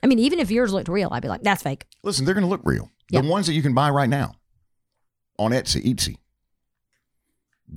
I 0.02 0.08
mean, 0.08 0.18
even 0.18 0.40
if 0.40 0.50
yours 0.50 0.74
looked 0.74 0.90
real, 0.90 1.10
I'd 1.12 1.22
be 1.22 1.30
like, 1.30 1.44
that's 1.44 1.62
fake. 1.62 1.86
Listen, 2.02 2.26
they're 2.26 2.34
going 2.34 2.44
to 2.44 2.50
look 2.50 2.62
real. 2.64 2.90
Yep. 3.12 3.24
The 3.24 3.30
ones 3.30 3.46
that 3.46 3.54
you 3.54 3.62
can 3.62 3.76
buy 3.76 3.92
right 3.92 4.10
now 4.10 4.34
on 5.38 5.52
Etsy, 5.52 5.86
Etsy. 5.86 6.18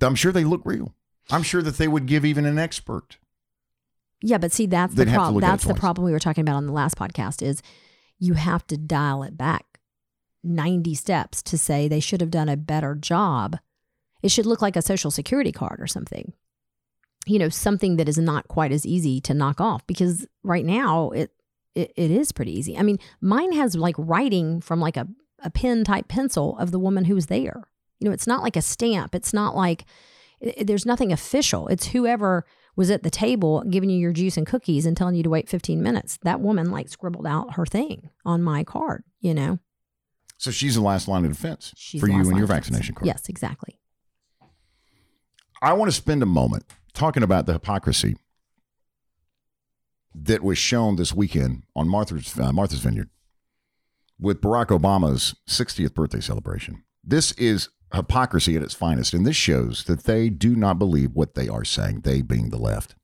I'm 0.01 0.15
sure 0.15 0.33
they 0.33 0.45
look 0.45 0.63
real. 0.65 0.95
I'm 1.31 1.43
sure 1.43 1.61
that 1.61 1.77
they 1.77 1.89
would 1.89 2.07
give 2.07 2.25
even 2.25 2.47
an 2.47 2.59
expert. 2.59 3.19
Yeah, 4.23 4.39
but 4.39 4.53
see, 4.53 4.67
that's 4.67 4.95
the 4.95 5.05
problem. 5.15 5.35
it 5.39 5.47
That's 5.47 5.65
the 5.65 5.69
problem 5.81 6.05
we 6.07 6.13
were 6.13 6.19
talking 6.19 6.43
about 6.43 6.57
on 6.57 6.67
the 6.67 6.73
last 6.73 6.97
podcast. 6.97 7.43
Is 7.43 7.63
you 8.19 8.35
have 8.35 8.67
to 8.69 8.77
dial 8.77 9.23
it 9.23 9.37
back 9.37 9.65
ninety 10.43 10.95
steps 10.95 11.43
to 11.43 11.59
say 11.59 11.87
they 11.89 12.01
should 12.01 12.21
have 12.21 12.31
done 12.31 12.49
a 12.49 12.57
better 12.57 12.95
job. 12.95 13.57
It 14.23 14.31
should 14.31 14.47
look 14.47 14.63
like 14.63 14.77
a 14.77 14.83
social 14.83 15.11
security 15.11 15.53
card 15.53 15.81
or 15.81 15.87
something. 15.87 16.33
You 17.27 17.39
know, 17.39 17.49
something 17.49 17.97
that 17.97 18.09
is 18.09 18.19
not 18.19 18.49
quite 18.49 18.73
as 18.73 18.87
easy 18.87 19.21
to 19.23 19.35
knock 19.35 19.61
off 19.61 19.87
because 19.87 20.27
right 20.43 20.65
now 20.65 21.11
it 21.11 21.31
it, 21.75 21.93
it 21.97 22.11
is 22.11 22.33
pretty 22.33 22.57
easy. 22.59 22.79
I 22.79 22.83
mean, 22.83 22.99
mine 23.21 23.53
has 23.53 23.75
like 23.77 23.97
writing 23.99 24.61
from 24.61 24.81
like 24.81 24.97
a 24.97 25.07
a 25.43 25.51
pen 25.51 25.85
type 25.85 26.09
pencil 26.09 26.57
of 26.59 26.71
the 26.71 26.79
woman 26.79 27.05
who 27.05 27.15
was 27.15 27.27
there. 27.27 27.65
You 28.01 28.09
know, 28.09 28.13
it's 28.15 28.27
not 28.27 28.43
like 28.43 28.57
a 28.57 28.63
stamp. 28.63 29.15
It's 29.15 29.35
not 29.35 29.55
like 29.55 29.85
i- 30.43 30.63
there's 30.65 30.87
nothing 30.87 31.13
official. 31.13 31.69
It's 31.69 31.87
whoever 31.89 32.47
was 32.77 32.91
at 32.91 33.03
the 33.03 33.11
table 33.11 33.65
giving 33.69 33.89
you 33.91 33.99
your 33.99 34.13
juice 34.13 34.37
and 34.37 34.47
cookies 34.47 34.87
and 34.87 34.97
telling 34.97 35.15
you 35.15 35.23
to 35.23 35.31
wait 35.31 35.49
15 35.49 35.83
minutes. 35.83 36.19
That 36.23 36.41
woman 36.41 36.71
like 36.71 36.89
scribbled 36.89 37.27
out 37.27 37.55
her 37.55 37.67
thing 37.67 38.11
on 38.25 38.43
my 38.43 38.63
card, 38.65 39.03
you 39.21 39.35
know? 39.35 39.59
So 40.39 40.51
she's 40.51 40.75
the 40.75 40.83
last 40.83 41.09
line 41.09 41.25
of 41.25 41.33
defense 41.33 41.73
She's 41.77 42.01
for 42.01 42.07
you 42.07 42.15
and 42.17 42.25
your 42.27 42.35
line 42.35 42.43
of 42.43 42.49
defense. 42.49 42.67
vaccination 42.69 42.95
card. 42.95 43.07
Yes, 43.07 43.29
exactly. 43.29 43.79
I 45.63 45.73
want 45.73 45.91
to 45.91 45.97
spend 45.97 46.23
a 46.23 46.27
moment 46.27 46.65
talking 46.93 47.23
about 47.23 47.47
the 47.47 47.55
hypocrisy 47.55 48.17
that 50.15 50.43
was 50.43 50.59
shown 50.59 50.97
this 50.97 51.15
weekend 51.15 51.63
on 51.75 51.89
Martha's, 51.89 52.39
uh, 52.39 52.53
Martha's 52.53 52.81
Vineyard 52.81 53.09
with 54.19 54.41
Barack 54.41 54.67
Obama's 54.67 55.35
60th 55.49 55.95
birthday 55.95 56.21
celebration. 56.21 56.83
This 57.03 57.33
is 57.33 57.69
hypocrisy 57.95 58.57
at 58.57 58.63
its 58.63 58.75
finest, 58.75 59.15
and 59.15 59.27
this 59.27 59.37
shows 59.37 59.85
that 59.85 60.05
they 60.05 60.29
do 60.29 60.57
not 60.57 60.79
believe 60.79 61.13
what 61.15 61.35
they 61.35 61.49
are 61.49 61.65
saying, 61.65 62.01
they 62.01 62.23
being 62.23 62.51
the 62.51 62.59
left. 62.59 62.95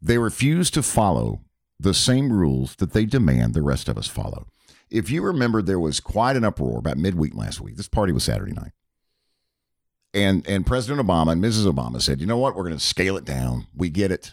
They 0.00 0.18
refuse 0.18 0.70
to 0.72 0.82
follow 0.82 1.40
the 1.78 1.94
same 1.94 2.32
rules 2.32 2.76
that 2.76 2.92
they 2.92 3.04
demand 3.04 3.54
the 3.54 3.62
rest 3.62 3.88
of 3.88 3.96
us 3.96 4.08
follow. 4.08 4.46
If 4.90 5.10
you 5.10 5.22
remember, 5.22 5.62
there 5.62 5.80
was 5.80 6.00
quite 6.00 6.36
an 6.36 6.44
uproar 6.44 6.78
about 6.78 6.98
midweek 6.98 7.34
last 7.34 7.60
week. 7.60 7.76
This 7.76 7.88
party 7.88 8.12
was 8.12 8.24
Saturday 8.24 8.52
night 8.52 8.72
and 10.14 10.46
and 10.46 10.66
President 10.66 11.06
Obama 11.06 11.32
and 11.32 11.42
Mrs. 11.42 11.70
Obama 11.70 12.00
said, 12.00 12.20
"You 12.20 12.26
know 12.26 12.38
what? 12.38 12.54
We're 12.54 12.64
going 12.64 12.76
to 12.76 12.84
scale 12.84 13.16
it 13.16 13.24
down. 13.24 13.66
We 13.74 13.90
get 13.90 14.10
it." 14.10 14.32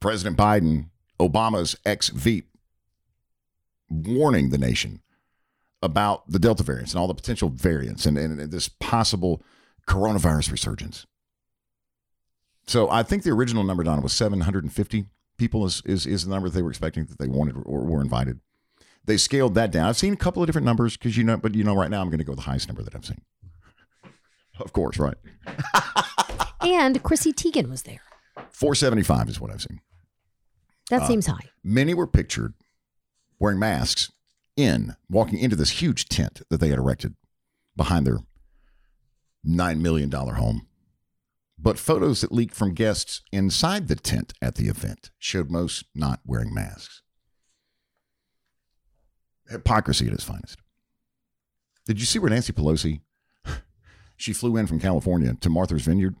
President 0.00 0.36
Biden, 0.36 0.90
Obama's 1.18 1.76
ex 1.84 2.08
Veep, 2.08 2.48
warning 3.88 4.50
the 4.50 4.58
nation 4.58 5.00
about 5.84 6.28
the 6.30 6.38
Delta 6.38 6.62
variants 6.62 6.92
and 6.92 7.00
all 7.00 7.06
the 7.06 7.14
potential 7.14 7.50
variants 7.50 8.06
and, 8.06 8.16
and, 8.16 8.40
and 8.40 8.50
this 8.50 8.68
possible 8.68 9.42
coronavirus 9.86 10.50
resurgence. 10.50 11.06
So 12.66 12.88
I 12.90 13.02
think 13.02 13.22
the 13.22 13.30
original 13.30 13.62
number, 13.62 13.84
Donna, 13.84 14.00
was 14.00 14.14
750 14.14 15.04
people 15.36 15.66
is, 15.66 15.82
is, 15.84 16.06
is 16.06 16.24
the 16.24 16.30
number 16.30 16.48
that 16.48 16.54
they 16.54 16.62
were 16.62 16.70
expecting 16.70 17.04
that 17.04 17.18
they 17.18 17.28
wanted 17.28 17.56
or 17.66 17.84
were 17.84 18.00
invited. 18.00 18.40
They 19.04 19.18
scaled 19.18 19.54
that 19.56 19.70
down. 19.70 19.86
I've 19.86 19.98
seen 19.98 20.14
a 20.14 20.16
couple 20.16 20.42
of 20.42 20.46
different 20.46 20.64
numbers 20.64 20.96
because 20.96 21.18
you 21.18 21.24
know, 21.24 21.36
but 21.36 21.54
you 21.54 21.62
know, 21.62 21.76
right 21.76 21.90
now 21.90 22.00
I'm 22.00 22.08
going 22.08 22.18
to 22.20 22.24
go 22.24 22.32
with 22.32 22.38
the 22.38 22.46
highest 22.46 22.68
number 22.68 22.82
that 22.82 22.94
I've 22.94 23.04
seen. 23.04 23.20
Of 24.58 24.72
course, 24.72 24.98
right? 24.98 25.16
And 26.60 27.02
Chrissy 27.02 27.34
Teigen 27.34 27.68
was 27.68 27.82
there. 27.82 28.00
475 28.50 29.28
is 29.28 29.38
what 29.38 29.50
I've 29.50 29.60
seen. 29.60 29.82
That 30.88 31.02
Uh, 31.02 31.06
seems 31.08 31.26
high. 31.26 31.50
Many 31.62 31.92
were 31.92 32.06
pictured 32.06 32.54
wearing 33.38 33.58
masks 33.58 34.10
in, 34.56 34.96
walking 35.08 35.38
into 35.38 35.56
this 35.56 35.82
huge 35.82 36.08
tent 36.08 36.42
that 36.50 36.58
they 36.60 36.68
had 36.68 36.78
erected 36.78 37.14
behind 37.76 38.06
their 38.06 38.18
$9 39.46 39.80
million 39.80 40.10
home. 40.10 40.66
But 41.58 41.78
photos 41.78 42.20
that 42.20 42.32
leaked 42.32 42.54
from 42.54 42.74
guests 42.74 43.22
inside 43.32 43.88
the 43.88 43.96
tent 43.96 44.32
at 44.42 44.56
the 44.56 44.68
event 44.68 45.10
showed 45.18 45.50
most 45.50 45.84
not 45.94 46.20
wearing 46.26 46.52
masks. 46.52 47.02
Hypocrisy 49.48 50.06
at 50.06 50.12
its 50.12 50.24
finest. 50.24 50.58
Did 51.86 52.00
you 52.00 52.06
see 52.06 52.18
where 52.18 52.30
Nancy 52.30 52.52
Pelosi? 52.52 53.00
She 54.16 54.32
flew 54.32 54.56
in 54.56 54.68
from 54.68 54.78
California 54.78 55.36
to 55.40 55.50
Martha's 55.50 55.82
Vineyard, 55.82 56.14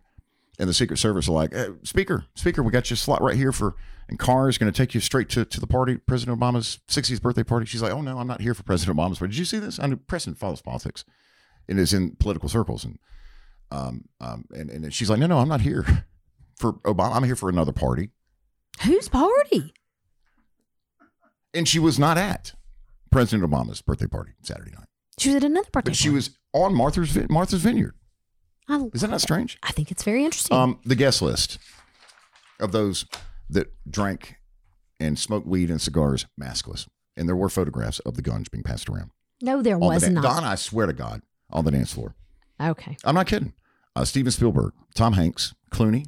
and 0.58 0.68
the 0.68 0.74
Secret 0.74 0.98
Service 0.98 1.28
are 1.28 1.32
like, 1.32 1.54
"Eh, 1.54 1.68
"Speaker, 1.82 2.24
Speaker, 2.34 2.62
we 2.62 2.70
got 2.72 2.90
you 2.90 2.94
a 2.94 2.96
slot 2.96 3.22
right 3.22 3.36
here 3.36 3.52
for 3.52 3.74
and 4.08 4.18
car 4.18 4.48
is 4.48 4.58
going 4.58 4.70
to 4.70 4.76
take 4.76 4.94
you 4.94 5.00
straight 5.00 5.28
to, 5.30 5.44
to 5.44 5.60
the 5.60 5.66
party, 5.66 5.96
President 5.96 6.38
Obama's 6.38 6.80
60th 6.88 7.22
birthday 7.22 7.42
party. 7.42 7.64
She's 7.66 7.80
like, 7.80 7.92
oh, 7.92 8.02
no, 8.02 8.18
I'm 8.18 8.26
not 8.26 8.42
here 8.42 8.52
for 8.54 8.62
President 8.62 8.98
Obama's 8.98 9.18
party. 9.18 9.32
Did 9.32 9.38
you 9.38 9.44
see 9.46 9.58
this? 9.58 9.80
I 9.80 9.86
know 9.86 9.96
President 9.96 10.38
follows 10.38 10.60
politics 10.60 11.04
and 11.68 11.78
is 11.80 11.94
in 11.94 12.16
political 12.16 12.48
circles. 12.50 12.84
And, 12.84 12.98
um, 13.70 14.04
um, 14.20 14.44
and, 14.54 14.68
and 14.70 14.92
she's 14.92 15.08
like, 15.08 15.18
no, 15.18 15.26
no, 15.26 15.38
I'm 15.38 15.48
not 15.48 15.62
here 15.62 16.04
for 16.58 16.74
Obama. 16.80 17.14
I'm 17.16 17.24
here 17.24 17.34
for 17.34 17.48
another 17.48 17.72
party. 17.72 18.10
Whose 18.82 19.08
party? 19.08 19.72
And 21.54 21.66
she 21.66 21.78
was 21.78 21.98
not 21.98 22.18
at 22.18 22.52
President 23.10 23.48
Obama's 23.50 23.80
birthday 23.80 24.06
party 24.06 24.32
Saturday 24.42 24.72
night, 24.72 24.88
She 25.18 25.30
was 25.30 25.36
at 25.36 25.44
another 25.44 25.68
birthday. 25.72 25.90
but 25.92 25.96
she 25.96 26.10
was 26.10 26.36
on 26.52 26.74
Martha's, 26.74 27.16
Martha's 27.30 27.62
Vineyard. 27.62 27.94
I, 28.68 28.88
Is 28.92 29.02
that 29.02 29.10
not 29.10 29.20
strange? 29.20 29.58
I 29.62 29.72
think 29.72 29.90
it's 29.90 30.02
very 30.02 30.24
interesting. 30.24 30.56
Um, 30.56 30.78
the 30.84 30.94
guest 30.94 31.20
list 31.22 31.58
of 32.60 32.72
those 32.72 33.04
that 33.50 33.72
drank 33.90 34.36
and 35.00 35.18
smoked 35.18 35.46
weed 35.46 35.70
and 35.70 35.80
cigars 35.80 36.26
maskless. 36.40 36.86
And 37.16 37.28
there 37.28 37.36
were 37.36 37.48
photographs 37.48 37.98
of 38.00 38.14
the 38.14 38.22
guns 38.22 38.48
being 38.48 38.64
passed 38.64 38.88
around. 38.88 39.10
no, 39.42 39.62
there 39.62 39.74
the 39.74 39.80
was 39.86 40.02
dan- 40.02 40.14
not. 40.14 40.22
Don, 40.24 40.44
I 40.44 40.54
swear 40.54 40.86
to 40.86 40.92
God, 40.92 41.22
on 41.50 41.64
the 41.64 41.70
dance 41.70 41.92
floor. 41.92 42.14
Okay. 42.60 42.96
I'm 43.04 43.14
not 43.14 43.26
kidding. 43.26 43.52
Uh, 43.94 44.04
Steven 44.04 44.32
Spielberg, 44.32 44.72
Tom 44.94 45.12
Hanks, 45.12 45.54
Clooney, 45.70 46.06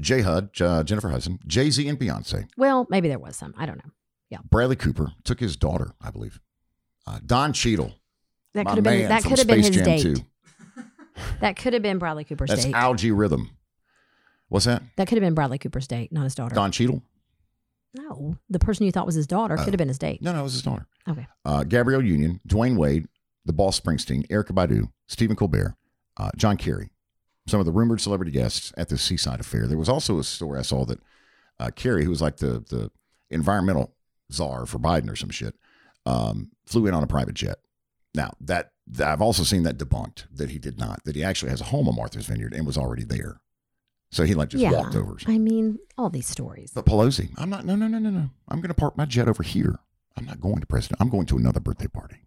J. 0.00 0.22
Hud, 0.22 0.50
uh, 0.60 0.82
Jennifer 0.82 1.08
Hudson, 1.10 1.38
Jay 1.46 1.70
Z, 1.70 1.86
and 1.86 1.98
Beyonce. 1.98 2.48
Well, 2.56 2.86
maybe 2.90 3.08
there 3.08 3.18
was 3.18 3.36
some. 3.36 3.54
I 3.56 3.66
don't 3.66 3.76
know. 3.76 3.90
Yeah. 4.30 4.38
Bradley 4.50 4.74
Cooper 4.76 5.12
took 5.22 5.38
his 5.38 5.56
daughter, 5.56 5.92
I 6.00 6.10
believe. 6.10 6.40
Uh, 7.06 7.20
Don 7.24 7.52
Cheadle, 7.52 7.92
That 8.54 8.66
could 8.66 8.76
have 8.76 8.84
been 8.84 9.08
that 9.08 9.22
could 9.22 9.38
have 9.38 9.46
been 9.46 9.58
his 9.58 9.70
Jam 9.70 9.84
date. 9.84 10.02
2. 10.02 10.16
That 11.40 11.56
could 11.56 11.72
have 11.72 11.82
been 11.82 11.98
Bradley 11.98 12.24
Cooper's 12.24 12.50
date. 12.50 12.56
That's 12.56 12.66
date. 12.66 12.74
Algae 12.74 13.12
Rhythm. 13.12 13.50
What's 14.48 14.66
that? 14.66 14.82
That 14.96 15.08
could 15.08 15.16
have 15.16 15.22
been 15.22 15.34
Bradley 15.34 15.58
Cooper's 15.58 15.86
date, 15.86 16.12
not 16.12 16.24
his 16.24 16.34
daughter. 16.34 16.54
Don 16.54 16.70
Cheadle? 16.70 17.02
No, 17.94 18.36
the 18.50 18.58
person 18.58 18.86
you 18.86 18.92
thought 18.92 19.06
was 19.06 19.14
his 19.14 19.26
daughter 19.26 19.56
could 19.56 19.68
have 19.68 19.78
been 19.78 19.88
his 19.88 19.98
date. 19.98 20.20
No, 20.20 20.32
no, 20.32 20.40
it 20.40 20.42
was 20.42 20.52
his 20.54 20.62
daughter. 20.62 20.86
Okay. 21.08 21.26
Uh, 21.44 21.62
Gabrielle 21.62 22.02
Union, 22.04 22.40
Dwyane 22.46 22.76
Wade, 22.76 23.06
the 23.44 23.52
Boss 23.52 23.78
Springsteen, 23.78 24.26
Erykah 24.28 24.50
Badu, 24.52 24.90
Stephen 25.06 25.36
Colbert, 25.36 25.76
uh, 26.16 26.30
John 26.36 26.56
Kerry, 26.56 26.90
some 27.46 27.60
of 27.60 27.66
the 27.66 27.72
rumored 27.72 28.00
celebrity 28.00 28.32
guests 28.32 28.72
at 28.76 28.88
the 28.88 28.98
Seaside 28.98 29.38
Affair. 29.40 29.68
There 29.68 29.78
was 29.78 29.88
also 29.88 30.18
a 30.18 30.24
story 30.24 30.58
I 30.58 30.62
saw 30.62 30.84
that 30.86 30.98
uh, 31.60 31.70
Kerry, 31.74 32.04
who 32.04 32.10
was 32.10 32.22
like 32.22 32.38
the 32.38 32.64
the 32.68 32.90
environmental 33.30 33.94
czar 34.32 34.66
for 34.66 34.78
Biden 34.78 35.10
or 35.10 35.16
some 35.16 35.30
shit, 35.30 35.54
um, 36.04 36.50
flew 36.66 36.86
in 36.86 36.94
on 36.94 37.04
a 37.04 37.08
private 37.08 37.34
jet. 37.34 37.58
Now 38.14 38.32
that 38.40 38.72
I've 39.02 39.22
also 39.22 39.42
seen 39.42 39.62
that 39.62 39.78
debunked 39.78 40.24
that 40.32 40.50
he 40.50 40.58
did 40.58 40.78
not. 40.78 41.04
That 41.04 41.16
he 41.16 41.24
actually 41.24 41.50
has 41.50 41.60
a 41.60 41.64
home 41.64 41.88
on 41.88 41.96
Martha's 41.96 42.26
Vineyard 42.26 42.52
and 42.52 42.66
was 42.66 42.76
already 42.76 43.04
there. 43.04 43.40
So 44.10 44.24
he 44.24 44.34
like 44.34 44.50
just 44.50 44.62
yeah. 44.62 44.72
walked 44.72 44.94
over. 44.94 45.16
I 45.26 45.38
mean, 45.38 45.78
all 45.98 46.10
these 46.10 46.28
stories. 46.28 46.70
But 46.74 46.86
Pelosi, 46.86 47.30
I'm 47.36 47.50
not. 47.50 47.64
No, 47.64 47.74
no, 47.74 47.88
no, 47.88 47.98
no, 47.98 48.10
no. 48.10 48.30
I'm 48.48 48.58
going 48.60 48.68
to 48.68 48.74
park 48.74 48.96
my 48.96 49.06
jet 49.06 49.28
over 49.28 49.42
here. 49.42 49.80
I'm 50.16 50.24
not 50.24 50.40
going 50.40 50.60
to 50.60 50.66
president. 50.66 51.00
I'm 51.00 51.08
going 51.08 51.26
to 51.26 51.36
another 51.36 51.60
birthday 51.60 51.88
party. 51.88 52.26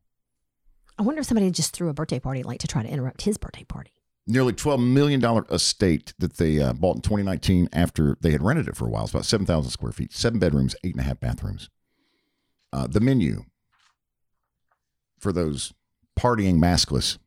I 0.99 1.03
wonder 1.03 1.21
if 1.21 1.27
somebody 1.27 1.51
just 1.51 1.73
threw 1.73 1.89
a 1.89 1.93
birthday 1.93 2.19
party 2.19 2.43
like 2.43 2.59
to 2.59 2.67
try 2.67 2.81
to 2.81 2.89
interrupt 2.89 3.21
his 3.21 3.37
birthday 3.37 3.63
party. 3.63 3.91
Nearly 4.25 4.51
$12 4.51 4.85
million 4.85 5.23
estate 5.49 6.13
that 6.19 6.35
they 6.35 6.59
uh, 6.59 6.73
bought 6.73 6.97
in 6.97 7.01
2019 7.01 7.69
after 7.71 8.17
they 8.19 8.31
had 8.31 8.43
rented 8.43 8.67
it 8.67 8.75
for 8.75 8.85
a 8.85 8.89
while. 8.89 9.03
It's 9.03 9.13
about 9.13 9.25
7,000 9.25 9.71
square 9.71 9.93
feet, 9.93 10.11
seven 10.11 10.39
bedrooms, 10.39 10.75
eight 10.83 10.95
and 10.95 10.99
a 10.99 11.07
half 11.07 11.19
bathrooms. 11.21 11.69
Uh, 12.73 12.87
the 12.87 12.99
menu 12.99 13.45
for 15.17 15.31
those 15.31 15.73
partying 16.17 16.57
maskless 16.57 17.17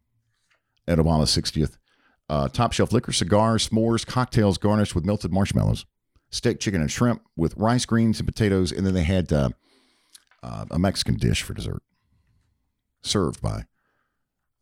at 0.87 0.99
Obama's 0.99 1.31
60th 1.31 1.77
uh, 2.31 2.49
top 2.49 2.73
shelf 2.73 2.93
liquor, 2.93 3.13
cigars, 3.13 3.69
s'mores, 3.69 4.07
cocktails 4.07 4.57
garnished 4.57 4.95
with 4.95 5.05
melted 5.05 5.33
marshmallows, 5.33 5.85
steak, 6.31 6.61
chicken, 6.61 6.81
and 6.81 6.91
shrimp 6.91 7.23
with 7.37 7.57
rice, 7.57 7.85
greens, 7.85 8.21
and 8.21 8.27
potatoes. 8.27 8.71
And 8.71 8.87
then 8.87 8.95
they 8.95 9.03
had 9.03 9.33
uh, 9.33 9.51
uh, 10.41 10.67
a 10.71 10.79
Mexican 10.79 11.17
dish 11.17 11.43
for 11.43 11.55
dessert, 11.55 11.83
served 13.03 13.43
by 13.43 13.65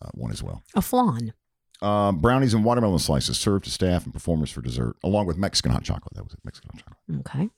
uh, 0.01 0.09
one 0.15 0.33
as 0.33 0.43
well. 0.43 0.63
A 0.75 0.81
flan. 0.81 1.35
Uh, 1.83 2.11
brownies 2.11 2.55
and 2.55 2.65
watermelon 2.65 2.99
slices 2.99 3.39
served 3.39 3.65
to 3.65 3.71
staff 3.71 4.05
and 4.05 4.15
performers 4.15 4.51
for 4.51 4.63
dessert, 4.63 4.97
along 5.05 5.27
with 5.27 5.37
Mexican 5.37 5.71
hot 5.71 5.85
chocolate. 5.85 6.15
That 6.15 6.25
was 6.25 6.33
it, 6.33 6.41
Mexican 6.45 6.71
hot 6.73 6.83
chocolate. 6.83 7.27
Okay. 7.27 7.51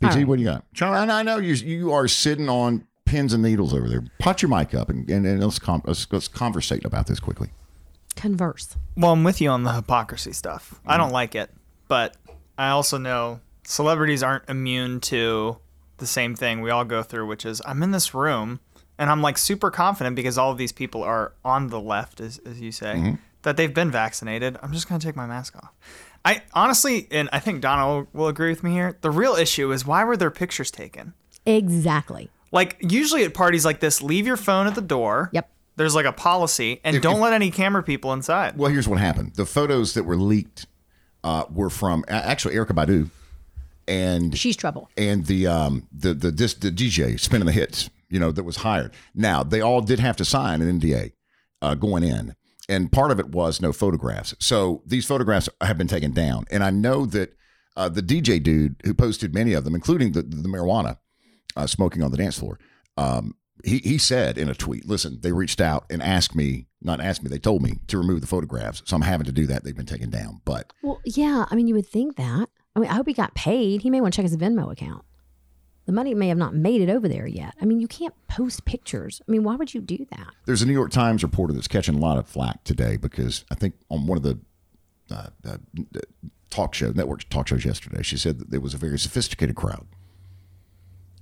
PT, 0.00 0.02
right. 0.02 0.26
what 0.26 0.36
do 0.36 0.42
you 0.42 0.48
got? 0.48 0.64
Charlie, 0.72 1.10
I 1.10 1.22
know 1.22 1.36
you 1.36 1.52
you 1.54 1.92
are 1.92 2.08
sitting 2.08 2.48
on 2.48 2.87
pins 3.08 3.32
and 3.32 3.42
needles 3.42 3.72
over 3.72 3.88
there. 3.88 4.04
Pot 4.18 4.42
your 4.42 4.50
mic 4.50 4.74
up 4.74 4.90
and, 4.90 5.08
and, 5.08 5.26
and 5.26 5.42
let's, 5.42 5.58
com- 5.58 5.82
let's, 5.86 6.06
let's 6.12 6.28
conversate 6.28 6.84
about 6.84 7.06
this 7.06 7.18
quickly. 7.20 7.50
Converse. 8.16 8.76
Well, 8.96 9.12
I'm 9.12 9.24
with 9.24 9.40
you 9.40 9.48
on 9.48 9.62
the 9.62 9.72
hypocrisy 9.72 10.32
stuff. 10.32 10.80
I 10.86 10.96
don't 10.96 11.10
mm. 11.10 11.14
like 11.14 11.34
it, 11.34 11.50
but 11.88 12.16
I 12.58 12.68
also 12.68 12.98
know 12.98 13.40
celebrities 13.64 14.22
aren't 14.22 14.48
immune 14.48 15.00
to 15.00 15.58
the 15.96 16.06
same 16.06 16.34
thing 16.34 16.60
we 16.60 16.70
all 16.70 16.84
go 16.84 17.02
through, 17.02 17.26
which 17.26 17.46
is 17.46 17.62
I'm 17.64 17.82
in 17.82 17.92
this 17.92 18.12
room 18.12 18.60
and 18.98 19.08
I'm 19.08 19.22
like 19.22 19.38
super 19.38 19.70
confident 19.70 20.14
because 20.14 20.36
all 20.36 20.50
of 20.50 20.58
these 20.58 20.72
people 20.72 21.02
are 21.02 21.32
on 21.44 21.68
the 21.68 21.80
left, 21.80 22.20
as, 22.20 22.38
as 22.44 22.60
you 22.60 22.72
say, 22.72 22.94
mm-hmm. 22.94 23.14
that 23.42 23.56
they've 23.56 23.72
been 23.72 23.90
vaccinated. 23.90 24.58
I'm 24.62 24.72
just 24.72 24.88
going 24.88 25.00
to 25.00 25.06
take 25.06 25.16
my 25.16 25.26
mask 25.26 25.56
off. 25.56 25.72
I 26.24 26.42
honestly, 26.52 27.06
and 27.10 27.28
I 27.32 27.38
think 27.38 27.62
Donna 27.62 27.86
will, 27.86 28.08
will 28.12 28.28
agree 28.28 28.50
with 28.50 28.62
me 28.62 28.72
here, 28.72 28.98
the 29.00 29.10
real 29.10 29.34
issue 29.34 29.72
is 29.72 29.86
why 29.86 30.04
were 30.04 30.16
their 30.16 30.30
pictures 30.30 30.70
taken? 30.70 31.14
Exactly. 31.46 32.30
Like, 32.52 32.76
usually 32.80 33.24
at 33.24 33.34
parties 33.34 33.64
like 33.64 33.80
this, 33.80 34.00
leave 34.02 34.26
your 34.26 34.36
phone 34.36 34.66
at 34.66 34.74
the 34.74 34.80
door. 34.80 35.30
Yep. 35.32 35.50
There's 35.76 35.94
like 35.94 36.06
a 36.06 36.12
policy, 36.12 36.80
and 36.82 36.96
If- 36.96 37.02
don't 37.02 37.16
if- 37.16 37.20
let 37.22 37.32
any 37.32 37.50
camera 37.50 37.82
people 37.82 38.12
inside. 38.12 38.56
Well, 38.56 38.70
here's 38.70 38.88
what 38.88 38.98
happened. 38.98 39.34
The 39.36 39.46
photos 39.46 39.94
that 39.94 40.04
were 40.04 40.16
leaked 40.16 40.66
uh, 41.24 41.44
were 41.50 41.70
from 41.70 42.04
a- 42.08 42.12
actually 42.12 42.54
Erykah 42.54 42.72
Badu 42.74 43.10
and 43.86 44.36
She's 44.36 44.56
trouble. 44.56 44.88
and 44.96 45.26
the 45.26 45.46
um 45.46 45.86
the 45.92 46.14
the 46.14 46.30
this 46.30 46.54
the 46.54 46.70
DJ 46.70 47.18
spinning 47.18 47.46
the 47.46 47.52
hits, 47.52 47.90
you 48.08 48.18
know, 48.20 48.30
that 48.32 48.44
was 48.44 48.56
hired. 48.58 48.92
Now 49.14 49.42
they 49.42 49.60
all 49.60 49.80
did 49.80 49.98
have 50.00 50.16
to 50.16 50.24
sign 50.24 50.62
an 50.62 50.80
NDA 50.80 51.12
uh, 51.62 51.74
going 51.74 52.02
in, 52.04 52.34
and 52.68 52.92
part 52.92 53.10
of 53.10 53.18
it 53.18 53.30
was 53.30 53.60
no 53.60 53.72
photographs. 53.72 54.34
So 54.38 54.82
these 54.86 55.06
photographs 55.06 55.48
have 55.60 55.78
been 55.78 55.88
taken 55.88 56.12
down, 56.12 56.44
and 56.50 56.62
I 56.62 56.70
know 56.70 57.06
that 57.06 57.34
uh, 57.76 57.88
the 57.88 58.02
DJ 58.02 58.42
dude 58.42 58.76
who 58.84 58.94
posted 58.94 59.34
many 59.34 59.52
of 59.54 59.64
them, 59.64 59.74
including 59.74 60.12
the 60.12 60.22
the 60.22 60.48
marijuana 60.48 60.98
uh, 61.58 61.66
smoking 61.66 62.02
on 62.02 62.10
the 62.10 62.16
dance 62.16 62.38
floor. 62.38 62.58
Um, 62.96 63.34
he, 63.64 63.78
he 63.78 63.98
said 63.98 64.38
in 64.38 64.48
a 64.48 64.54
tweet, 64.54 64.86
listen, 64.86 65.18
they 65.20 65.32
reached 65.32 65.60
out 65.60 65.84
and 65.90 66.02
asked 66.02 66.34
me, 66.34 66.66
not 66.80 67.00
asked 67.00 67.22
me, 67.22 67.28
they 67.28 67.38
told 67.38 67.62
me 67.62 67.78
to 67.88 67.98
remove 67.98 68.20
the 68.20 68.26
photographs. 68.26 68.82
So 68.86 68.94
I'm 68.94 69.02
having 69.02 69.26
to 69.26 69.32
do 69.32 69.46
that. 69.46 69.64
They've 69.64 69.76
been 69.76 69.84
taken 69.84 70.10
down. 70.10 70.40
But 70.44 70.72
Well, 70.82 71.00
yeah. 71.04 71.46
I 71.50 71.56
mean, 71.56 71.66
you 71.66 71.74
would 71.74 71.88
think 71.88 72.16
that. 72.16 72.48
I 72.76 72.80
mean, 72.80 72.88
I 72.88 72.94
hope 72.94 73.08
he 73.08 73.14
got 73.14 73.34
paid. 73.34 73.82
He 73.82 73.90
may 73.90 74.00
want 74.00 74.14
to 74.14 74.16
check 74.16 74.30
his 74.30 74.36
Venmo 74.36 74.70
account. 74.70 75.04
The 75.86 75.92
money 75.92 76.14
may 76.14 76.28
have 76.28 76.38
not 76.38 76.54
made 76.54 76.82
it 76.82 76.90
over 76.90 77.08
there 77.08 77.26
yet. 77.26 77.54
I 77.60 77.64
mean, 77.64 77.80
you 77.80 77.88
can't 77.88 78.14
post 78.28 78.64
pictures. 78.66 79.22
I 79.26 79.32
mean, 79.32 79.42
why 79.42 79.56
would 79.56 79.72
you 79.72 79.80
do 79.80 80.06
that? 80.10 80.34
There's 80.44 80.60
a 80.60 80.66
New 80.66 80.74
York 80.74 80.90
Times 80.90 81.22
reporter 81.22 81.54
that's 81.54 81.66
catching 81.66 81.94
a 81.94 81.98
lot 81.98 82.18
of 82.18 82.28
flack 82.28 82.62
today 82.62 82.98
because 82.98 83.44
I 83.50 83.54
think 83.54 83.74
on 83.90 84.06
one 84.06 84.18
of 84.18 84.22
the 84.22 84.38
uh, 85.10 85.28
uh, 85.46 85.56
talk 86.50 86.74
show 86.74 86.90
network 86.92 87.28
talk 87.30 87.48
shows 87.48 87.64
yesterday, 87.64 88.02
she 88.02 88.18
said 88.18 88.38
that 88.38 88.50
there 88.50 88.60
was 88.60 88.74
a 88.74 88.76
very 88.76 88.98
sophisticated 88.98 89.56
crowd, 89.56 89.86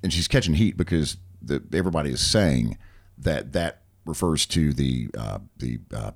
and 0.07 0.13
she's 0.13 0.29
catching 0.29 0.55
heat 0.55 0.77
because 0.77 1.17
the, 1.43 1.61
everybody 1.73 2.11
is 2.11 2.25
saying 2.25 2.79
that 3.19 3.53
that 3.55 3.83
refers 4.05 4.47
to 4.47 4.73
the 4.73 5.09
uh, 5.19 5.41
the 5.57 5.81
uh, 5.93 6.13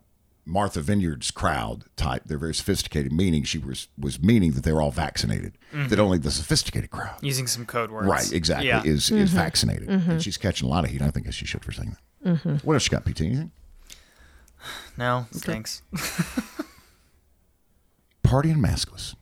Martha 0.47 0.80
Vineyards 0.80 1.32
crowd 1.32 1.86
type. 1.97 2.22
They're 2.24 2.38
very 2.38 2.55
sophisticated, 2.55 3.11
meaning 3.12 3.43
she 3.43 3.59
was 3.59 3.88
was 3.99 4.22
meaning 4.22 4.53
that 4.53 4.62
they're 4.62 4.80
all 4.80 4.93
vaccinated. 4.93 5.59
That 5.72 5.99
only 5.99 6.18
the 6.18 6.30
sophisticated 6.30 6.91
crowd, 6.93 7.16
Using 7.20 7.49
some 7.49 7.66
code 7.66 7.91
words. 7.91 8.07
right? 8.07 8.32
Exactly, 8.32 8.68
Yeah. 8.68 8.82
is 8.84 9.11
is 9.11 9.32
vaccinated, 9.32 9.88
and 9.88 10.22
she's 10.22 10.36
catching 10.36 10.68
a 10.68 10.70
lot 10.70 10.84
of 10.84 10.91
heat. 10.91 11.03
I 11.03 11.11
think 11.11 11.26
as 11.26 11.34
she 11.34 11.47
should 11.47 11.64
for 11.64 11.72
saying 11.72 11.97
that. 12.22 12.64
What 12.64 12.74
else 12.74 12.84
you 12.86 12.91
got, 12.91 13.05
PT? 13.05 13.22
Anything? 13.22 13.51
No, 14.97 15.26
thanks. 15.32 15.82
Party 18.22 18.51
in 18.51 18.61
maskless. 18.62 19.16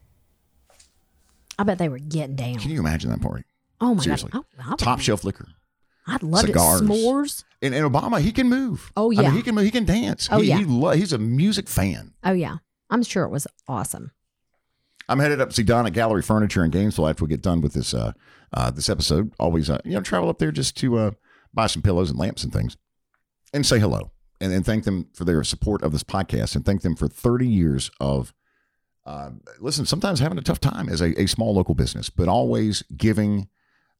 I 1.58 1.62
bet 1.64 1.78
they 1.78 1.88
were 1.88 1.98
getting 1.98 2.36
down. 2.36 2.56
Can 2.56 2.70
you 2.70 2.78
imagine 2.80 3.10
that 3.10 3.22
party? 3.22 3.44
Oh 3.80 3.94
my 3.94 4.02
Seriously. 4.02 4.30
god! 4.30 4.44
I, 4.58 4.72
I 4.72 4.76
Top 4.76 5.00
shelf 5.00 5.24
liquor. 5.24 5.48
I'd 6.06 6.22
love 6.22 6.46
cigars. 6.46 6.80
it. 6.80 6.84
S'mores. 6.84 7.44
And, 7.60 7.74
and 7.74 7.84
Obama, 7.92 8.20
he 8.20 8.32
can 8.32 8.48
move. 8.48 8.90
Oh, 8.96 9.10
I 9.12 9.14
yeah. 9.16 9.22
mean, 9.28 9.36
he 9.36 9.42
can 9.42 9.54
move. 9.54 9.64
He 9.64 9.70
can 9.70 9.84
dance. 9.84 10.28
Oh, 10.32 10.40
he, 10.40 10.48
yeah. 10.48 10.58
he 10.58 10.64
lo- 10.64 10.92
he's 10.92 11.12
a 11.12 11.18
music 11.18 11.68
fan. 11.68 12.14
Oh 12.24 12.32
yeah, 12.32 12.58
I'm 12.90 13.02
sure 13.02 13.24
it 13.24 13.30
was 13.30 13.46
awesome. 13.66 14.12
I'm 15.08 15.18
headed 15.20 15.40
up 15.40 15.50
to 15.50 15.54
see 15.54 15.62
Don 15.62 15.86
at 15.86 15.92
Gallery 15.94 16.22
Furniture 16.22 16.64
in 16.64 16.70
Gainesville 16.70 17.08
after 17.08 17.24
we 17.24 17.28
get 17.28 17.42
done 17.42 17.60
with 17.60 17.72
this 17.74 17.94
uh, 17.94 18.12
uh, 18.52 18.70
this 18.70 18.88
episode. 18.88 19.32
Always, 19.38 19.68
uh, 19.70 19.80
you 19.84 19.92
know, 19.92 20.00
travel 20.00 20.28
up 20.28 20.38
there 20.38 20.52
just 20.52 20.76
to 20.78 20.98
uh, 20.98 21.10
buy 21.52 21.66
some 21.66 21.82
pillows 21.82 22.10
and 22.10 22.18
lamps 22.18 22.44
and 22.44 22.52
things, 22.52 22.76
and 23.52 23.64
say 23.66 23.78
hello, 23.78 24.10
and, 24.40 24.52
and 24.52 24.64
thank 24.64 24.84
them 24.84 25.08
for 25.14 25.24
their 25.24 25.42
support 25.44 25.82
of 25.82 25.92
this 25.92 26.04
podcast, 26.04 26.56
and 26.56 26.64
thank 26.64 26.82
them 26.82 26.96
for 26.96 27.08
30 27.08 27.46
years 27.46 27.90
of. 28.00 28.32
Uh, 29.06 29.30
listen, 29.58 29.86
sometimes 29.86 30.20
having 30.20 30.36
a 30.36 30.42
tough 30.42 30.60
time 30.60 30.86
as 30.90 31.00
a, 31.00 31.18
a 31.18 31.26
small 31.26 31.54
local 31.54 31.74
business, 31.74 32.10
but 32.10 32.28
always 32.28 32.82
giving 32.94 33.48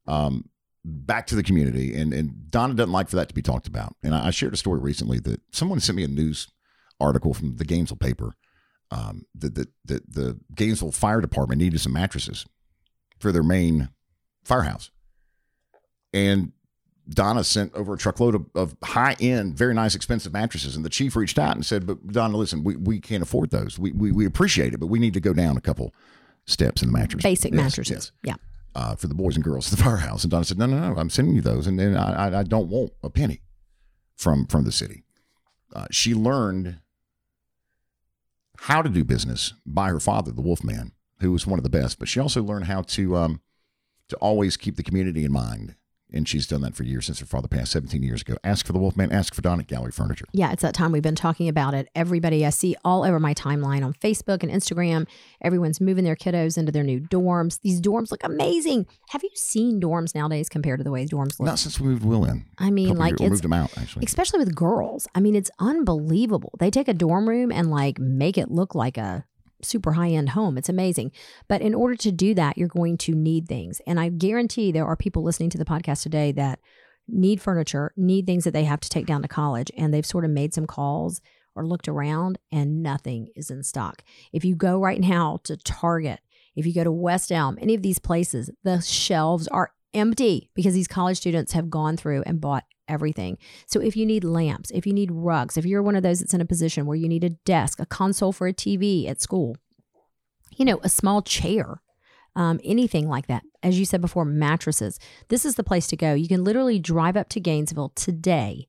um, 0.09 0.49
back 0.83 1.27
to 1.27 1.35
the 1.35 1.43
community. 1.43 1.93
And, 1.95 2.13
and 2.13 2.49
Donna 2.49 2.73
doesn't 2.73 2.91
like 2.91 3.09
for 3.09 3.15
that 3.17 3.29
to 3.29 3.35
be 3.35 3.41
talked 3.41 3.67
about. 3.67 3.95
And 4.03 4.13
I, 4.15 4.27
I 4.27 4.31
shared 4.31 4.53
a 4.53 4.57
story 4.57 4.79
recently 4.79 5.19
that 5.19 5.41
someone 5.51 5.79
sent 5.79 5.95
me 5.95 6.03
a 6.03 6.07
news 6.07 6.47
article 6.99 7.33
from 7.33 7.55
the 7.57 7.65
Gainesville 7.65 7.97
paper 7.97 8.33
um, 8.91 9.25
that 9.35 9.55
the, 9.55 9.67
the, 9.85 10.01
the 10.07 10.39
Gainesville 10.55 10.91
Fire 10.91 11.21
Department 11.21 11.61
needed 11.61 11.79
some 11.79 11.93
mattresses 11.93 12.45
for 13.19 13.31
their 13.31 13.43
main 13.43 13.89
firehouse. 14.43 14.89
And 16.13 16.53
Donna 17.07 17.43
sent 17.43 17.73
over 17.73 17.93
a 17.93 17.97
truckload 17.97 18.35
of, 18.35 18.45
of 18.55 18.75
high 18.83 19.15
end, 19.19 19.55
very 19.55 19.73
nice, 19.73 19.95
expensive 19.95 20.33
mattresses. 20.33 20.75
And 20.75 20.83
the 20.85 20.89
chief 20.89 21.15
reached 21.15 21.37
out 21.39 21.55
and 21.55 21.65
said, 21.65 21.85
But 21.85 22.07
Donna, 22.07 22.37
listen, 22.37 22.63
we, 22.63 22.75
we 22.75 22.99
can't 22.99 23.23
afford 23.23 23.51
those. 23.51 23.77
We, 23.79 23.91
we, 23.91 24.11
we 24.11 24.25
appreciate 24.25 24.73
it, 24.73 24.79
but 24.79 24.87
we 24.87 24.99
need 24.99 25.13
to 25.13 25.19
go 25.19 25.33
down 25.33 25.57
a 25.57 25.61
couple 25.61 25.93
steps 26.45 26.81
in 26.81 26.87
the 26.91 26.97
mattress. 26.97 27.23
Basic 27.23 27.51
Yes, 27.53 27.63
mattresses. 27.63 28.11
yes, 28.23 28.37
Yeah. 28.39 28.48
Uh, 28.75 28.95
for 28.95 29.07
the 29.07 29.15
boys 29.15 29.35
and 29.35 29.43
girls 29.43 29.71
at 29.71 29.77
the 29.77 29.83
firehouse. 29.89 30.23
And 30.23 30.31
Donna 30.31 30.45
said, 30.45 30.57
No, 30.57 30.65
no, 30.65 30.79
no, 30.79 30.99
I'm 30.99 31.09
sending 31.09 31.35
you 31.35 31.41
those. 31.41 31.67
And 31.67 31.79
then 31.79 31.95
I, 31.95 32.39
I, 32.39 32.43
don't 32.43 32.69
want 32.69 32.91
a 33.03 33.09
penny 33.09 33.41
from, 34.15 34.45
from 34.47 34.63
the 34.63 34.71
city. 34.71 35.03
Uh, 35.73 35.87
she 35.91 36.13
learned 36.13 36.79
how 38.61 38.81
to 38.81 38.89
do 38.89 39.03
business 39.03 39.53
by 39.65 39.89
her 39.89 39.99
father, 39.99 40.31
the 40.31 40.41
Wolfman, 40.41 40.91
who 41.19 41.31
was 41.31 41.47
one 41.47 41.59
of 41.59 41.63
the 41.63 41.69
best. 41.69 41.99
But 41.99 42.07
she 42.07 42.19
also 42.19 42.43
learned 42.43 42.65
how 42.65 42.81
to 42.81 43.15
um, 43.15 43.41
to 44.09 44.15
always 44.17 44.57
keep 44.57 44.75
the 44.75 44.83
community 44.83 45.23
in 45.23 45.31
mind. 45.31 45.75
And 46.11 46.27
she's 46.27 46.47
done 46.47 46.61
that 46.61 46.75
for 46.75 46.83
years 46.83 47.05
since 47.05 47.19
her 47.19 47.25
father 47.25 47.47
passed 47.47 47.71
17 47.73 48.01
years 48.01 48.21
ago. 48.21 48.35
Ask 48.43 48.65
for 48.65 48.73
the 48.73 48.79
Wolfman, 48.79 49.11
ask 49.11 49.33
for 49.35 49.41
Don 49.41 49.59
at 49.59 49.67
Gallery 49.67 49.91
Furniture. 49.91 50.25
Yeah, 50.31 50.51
it's 50.51 50.63
that 50.63 50.73
time 50.73 50.91
we've 50.91 51.03
been 51.03 51.15
talking 51.15 51.47
about 51.47 51.73
it. 51.75 51.87
Everybody 51.93 52.45
I 52.45 52.49
see 52.49 52.75
all 52.83 53.03
over 53.03 53.19
my 53.19 53.33
timeline 53.35 53.85
on 53.85 53.93
Facebook 53.93 54.41
and 54.41 54.51
Instagram, 54.51 55.07
everyone's 55.41 55.79
moving 55.79 56.03
their 56.03 56.15
kiddos 56.15 56.57
into 56.57 56.71
their 56.71 56.83
new 56.83 56.99
dorms. 56.99 57.61
These 57.61 57.79
dorms 57.79 58.09
look 58.09 58.23
amazing. 58.23 58.87
Have 59.09 59.21
you 59.23 59.29
seen 59.35 59.79
dorms 59.79 60.15
nowadays 60.15 60.49
compared 60.49 60.79
to 60.79 60.83
the 60.83 60.91
way 60.91 61.05
dorms 61.05 61.39
look? 61.39 61.45
Not 61.45 61.59
since 61.59 61.79
we 61.79 61.89
moved 61.89 62.03
Will 62.03 62.25
in. 62.25 62.45
I 62.57 62.71
mean, 62.71 62.97
like 62.97 63.19
years- 63.19 63.21
it's 63.21 63.29
moved 63.29 63.43
them 63.43 63.53
out 63.53 63.77
actually. 63.77 64.05
especially 64.05 64.39
with 64.39 64.55
girls. 64.55 65.07
I 65.13 65.19
mean, 65.19 65.35
it's 65.35 65.51
unbelievable. 65.59 66.53
They 66.59 66.71
take 66.71 66.87
a 66.87 66.93
dorm 66.93 67.29
room 67.29 67.51
and 67.51 67.69
like 67.69 67.99
make 67.99 68.37
it 68.37 68.49
look 68.49 68.73
like 68.73 68.97
a 68.97 69.25
super 69.61 69.93
high 69.93 70.09
end 70.09 70.29
home. 70.29 70.57
It's 70.57 70.69
amazing. 70.69 71.11
But 71.47 71.61
in 71.61 71.73
order 71.73 71.95
to 71.95 72.11
do 72.11 72.33
that, 72.35 72.57
you're 72.57 72.67
going 72.67 72.97
to 72.99 73.15
need 73.15 73.47
things. 73.47 73.81
And 73.87 73.99
I 73.99 74.09
guarantee 74.09 74.71
there 74.71 74.85
are 74.85 74.95
people 74.95 75.23
listening 75.23 75.49
to 75.51 75.57
the 75.57 75.65
podcast 75.65 76.03
today 76.03 76.31
that 76.33 76.59
need 77.07 77.41
furniture, 77.41 77.91
need 77.97 78.25
things 78.25 78.43
that 78.43 78.51
they 78.51 78.65
have 78.65 78.79
to 78.81 78.89
take 78.89 79.05
down 79.05 79.21
to 79.21 79.27
college, 79.27 79.71
and 79.77 79.93
they've 79.93 80.05
sort 80.05 80.25
of 80.25 80.31
made 80.31 80.53
some 80.53 80.67
calls 80.67 81.21
or 81.55 81.65
looked 81.65 81.87
around 81.87 82.37
and 82.51 82.83
nothing 82.83 83.29
is 83.35 83.49
in 83.49 83.63
stock. 83.63 84.03
If 84.31 84.45
you 84.45 84.55
go 84.55 84.79
right 84.79 85.01
now 85.01 85.39
to 85.43 85.57
Target, 85.57 86.19
if 86.55 86.65
you 86.65 86.73
go 86.73 86.83
to 86.83 86.91
West 86.91 87.31
Elm, 87.31 87.57
any 87.59 87.73
of 87.73 87.81
these 87.81 87.99
places, 87.99 88.49
the 88.63 88.81
shelves 88.81 89.47
are 89.47 89.71
empty 89.93 90.51
because 90.53 90.73
these 90.73 90.87
college 90.87 91.17
students 91.17 91.53
have 91.53 91.69
gone 91.69 91.97
through 91.97 92.23
and 92.25 92.39
bought 92.39 92.65
everything. 92.89 93.37
So 93.65 93.79
if 93.79 93.95
you 93.95 94.05
need 94.05 94.23
lamps, 94.23 94.71
if 94.71 94.85
you 94.85 94.93
need 94.93 95.11
rugs, 95.11 95.57
if 95.57 95.65
you're 95.65 95.83
one 95.83 95.95
of 95.95 96.03
those 96.03 96.19
that's 96.19 96.33
in 96.33 96.41
a 96.41 96.45
position 96.45 96.85
where 96.85 96.97
you 96.97 97.07
need 97.07 97.23
a 97.23 97.29
desk, 97.29 97.79
a 97.79 97.85
console 97.85 98.33
for 98.33 98.47
a 98.47 98.53
TV 98.53 99.07
at 99.07 99.21
school, 99.21 99.55
you 100.57 100.65
know, 100.65 100.79
a 100.83 100.89
small 100.89 101.21
chair, 101.21 101.81
um, 102.35 102.59
anything 102.63 103.07
like 103.07 103.27
that. 103.27 103.43
As 103.63 103.79
you 103.79 103.85
said 103.85 104.01
before, 104.01 104.25
mattresses. 104.25 104.99
This 105.29 105.45
is 105.45 105.55
the 105.55 105.63
place 105.63 105.87
to 105.87 105.97
go. 105.97 106.13
You 106.13 106.27
can 106.27 106.43
literally 106.43 106.79
drive 106.79 107.17
up 107.17 107.29
to 107.29 107.39
Gainesville 107.39 107.93
today 107.95 108.67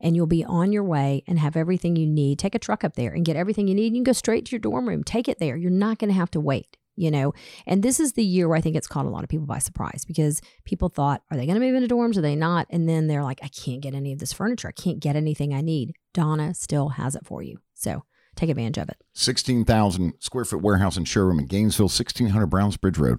and 0.00 0.16
you'll 0.16 0.26
be 0.26 0.44
on 0.44 0.72
your 0.72 0.82
way 0.82 1.22
and 1.26 1.38
have 1.38 1.56
everything 1.56 1.96
you 1.96 2.06
need. 2.06 2.38
Take 2.38 2.54
a 2.54 2.58
truck 2.58 2.84
up 2.84 2.94
there 2.94 3.12
and 3.12 3.24
get 3.24 3.36
everything 3.36 3.68
you 3.68 3.74
need. 3.74 3.92
You 3.92 3.98
can 3.98 4.04
go 4.04 4.12
straight 4.12 4.46
to 4.46 4.52
your 4.52 4.60
dorm 4.60 4.88
room. 4.88 5.04
Take 5.04 5.28
it 5.28 5.38
there. 5.38 5.56
You're 5.56 5.70
not 5.70 5.98
going 5.98 6.10
to 6.10 6.18
have 6.18 6.30
to 6.32 6.40
wait, 6.40 6.76
you 7.02 7.10
know. 7.10 7.34
And 7.66 7.82
this 7.82 8.00
is 8.00 8.12
the 8.12 8.24
year 8.24 8.48
where 8.48 8.56
I 8.56 8.60
think 8.60 8.76
it's 8.76 8.86
caught 8.86 9.04
a 9.04 9.10
lot 9.10 9.24
of 9.24 9.28
people 9.28 9.46
by 9.46 9.58
surprise 9.58 10.04
because 10.06 10.40
people 10.64 10.88
thought, 10.88 11.22
are 11.30 11.36
they 11.36 11.46
going 11.46 11.60
to 11.60 11.66
move 11.66 11.74
into 11.74 11.92
dorms? 11.92 12.16
Are 12.16 12.22
they 12.22 12.36
not? 12.36 12.66
And 12.70 12.88
then 12.88 13.08
they're 13.08 13.24
like, 13.24 13.40
I 13.42 13.48
can't 13.48 13.80
get 13.80 13.94
any 13.94 14.12
of 14.12 14.20
this 14.20 14.32
furniture. 14.32 14.68
I 14.68 14.72
can't 14.72 15.00
get 15.00 15.16
anything 15.16 15.52
I 15.52 15.60
need. 15.60 15.94
Donna 16.14 16.54
still 16.54 16.90
has 16.90 17.16
it 17.16 17.26
for 17.26 17.42
you. 17.42 17.58
So 17.74 18.04
take 18.36 18.48
advantage 18.48 18.78
of 18.78 18.88
it. 18.88 18.96
16,000 19.14 20.14
square 20.20 20.44
foot 20.44 20.62
warehouse 20.62 20.96
and 20.96 21.06
showroom 21.06 21.40
in 21.40 21.46
Gainesville, 21.46 21.84
1600 21.84 22.46
Brownsbridge 22.46 22.98
Road. 22.98 23.18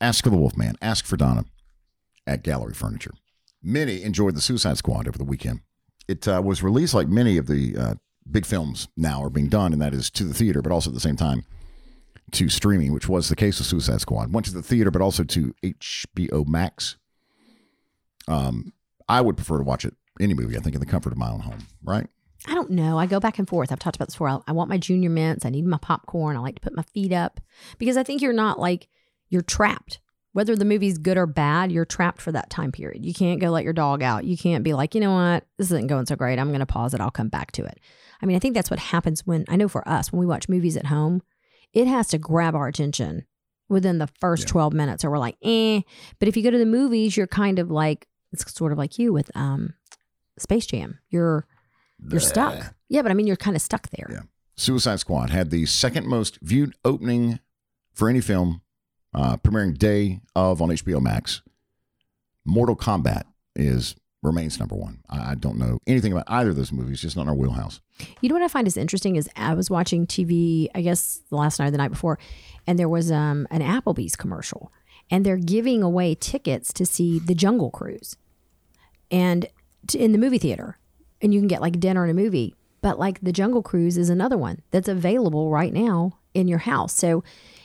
Ask 0.00 0.24
for 0.24 0.30
the 0.30 0.36
Wolfman. 0.36 0.76
Ask 0.80 1.04
for 1.04 1.18
Donna 1.18 1.44
at 2.26 2.42
Gallery 2.42 2.74
Furniture. 2.74 3.12
Many 3.62 4.02
enjoyed 4.02 4.34
the 4.34 4.40
Suicide 4.40 4.78
Squad 4.78 5.06
over 5.06 5.18
the 5.18 5.24
weekend. 5.24 5.60
It 6.08 6.26
uh, 6.26 6.40
was 6.42 6.62
released 6.62 6.94
like 6.94 7.08
many 7.08 7.36
of 7.36 7.46
the 7.46 7.76
uh, 7.76 7.94
big 8.28 8.46
films 8.46 8.88
now 8.96 9.22
are 9.22 9.28
being 9.28 9.50
done, 9.50 9.74
and 9.74 9.82
that 9.82 9.92
is 9.92 10.08
to 10.10 10.24
the 10.24 10.32
theater, 10.32 10.62
but 10.62 10.72
also 10.72 10.88
at 10.88 10.94
the 10.94 11.00
same 11.00 11.16
time 11.16 11.44
to 12.32 12.48
streaming, 12.48 12.92
which 12.92 13.08
was 13.08 13.28
the 13.28 13.36
case 13.36 13.58
with 13.58 13.66
Suicide 13.66 14.00
Squad. 14.00 14.32
Went 14.32 14.46
to 14.46 14.54
the 14.54 14.62
theater, 14.62 14.90
but 14.90 15.02
also 15.02 15.24
to 15.24 15.54
HBO 15.62 16.46
Max. 16.46 16.96
Um, 18.28 18.72
I 19.08 19.20
would 19.20 19.36
prefer 19.36 19.58
to 19.58 19.64
watch 19.64 19.84
it 19.84 19.94
any 20.20 20.34
movie. 20.34 20.56
I 20.56 20.60
think 20.60 20.74
in 20.74 20.80
the 20.80 20.86
comfort 20.86 21.12
of 21.12 21.18
my 21.18 21.30
own 21.30 21.40
home. 21.40 21.66
Right? 21.82 22.06
I 22.46 22.54
don't 22.54 22.70
know. 22.70 22.98
I 22.98 23.06
go 23.06 23.20
back 23.20 23.38
and 23.38 23.48
forth. 23.48 23.70
I've 23.70 23.78
talked 23.78 23.96
about 23.96 24.08
this 24.08 24.14
before. 24.14 24.28
I, 24.28 24.38
I 24.48 24.52
want 24.52 24.70
my 24.70 24.78
junior 24.78 25.10
mints. 25.10 25.44
I 25.44 25.50
need 25.50 25.66
my 25.66 25.78
popcorn. 25.78 26.36
I 26.36 26.40
like 26.40 26.54
to 26.54 26.60
put 26.60 26.76
my 26.76 26.82
feet 26.94 27.12
up 27.12 27.40
because 27.78 27.96
I 27.96 28.02
think 28.02 28.22
you're 28.22 28.32
not 28.32 28.58
like, 28.58 28.88
you're 29.28 29.42
trapped. 29.42 30.00
Whether 30.32 30.54
the 30.54 30.64
movie's 30.64 30.96
good 30.96 31.18
or 31.18 31.26
bad, 31.26 31.72
you're 31.72 31.84
trapped 31.84 32.22
for 32.22 32.30
that 32.32 32.50
time 32.50 32.70
period. 32.70 33.04
You 33.04 33.12
can't 33.12 33.40
go 33.40 33.50
let 33.50 33.64
your 33.64 33.72
dog 33.72 34.00
out. 34.00 34.24
You 34.24 34.38
can't 34.38 34.62
be 34.62 34.74
like, 34.74 34.94
you 34.94 35.00
know 35.00 35.12
what, 35.12 35.44
this 35.58 35.72
isn't 35.72 35.88
going 35.88 36.06
so 36.06 36.14
great. 36.14 36.38
I'm 36.38 36.48
going 36.48 36.60
to 36.60 36.66
pause 36.66 36.94
it. 36.94 37.00
I'll 37.00 37.10
come 37.10 37.28
back 37.28 37.50
to 37.52 37.64
it. 37.64 37.80
I 38.22 38.26
mean, 38.26 38.36
I 38.36 38.38
think 38.38 38.54
that's 38.54 38.70
what 38.70 38.78
happens 38.78 39.26
when, 39.26 39.44
I 39.48 39.56
know 39.56 39.66
for 39.66 39.86
us, 39.88 40.12
when 40.12 40.20
we 40.20 40.26
watch 40.26 40.48
movies 40.48 40.76
at 40.76 40.86
home, 40.86 41.22
it 41.72 41.86
has 41.86 42.08
to 42.08 42.18
grab 42.18 42.54
our 42.54 42.68
attention 42.68 43.24
within 43.68 43.98
the 43.98 44.08
first 44.20 44.44
Yeah. 44.48 44.52
12 44.52 44.72
minutes 44.72 45.04
or 45.04 45.10
we're 45.10 45.18
like, 45.18 45.36
eh. 45.42 45.80
But 46.18 46.28
if 46.28 46.36
you 46.36 46.42
go 46.42 46.50
to 46.50 46.58
the 46.58 46.66
movies, 46.66 47.16
you're 47.16 47.26
kind 47.26 47.58
of 47.58 47.70
like, 47.70 48.08
it's 48.32 48.52
sort 48.54 48.72
of 48.72 48.78
like 48.78 48.98
you 48.98 49.12
with 49.12 49.30
um, 49.36 49.74
Space 50.38 50.66
Jam. 50.66 50.98
You're, 51.08 51.46
you're 52.08 52.20
stuck. 52.20 52.74
Yeah, 52.88 53.02
but 53.02 53.10
I 53.10 53.14
mean, 53.14 53.26
you're 53.26 53.36
kind 53.36 53.54
of 53.56 53.62
stuck 53.62 53.88
there. 53.90 54.08
Yeah. 54.10 54.20
Suicide 54.56 55.00
Squad 55.00 55.30
had 55.30 55.50
the 55.50 55.66
second 55.66 56.06
most 56.06 56.38
viewed 56.42 56.74
opening 56.84 57.38
for 57.92 58.08
any 58.08 58.20
film 58.20 58.62
uh, 59.14 59.36
premiering 59.38 59.76
day 59.78 60.20
of 60.34 60.60
on 60.60 60.68
HBO 60.70 61.00
Max. 61.00 61.42
Mortal 62.44 62.76
Kombat 62.76 63.22
is 63.54 63.94
remains 64.22 64.58
number 64.58 64.74
one. 64.74 65.00
I, 65.08 65.34
don't 65.34 65.58
know 65.58 65.78
anything 65.86 66.12
about 66.12 66.24
either 66.28 66.50
of 66.50 66.56
those 66.56 66.72
movies, 66.72 67.00
just 67.00 67.16
not 67.16 67.22
in 67.22 67.28
our 67.28 67.34
wheelhouse. 67.34 67.80
You 68.20 68.28
know 68.28 68.34
what 68.34 68.42
I 68.44 68.48
find 68.48 68.66
is 68.66 68.76
interesting 68.76 69.16
is 69.16 69.28
I 69.36 69.54
was 69.54 69.70
watching 69.70 70.06
TV, 70.06 70.68
I 70.74 70.82
guess 70.82 71.20
last 71.30 71.58
night 71.58 71.68
or 71.68 71.70
the 71.70 71.78
night 71.78 71.90
before, 71.90 72.18
and 72.66 72.78
there 72.78 72.88
was 72.88 73.10
um, 73.10 73.46
an 73.50 73.62
Applebee's 73.62 74.16
commercial, 74.16 74.72
and 75.10 75.24
they're 75.24 75.36
giving 75.36 75.82
away 75.82 76.14
tickets 76.14 76.72
to 76.74 76.84
see 76.84 77.18
the 77.18 77.34
Jungle 77.34 77.70
Cruise, 77.70 78.16
and 79.10 79.46
to, 79.88 79.98
in 79.98 80.12
the 80.12 80.18
movie 80.18 80.38
theater, 80.38 80.78
and 81.22 81.32
you 81.32 81.40
can 81.40 81.48
get 81.48 81.60
like 81.60 81.80
dinner 81.80 82.04
and 82.04 82.10
a 82.10 82.22
movie. 82.22 82.54
But 82.82 82.98
like 82.98 83.20
the 83.20 83.32
Jungle 83.32 83.62
Cruise 83.62 83.98
is 83.98 84.08
another 84.08 84.38
one 84.38 84.62
that's 84.70 84.88
available 84.88 85.50
right 85.50 85.72
now 85.72 86.18
in 86.32 86.48
your 86.48 86.60
house. 86.60 86.94
So 86.94 87.22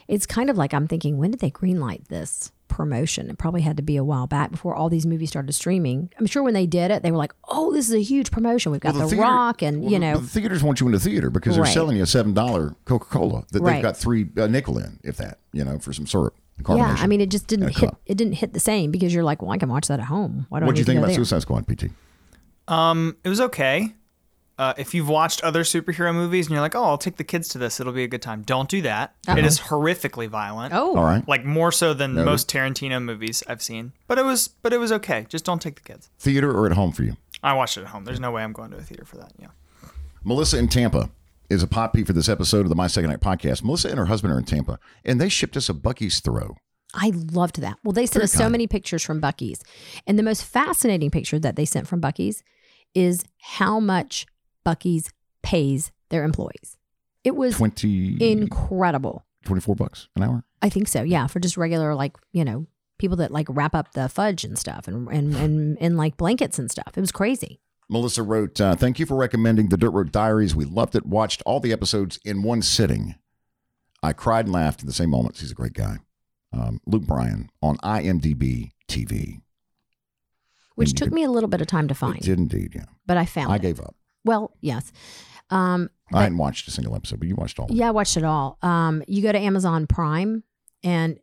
it's 0.08 0.26
kind 0.26 0.50
of 0.50 0.58
like 0.58 0.74
I'm 0.74 0.86
thinking, 0.86 1.16
when 1.16 1.30
did 1.30 1.40
they 1.40 1.50
greenlight 1.50 2.08
this 2.08 2.52
promotion? 2.68 3.30
It 3.30 3.38
probably 3.38 3.62
had 3.62 3.76
to 3.76 3.82
be 3.82 3.96
a 3.96 4.04
while 4.04 4.26
back 4.26 4.50
before 4.50 4.74
all 4.74 4.88
these 4.88 5.06
movies 5.06 5.28
started 5.30 5.52
streaming. 5.52 6.10
I'm 6.18 6.26
sure 6.26 6.42
when 6.42 6.54
they 6.54 6.66
did 6.66 6.90
it, 6.90 7.02
they 7.02 7.10
were 7.10 7.16
like, 7.18 7.32
"Oh, 7.48 7.72
this 7.72 7.88
is 7.88 7.94
a 7.94 8.02
huge 8.02 8.30
promotion. 8.30 8.72
We've 8.72 8.80
got 8.80 8.94
Well, 8.94 9.04
the, 9.04 9.08
theater- 9.16 9.22
Rock, 9.22 9.62
and 9.62 9.82
well, 9.82 9.90
you 9.92 9.98
know, 9.98 10.18
the 10.18 10.26
theaters 10.26 10.62
want 10.62 10.80
you 10.80 10.86
in 10.86 10.92
the 10.92 11.00
theater 11.00 11.30
because 11.30 11.54
they're 11.54 11.64
Right. 11.64 11.72
selling 11.74 11.96
you 11.96 12.02
a 12.02 12.06
seven 12.06 12.34
dollar 12.34 12.74
Coca 12.84 13.06
Cola 13.06 13.44
that 13.52 13.62
Right. 13.62 13.74
they've 13.74 13.82
got 13.82 13.96
three 13.96 14.28
a 14.36 14.48
nickel 14.48 14.78
in, 14.78 14.98
if 15.04 15.16
that, 15.18 15.38
you 15.52 15.64
know, 15.64 15.78
for 15.78 15.92
some 15.92 16.06
syrup. 16.06 16.34
yeah. 16.68 16.96
I 16.98 17.06
mean, 17.06 17.20
it 17.20 17.30
just 17.30 17.46
didn't 17.48 17.68
hit. 17.68 17.90
cup. 17.90 18.00
It 18.06 18.16
didn't 18.16 18.34
hit 18.34 18.52
the 18.54 18.60
same 18.60 18.90
because 18.90 19.12
you're 19.14 19.24
like, 19.24 19.42
well, 19.42 19.50
I 19.52 19.58
can 19.58 19.68
watch 19.68 19.88
that 19.88 20.00
at 20.00 20.06
home. 20.06 20.46
Why 20.48 20.60
do 20.60 20.64
I 20.64 20.66
What 20.66 20.74
do 20.74 20.78
you 20.80 20.84
think 20.86 20.98
about 20.98 21.08
there? 21.08 21.16
Suicide 21.16 21.42
Squad, 21.42 21.66
PT? 21.68 21.90
Um, 22.68 23.16
it 23.24 23.28
was 23.28 23.40
okay. 23.40 23.94
Uh, 24.58 24.72
if 24.78 24.94
you've 24.94 25.08
watched 25.08 25.42
other 25.42 25.64
superhero 25.64 26.14
movies 26.14 26.46
and 26.46 26.52
you're 26.54 26.62
like, 26.62 26.74
oh, 26.74 26.82
I'll 26.84 26.96
take 26.98 27.16
the 27.16 27.24
kids 27.24 27.48
to 27.48 27.58
this, 27.58 27.78
it'll 27.78 27.92
be 27.92 28.04
a 28.04 28.08
good 28.08 28.22
time. 28.22 28.40
Don't 28.42 28.68
do 28.70 28.80
that. 28.82 29.14
It 29.28 29.44
is 29.44 29.60
horrifically 29.60 30.28
violent. 30.28 30.72
Oh, 30.72 30.96
All 30.96 31.04
right. 31.04 31.26
Like 31.28 31.44
more 31.44 31.70
so 31.70 31.92
than 31.92 32.14
Noted. 32.14 32.24
most 32.24 32.48
Tarantino 32.50 33.02
movies 33.02 33.42
I've 33.46 33.60
seen. 33.62 33.92
But 34.08 34.18
it 34.18 34.24
was, 34.24 34.48
but 34.48 34.72
it 34.72 34.78
was 34.78 34.92
okay. 34.92 35.26
Just 35.28 35.44
don't 35.44 35.60
take 35.60 35.74
the 35.74 35.82
kids. 35.82 36.08
Theater 36.18 36.50
or 36.50 36.64
at 36.66 36.72
home 36.72 36.92
for 36.92 37.02
you? 37.02 37.16
I 37.42 37.52
watched 37.52 37.76
it 37.76 37.82
at 37.82 37.88
home. 37.88 38.04
There's 38.06 38.18
no 38.20 38.30
way 38.30 38.42
I'm 38.42 38.54
going 38.54 38.70
to 38.70 38.78
a 38.78 38.82
theater 38.82 39.04
for 39.04 39.18
that. 39.18 39.32
Yeah. 39.38 39.48
Melissa 40.24 40.58
in 40.58 40.68
Tampa 40.68 41.10
is 41.50 41.62
a 41.62 41.66
pot 41.66 41.92
for 42.06 42.12
this 42.14 42.28
episode 42.28 42.60
of 42.60 42.70
the 42.70 42.74
My 42.74 42.86
Second 42.86 43.10
Night 43.10 43.20
podcast. 43.20 43.62
Melissa 43.62 43.88
and 43.90 43.98
her 43.98 44.06
husband 44.06 44.32
are 44.32 44.38
in 44.38 44.44
Tampa, 44.44 44.78
and 45.04 45.20
they 45.20 45.28
shipped 45.28 45.56
us 45.56 45.68
a 45.68 45.74
Buc-ee's 45.74 46.20
throw. 46.20 46.56
I 46.94 47.12
loved 47.14 47.60
that. 47.60 47.76
Well, 47.84 47.92
they 47.92 48.06
sent 48.06 48.14
Very 48.14 48.24
us 48.24 48.32
so 48.32 48.38
kind. 48.40 48.52
many 48.52 48.66
pictures 48.66 49.02
from 49.04 49.20
Buc-ee's. 49.20 49.62
And 50.06 50.18
the 50.18 50.22
most 50.22 50.44
fascinating 50.44 51.10
picture 51.10 51.38
that 51.38 51.54
they 51.56 51.66
sent 51.66 51.86
from 51.86 52.00
Buc-ee's 52.00 52.42
is 52.94 53.22
how 53.40 53.78
much 53.78 54.26
Buc-ee's 54.66 55.10
pays 55.42 55.92
their 56.10 56.24
employees. 56.24 56.76
It 57.24 57.36
was 57.36 57.56
20, 57.56 58.18
incredible. 58.32 59.24
24 59.44 59.76
bucks 59.76 60.08
an 60.16 60.22
hour. 60.24 60.44
I 60.62 60.68
think 60.68 60.88
so. 60.88 61.02
Yeah, 61.02 61.26
for 61.28 61.38
just 61.40 61.56
regular 61.56 61.94
like, 61.94 62.16
you 62.32 62.44
know, 62.44 62.66
people 62.98 63.16
that 63.18 63.30
like 63.30 63.46
wrap 63.48 63.74
up 63.74 63.92
the 63.92 64.08
fudge 64.08 64.42
and 64.44 64.58
stuff 64.58 64.88
and 64.88 65.08
and 65.08 65.34
and, 65.36 65.78
and 65.80 65.96
like 65.96 66.16
blankets 66.16 66.58
and 66.58 66.70
stuff. 66.70 66.92
It 66.96 67.00
was 67.00 67.12
crazy. 67.12 67.60
Melissa 67.88 68.22
wrote, 68.24 68.60
uh, 68.60 68.74
Thank 68.74 68.98
you 68.98 69.06
for 69.06 69.16
recommending 69.16 69.68
the 69.68 69.76
Dirt 69.76 69.90
Road 69.90 70.10
Diaries. 70.10 70.56
We 70.56 70.64
loved 70.64 70.96
it. 70.96 71.06
Watched 71.06 71.42
all 71.46 71.60
the 71.60 71.72
episodes 71.72 72.18
in 72.24 72.42
one 72.42 72.60
sitting. 72.62 73.14
I 74.02 74.12
cried 74.12 74.46
and 74.46 74.52
laughed 74.54 74.80
in 74.80 74.86
the 74.88 74.92
same 74.92 75.10
moments. 75.10 75.40
He's 75.40 75.52
a 75.52 75.54
great 75.54 75.72
guy. 75.74 75.98
Um, 76.52 76.80
Luke 76.86 77.04
Bryan 77.06 77.50
on 77.62 77.76
IMDb 77.78 78.70
TV. 78.88 79.40
Which 80.74 80.90
And 80.90 80.98
took 80.98 81.06
could- 81.08 81.14
me 81.14 81.22
a 81.24 81.30
little 81.30 81.48
bit 81.48 81.60
of 81.60 81.66
time 81.68 81.86
to 81.88 81.92
It 81.92 81.96
find, 81.96 82.20
did 82.20 82.38
indeed, 82.38 82.72
yeah. 82.74 82.84
but 83.06 83.16
I 83.16 83.24
found 83.24 83.52
I 83.52 83.56
it. 83.56 83.62
gave 83.62 83.80
up. 83.80 83.94
Well, 84.26 84.52
yes. 84.60 84.92
Um, 85.50 85.90
I 86.12 86.22
hadn't 86.24 86.38
watched 86.38 86.68
a 86.68 86.70
single 86.70 86.94
episode, 86.94 87.18
but 87.20 87.28
you 87.28 87.34
watched 87.36 87.58
all. 87.58 87.66
of. 87.66 87.70
Yeah, 87.70 87.88
I 87.88 87.90
watched 87.92 88.16
it 88.16 88.24
all. 88.24 88.58
Um, 88.62 89.02
you 89.06 89.22
go 89.22 89.32
to 89.32 89.38
Amazon 89.38 89.86
Prime, 89.86 90.42
and 90.82 91.18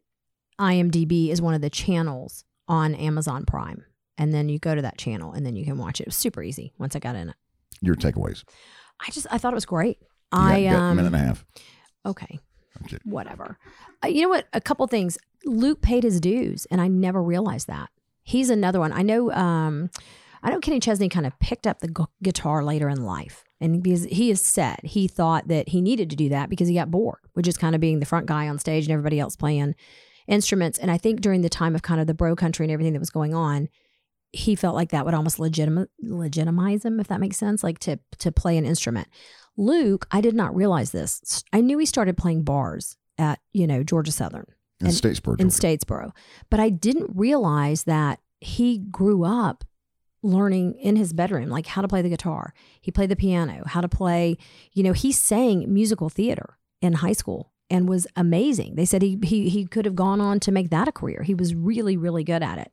IMDb 0.60 1.30
is 1.30 1.42
one 1.42 1.54
of 1.54 1.62
the 1.62 1.70
channels 1.70 2.44
on 2.68 2.96
Amazon 2.96 3.46
Prime, 3.46 3.86
and 4.18 4.34
then 4.34 4.50
you 4.50 4.60
go 4.60 4.76
to 4.76 4.82
that 4.82 4.98
channel, 4.98 5.34
and 5.34 5.46
then 5.46 5.56
you 5.56 5.66
can 5.66 5.78
watch 5.78 6.00
it. 6.00 6.04
It 6.04 6.08
was 6.08 6.16
super 6.16 6.42
easy 6.42 6.74
once 6.78 6.96
I 6.96 7.00
got 7.00 7.16
in 7.16 7.30
it. 7.30 7.36
Your 7.82 7.96
takeaways. 7.96 8.44
I 9.06 9.10
just 9.12 9.28
I 9.30 9.38
thought 9.38 9.54
it 9.54 9.56
was 9.56 9.66
great. 9.66 9.98
You 10.02 10.40
I 10.40 10.64
got, 10.64 10.72
got 10.72 10.78
a 10.80 10.82
um 10.84 10.96
minute 10.98 11.08
and 11.08 11.16
a 11.16 11.20
half. 11.20 11.46
okay, 12.06 12.40
whatever. 13.04 13.58
Uh, 14.04 14.08
you 14.08 14.22
know 14.22 14.30
what? 14.30 14.48
A 14.54 14.62
couple 14.62 14.86
things. 14.88 15.18
Luke 15.46 15.82
paid 15.82 16.04
his 16.04 16.22
dues, 16.22 16.66
and 16.72 16.80
I 16.80 16.88
never 16.88 17.22
realized 17.22 17.68
that. 17.68 17.90
He's 18.24 18.50
another 18.50 18.80
one. 18.80 18.94
I 18.94 19.02
know. 19.02 19.32
Um, 19.32 19.90
I 20.44 20.52
know 20.52 20.60
Kenny 20.60 20.80
Chesney 20.80 21.08
kind 21.10 21.26
of 21.26 21.38
picked 21.40 21.66
up 21.66 21.80
the 21.80 21.88
gu- 21.88 22.06
guitar 22.22 22.64
later 22.64 22.90
in 22.90 23.04
life, 23.04 23.44
and 23.62 23.82
because 23.82 24.04
he 24.04 24.30
is 24.30 24.46
set, 24.46 24.86
he 24.86 25.08
thought 25.08 25.48
that 25.48 25.70
he 25.70 25.82
needed 25.82 26.10
to 26.10 26.16
do 26.16 26.30
that 26.30 26.50
because 26.50 26.68
he 26.68 26.76
got 26.76 26.92
bored, 26.92 27.20
with 27.36 27.46
just 27.46 27.60
kind 27.60 27.74
of 27.76 27.82
being 27.82 28.00
the 28.00 28.06
front 28.06 28.26
guy 28.26 28.48
on 28.50 28.60
stage 28.60 28.84
and 28.86 28.92
everybody 28.92 29.20
else 29.20 29.36
playing 29.38 29.74
instruments. 30.28 30.78
And 30.78 30.92
I 30.92 30.98
think 30.98 31.22
during 31.22 31.42
the 31.42 31.50
time 31.50 31.76
of 31.76 31.82
kind 31.82 32.00
of 32.02 32.08
the 32.08 32.14
bro 32.14 32.36
country 32.36 32.66
and 32.66 32.72
everything 32.72 32.94
that 32.94 33.00
was 33.00 33.10
going 33.10 33.34
on, 33.34 33.70
he 34.32 34.56
felt 34.56 34.76
like 34.76 34.90
that 34.90 35.06
would 35.06 35.14
almost 35.14 35.38
legitima- 35.38 35.88
legitimize 36.02 36.84
him, 36.84 37.00
if 37.00 37.08
that 37.08 37.20
makes 37.22 37.38
sense, 37.38 37.64
like 37.64 37.80
to 37.80 38.00
to 38.20 38.32
play 38.32 38.58
an 38.58 38.66
instrument. 38.66 39.08
Luke, 39.56 40.08
I 40.12 40.20
did 40.22 40.34
not 40.36 40.56
realize 40.56 40.92
this. 40.92 41.44
I 41.54 41.62
knew 41.62 41.78
he 41.78 41.86
started 41.86 42.18
playing 42.18 42.44
bars 42.44 42.98
at 43.18 43.40
you 43.54 43.66
know 43.68 43.84
Georgia 43.84 44.12
Southern 44.12 44.46
In 44.82 44.88
and- 44.88 44.96
Statesboro. 44.96 45.40
in 45.40 45.48
Statesboro, 45.48 46.12
but 46.50 46.60
I 46.60 46.70
didn't 46.70 47.12
realize 47.16 47.84
that 47.84 48.20
he 48.42 48.80
grew 48.80 49.24
up 49.24 49.64
learning 50.24 50.74
in 50.76 50.96
his 50.96 51.14
bedroom 51.14 51.50
like 51.50 51.68
how 51.68 51.82
to 51.82 51.88
play 51.88 52.02
the 52.02 52.10
guitar. 52.10 52.54
He 52.82 52.92
played 52.92 53.10
the 53.10 53.16
piano, 53.16 53.64
how 53.68 53.82
to 53.82 53.90
play. 53.90 54.38
You 54.72 54.84
know, 54.84 54.94
he 54.94 55.12
sang 55.12 55.72
musical 55.72 56.10
theater 56.10 56.58
in 56.82 56.94
high 56.94 57.14
school 57.14 57.52
and 57.70 57.88
was 57.88 58.08
amazing. 58.16 58.76
They 58.76 58.86
said 58.86 59.02
he 59.02 59.20
he 59.24 59.50
he 59.50 59.66
could 59.66 59.86
have 59.86 59.96
gone 59.96 60.22
on 60.22 60.40
to 60.42 60.52
make 60.52 60.70
that 60.70 60.88
a 60.88 60.92
career. 60.92 61.24
He 61.24 61.34
was 61.36 61.54
really 61.54 61.98
really 61.98 62.24
good 62.24 62.42
at 62.44 62.58
it. 62.58 62.72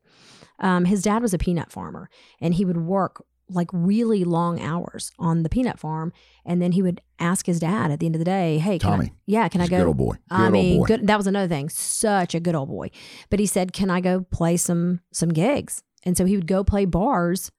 Um, 0.58 0.84
his 0.84 1.02
dad 1.02 1.22
was 1.22 1.32
a 1.34 1.38
peanut 1.38 1.72
farmer, 1.72 2.08
and 2.40 2.54
he 2.54 2.64
would 2.64 2.76
work 2.76 3.24
like 3.52 3.68
really 3.72 4.22
long 4.22 4.60
hours 4.60 5.10
on 5.18 5.42
the 5.42 5.48
peanut 5.48 5.78
farm, 5.78 6.12
and 6.44 6.62
then 6.62 6.72
he 6.72 6.82
would 6.82 7.00
ask 7.18 7.46
his 7.46 7.58
dad 7.58 7.90
at 7.90 7.98
the 7.98 8.06
end 8.06 8.14
of 8.14 8.20
the 8.20 8.24
day, 8.24 8.58
"Hey, 8.58 8.78
can 8.78 8.90
I, 8.90 8.96
Tommy. 8.96 9.12
yeah, 9.26 9.48
can 9.48 9.60
I 9.60 9.66
go?" 9.66 9.78
good 9.78 9.86
old 9.88 9.96
boy. 9.96 10.12
Good 10.12 10.20
I 10.30 10.42
old 10.44 10.52
mean, 10.52 10.78
boy. 10.80 10.86
good. 10.86 11.06
That 11.06 11.16
was 11.16 11.26
another 11.26 11.48
thing. 11.48 11.68
Such 11.68 12.34
a 12.34 12.40
good 12.40 12.54
old 12.54 12.68
boy. 12.68 12.90
But 13.30 13.40
he 13.40 13.46
said, 13.46 13.72
"Can 13.72 13.90
I 13.90 14.00
go 14.00 14.20
play 14.30 14.56
some 14.56 15.00
some 15.12 15.30
gigs?" 15.30 15.82
And 16.02 16.16
so 16.16 16.24
he 16.24 16.36
would 16.36 16.46
go 16.46 16.64
play 16.64 16.84
bars, 16.84 17.50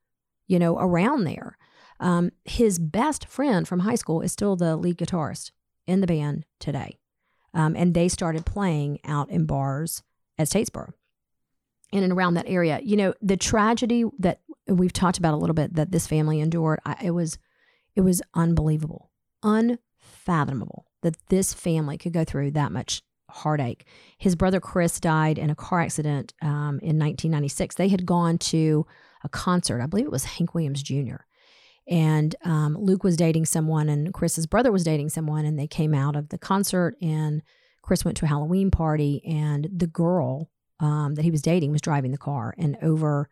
you 0.48 0.60
know, 0.60 0.78
around 0.78 1.24
there. 1.24 1.58
Um, 2.00 2.32
his 2.46 2.80
best 2.80 3.28
friend 3.28 3.68
from 3.68 3.80
high 3.80 3.96
school 3.96 4.22
is 4.22 4.32
still 4.32 4.56
the 4.56 4.76
lead 4.76 4.98
guitarist 4.98 5.52
in 5.86 6.02
the 6.02 6.08
band 6.08 6.46
today, 6.60 6.98
um, 7.54 7.76
and 7.76 7.94
they 7.94 8.08
started 8.08 8.46
playing 8.46 9.00
out 9.06 9.30
in 9.30 9.46
bars 9.46 10.02
at 10.38 10.48
Statesboro, 10.48 10.94
in 11.92 12.04
and 12.04 12.12
around 12.12 12.34
that 12.34 12.50
area. 12.50 12.80
You 12.84 12.98
know, 12.98 13.14
the 13.22 13.38
tragedy 13.38 14.06
that 14.18 14.42
we've 14.68 14.94
talked 14.94 15.20
about 15.20 15.36
a 15.36 15.38
little 15.38 15.54
bit 15.54 15.76
that 15.76 15.92
this 15.92 16.08
family 16.08 16.40
endured. 16.40 16.80
I, 16.86 16.98
it 17.04 17.12
was, 17.12 17.38
it 17.96 18.02
was 18.02 18.22
unbelievable, 18.34 19.12
unfathomable 19.44 20.88
that 21.02 21.18
this 21.30 21.54
family 21.54 21.98
could 21.98 22.14
go 22.14 22.24
through 22.24 22.52
that 22.52 22.72
much 22.72 23.04
heartache. 23.32 23.86
His 24.18 24.36
brother 24.36 24.60
Chris 24.60 25.00
died 25.00 25.38
in 25.38 25.50
a 25.50 25.56
car 25.56 25.82
accident 25.82 26.34
um, 26.42 26.80
in 26.82 27.00
1996. 27.00 27.76
They 27.76 27.88
had 27.88 28.06
gone 28.06 28.38
to 28.38 28.86
a 29.24 29.30
concert. 29.30 29.82
I 29.82 29.86
believe 29.86 30.06
it 30.06 30.12
was 30.12 30.26
Hank 30.26 30.54
Williams 30.54 30.84
Jr. 30.84 31.18
And 31.88 32.36
um, 32.44 32.78
Luke 32.78 33.04
was 33.04 33.18
dating 33.18 33.46
someone, 33.46 33.90
and 33.90 34.14
Chris's 34.14 34.48
brother 34.48 34.72
was 34.72 34.84
dating 34.84 35.10
someone, 35.10 35.46
and 35.46 35.58
they 35.58 35.68
came 35.68 35.94
out 35.94 36.16
of 36.16 36.30
the 36.30 36.38
concert. 36.38 36.96
And 37.02 37.42
Chris 37.82 38.06
went 38.06 38.18
to 38.18 38.26
a 38.26 38.30
Halloween 38.30 38.72
party, 38.72 39.22
and 39.26 39.68
the 39.76 39.88
girl 39.88 40.50
um, 40.80 41.16
that 41.16 41.24
he 41.24 41.32
was 41.32 41.42
dating 41.42 41.72
was 41.72 41.82
driving 41.82 42.12
the 42.12 42.18
car 42.18 42.54
and 42.58 42.78
over 42.82 43.30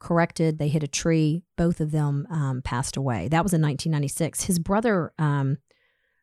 corrected. 0.00 0.58
They 0.58 0.68
hit 0.68 0.82
a 0.82 0.88
tree. 0.88 1.42
Both 1.56 1.80
of 1.80 1.92
them 1.92 2.26
um, 2.30 2.62
passed 2.62 2.96
away. 2.96 3.28
That 3.28 3.42
was 3.42 3.52
in 3.52 3.62
1996. 3.62 4.44
His 4.44 4.58
brother, 4.58 5.12
um, 5.18 5.58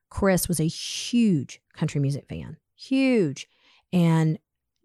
Chris, 0.10 0.48
was 0.48 0.60
a 0.60 0.68
huge 0.68 1.62
country 1.74 2.02
music 2.02 2.26
fan, 2.28 2.58
huge, 2.78 3.48
and 3.92 4.40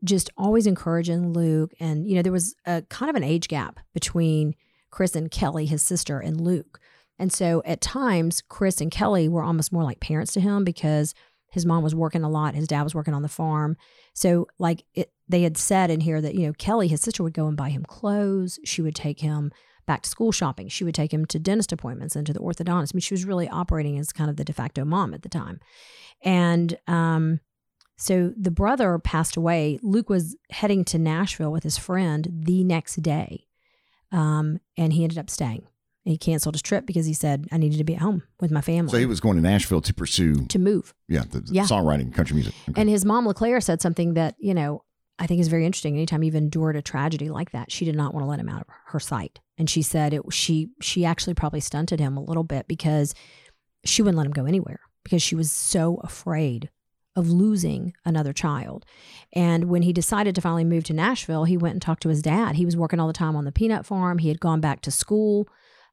just 0.05 0.31
always 0.37 0.67
encouraging 0.67 1.33
Luke. 1.33 1.73
And, 1.79 2.09
you 2.09 2.17
know, 2.17 2.23
there 2.23 2.33
was 2.33 2.55
a 2.67 2.83
kind 2.83 3.11
of 3.11 3.17
an 3.17 3.23
age 3.23 3.49
gap 3.49 3.79
between 3.95 4.55
Chris 4.91 5.15
and 5.15 5.31
Kelly, 5.31 5.67
his 5.67 5.83
sister, 5.83 6.19
and 6.19 6.41
Luke. 6.41 6.81
And 7.19 7.33
so 7.33 7.63
at 7.65 7.81
times, 7.81 8.43
Chris 8.49 8.81
and 8.81 8.91
Kelly 8.91 9.29
were 9.29 9.45
almost 9.45 9.73
more 9.73 9.85
like 9.85 10.01
parents 10.01 10.33
to 10.33 10.41
him 10.41 10.65
because 10.65 11.15
his 11.53 11.67
mom 11.67 11.85
was 11.85 11.95
working 11.95 12.25
a 12.25 12.31
lot, 12.31 12.55
his 12.55 12.67
dad 12.67 12.83
was 12.83 12.95
working 12.95 13.15
on 13.15 13.23
the 13.23 13.29
farm. 13.29 13.77
So, 14.15 14.49
like, 14.59 14.85
it, 14.95 15.13
they 15.29 15.43
had 15.43 15.57
said 15.57 15.91
in 15.91 16.01
here 16.01 16.21
that, 16.21 16.35
you 16.35 16.47
know, 16.47 16.55
Kelly, 16.55 16.89
his 16.89 17.03
sister, 17.03 17.23
would 17.23 17.35
go 17.35 17.47
and 17.47 17.57
buy 17.57 17.69
him 17.69 17.85
clothes. 17.85 18.59
She 18.65 18.83
would 18.83 18.95
take 18.95 19.21
him 19.21 19.53
back 19.87 20.03
to 20.03 20.09
school 20.09 20.33
shopping. 20.33 20.69
She 20.69 20.85
would 20.85 20.95
take 20.95 21.13
him 21.13 21.27
to 21.27 21.39
dentist 21.39 21.73
appointments 21.73 22.17
and 22.17 22.27
to 22.27 22.33
the 22.33 22.41
orthodontist. 22.41 22.93
I 22.93 22.97
mean, 22.97 23.01
she 23.01 23.15
was 23.15 23.25
really 23.25 23.49
operating 23.49 23.99
as 23.99 24.13
kind 24.13 24.31
of 24.31 24.37
the 24.37 24.45
de 24.45 24.53
facto 24.53 24.85
mom 24.85 25.13
at 25.13 25.23
the 25.23 25.29
time. 25.29 25.61
And 26.23 26.79
um, 26.87 27.41
so 28.03 28.33
the 28.37 28.51
brother 28.51 28.99
passed 28.99 29.37
away. 29.37 29.79
Luke 29.83 30.11
was 30.11 30.37
heading 30.51 30.85
to 30.87 30.99
Nashville 30.99 31.53
with 31.53 31.63
his 31.63 31.79
friend 31.79 32.29
the 32.33 32.65
next 32.65 32.97
day. 33.03 33.47
Um, 34.11 34.61
and 34.77 34.93
he 34.93 35.05
ended 35.05 35.19
up 35.19 35.31
staying. 35.31 35.67
He 36.05 36.19
canceled 36.19 36.55
his 36.57 36.63
trip 36.63 36.85
because 36.85 37.07
he 37.07 37.15
said, 37.15 37.47
I 37.53 37.59
needed 37.59 37.79
to 37.79 37.85
be 37.85 37.95
at 37.95 38.01
home 38.03 38.25
with 38.41 38.51
my 38.51 38.61
family 38.61 38.91
So 38.91 38.99
he 38.99 39.07
was 39.07 39.21
going 39.21 39.37
to 39.37 39.43
Nashville 39.43 39.81
to 39.83 39.95
pursue, 39.95 40.47
to 40.47 40.59
move. 40.59 40.93
yeah, 41.09 41.23
the, 41.31 41.41
the 41.41 41.53
Yeah. 41.55 41.63
songwriting, 41.65 42.13
country 42.13 42.35
music. 42.35 42.55
Okay. 42.69 42.81
And 42.81 42.91
his 42.91 43.05
mom, 43.05 43.27
LeClaire, 43.27 43.61
said 43.61 43.81
something 43.81 44.15
that, 44.15 44.35
you 44.39 44.53
know, 44.53 44.83
I 45.21 45.27
think 45.29 45.41
is 45.41 45.47
very 45.49 45.65
interesting. 45.65 45.95
Anytime 45.95 46.25
you've 46.25 46.35
endured 46.35 46.75
a 46.75 46.83
tragedy 46.83 47.29
like 47.31 47.53
that, 47.53 47.71
she 47.71 47.85
did 47.85 47.95
not 47.95 48.13
want 48.13 48.25
to 48.25 48.29
let 48.29 48.41
him 48.41 48.49
out 48.49 48.63
of 48.63 48.67
her 48.87 48.99
sight, 48.99 49.39
and 49.57 49.71
she 49.71 49.81
said 49.83 50.13
it. 50.13 50.23
She 50.33 50.71
she 50.81 51.05
actually 51.05 51.35
probably 51.35 51.61
stunted 51.61 52.01
him 52.01 52.17
a 52.17 52.23
little 52.25 52.43
bit 52.43 52.67
because 52.67 53.15
she 53.85 54.03
wouldn't 54.03 54.17
let 54.17 54.27
him 54.27 54.33
go 54.33 54.47
anywhere 54.47 54.81
because 55.05 55.23
she 55.23 55.37
was 55.37 55.53
so 55.53 56.01
afraid 56.03 56.71
of 57.15 57.29
losing 57.29 57.95
another 58.05 58.33
child. 58.33 58.87
And 59.33 59.65
when 59.65 59.83
he 59.83 59.93
decided 59.93 60.35
to 60.35 60.41
finally 60.41 60.65
move 60.65 60.85
to 60.85 60.93
Nashville, 60.93 61.45
he 61.45 61.57
went 61.57 61.75
and 61.75 61.83
talked 61.83 62.03
to 62.03 62.09
his 62.09 62.23
dad. 62.23 62.57
He 62.57 62.65
was 62.65 62.77
working 62.77 63.01
all 63.01 63.07
the 63.07 63.13
time 63.13 63.37
on 63.37 63.45
the 63.45 63.53
peanut 63.53 63.85
farm. 63.85 64.19
He 64.19 64.29
had 64.29 64.41
gone 64.41 64.61
back 64.61 64.81
to 64.83 64.91
school, 64.91 65.49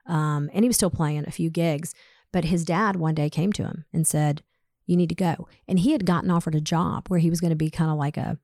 um, 0.05 0.49
and 0.53 0.63
he 0.63 0.69
was 0.69 0.77
still 0.77 0.89
playing 0.89 1.25
a 1.27 1.31
few 1.31 1.49
gigs. 1.49 1.93
But 2.31 2.45
his 2.45 2.63
dad 2.63 2.95
one 2.95 3.15
day 3.15 3.29
came 3.29 3.51
to 3.53 3.63
him 3.63 3.85
and 3.91 4.07
said, 4.07 4.43
"You 4.85 4.95
need 4.95 5.09
to 5.09 5.15
go." 5.15 5.47
And 5.67 5.79
he 5.79 5.91
had 5.91 6.05
gotten 6.05 6.31
offered 6.31 6.55
a 6.55 6.61
job 6.61 7.07
where 7.07 7.19
he 7.19 7.29
was 7.29 7.41
going 7.41 7.49
to 7.49 7.55
be 7.55 7.69
kind 7.69 7.91
of 7.91 7.97
like 7.97 8.17
a 8.17 8.37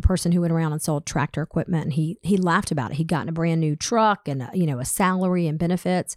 a 0.00 0.06
person 0.06 0.32
who 0.32 0.40
went 0.40 0.52
around 0.52 0.72
and 0.72 0.82
sold 0.82 1.06
tractor 1.06 1.42
equipment 1.42 1.84
and 1.84 1.92
he 1.92 2.18
he 2.22 2.36
laughed 2.36 2.70
about 2.70 2.90
it. 2.90 2.96
He'd 2.96 3.08
gotten 3.08 3.28
a 3.28 3.32
brand 3.32 3.60
new 3.60 3.76
truck 3.76 4.26
and 4.26 4.42
a, 4.42 4.50
you 4.54 4.66
know 4.66 4.78
a 4.78 4.84
salary 4.84 5.46
and 5.46 5.58
benefits 5.58 6.16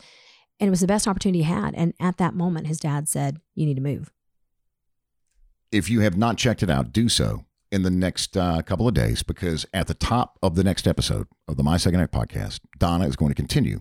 and 0.59 0.67
it 0.67 0.71
was 0.71 0.79
the 0.79 0.87
best 0.87 1.07
opportunity 1.07 1.39
he 1.39 1.51
had 1.51 1.73
and 1.75 1.93
at 1.99 2.17
that 2.17 2.33
moment 2.33 2.67
his 2.67 2.79
dad 2.79 3.07
said 3.07 3.39
you 3.55 3.65
need 3.65 3.75
to 3.75 3.81
move. 3.81 4.11
If 5.73 5.89
you 5.89 6.01
have 6.01 6.15
not 6.15 6.37
checked 6.37 6.61
it 6.61 6.69
out, 6.69 6.93
do 6.93 7.09
so 7.09 7.45
in 7.71 7.81
the 7.81 7.89
next 7.89 8.37
uh, 8.37 8.61
couple 8.61 8.87
of 8.87 8.93
days 8.93 9.23
because 9.23 9.65
at 9.73 9.87
the 9.87 9.95
top 9.95 10.37
of 10.43 10.53
the 10.53 10.63
next 10.63 10.87
episode 10.87 11.25
of 11.47 11.57
the 11.57 11.63
My 11.63 11.77
Second 11.77 11.99
Act 11.99 12.13
podcast, 12.13 12.59
Donna 12.77 13.07
is 13.07 13.15
going 13.15 13.31
to 13.31 13.35
continue 13.35 13.79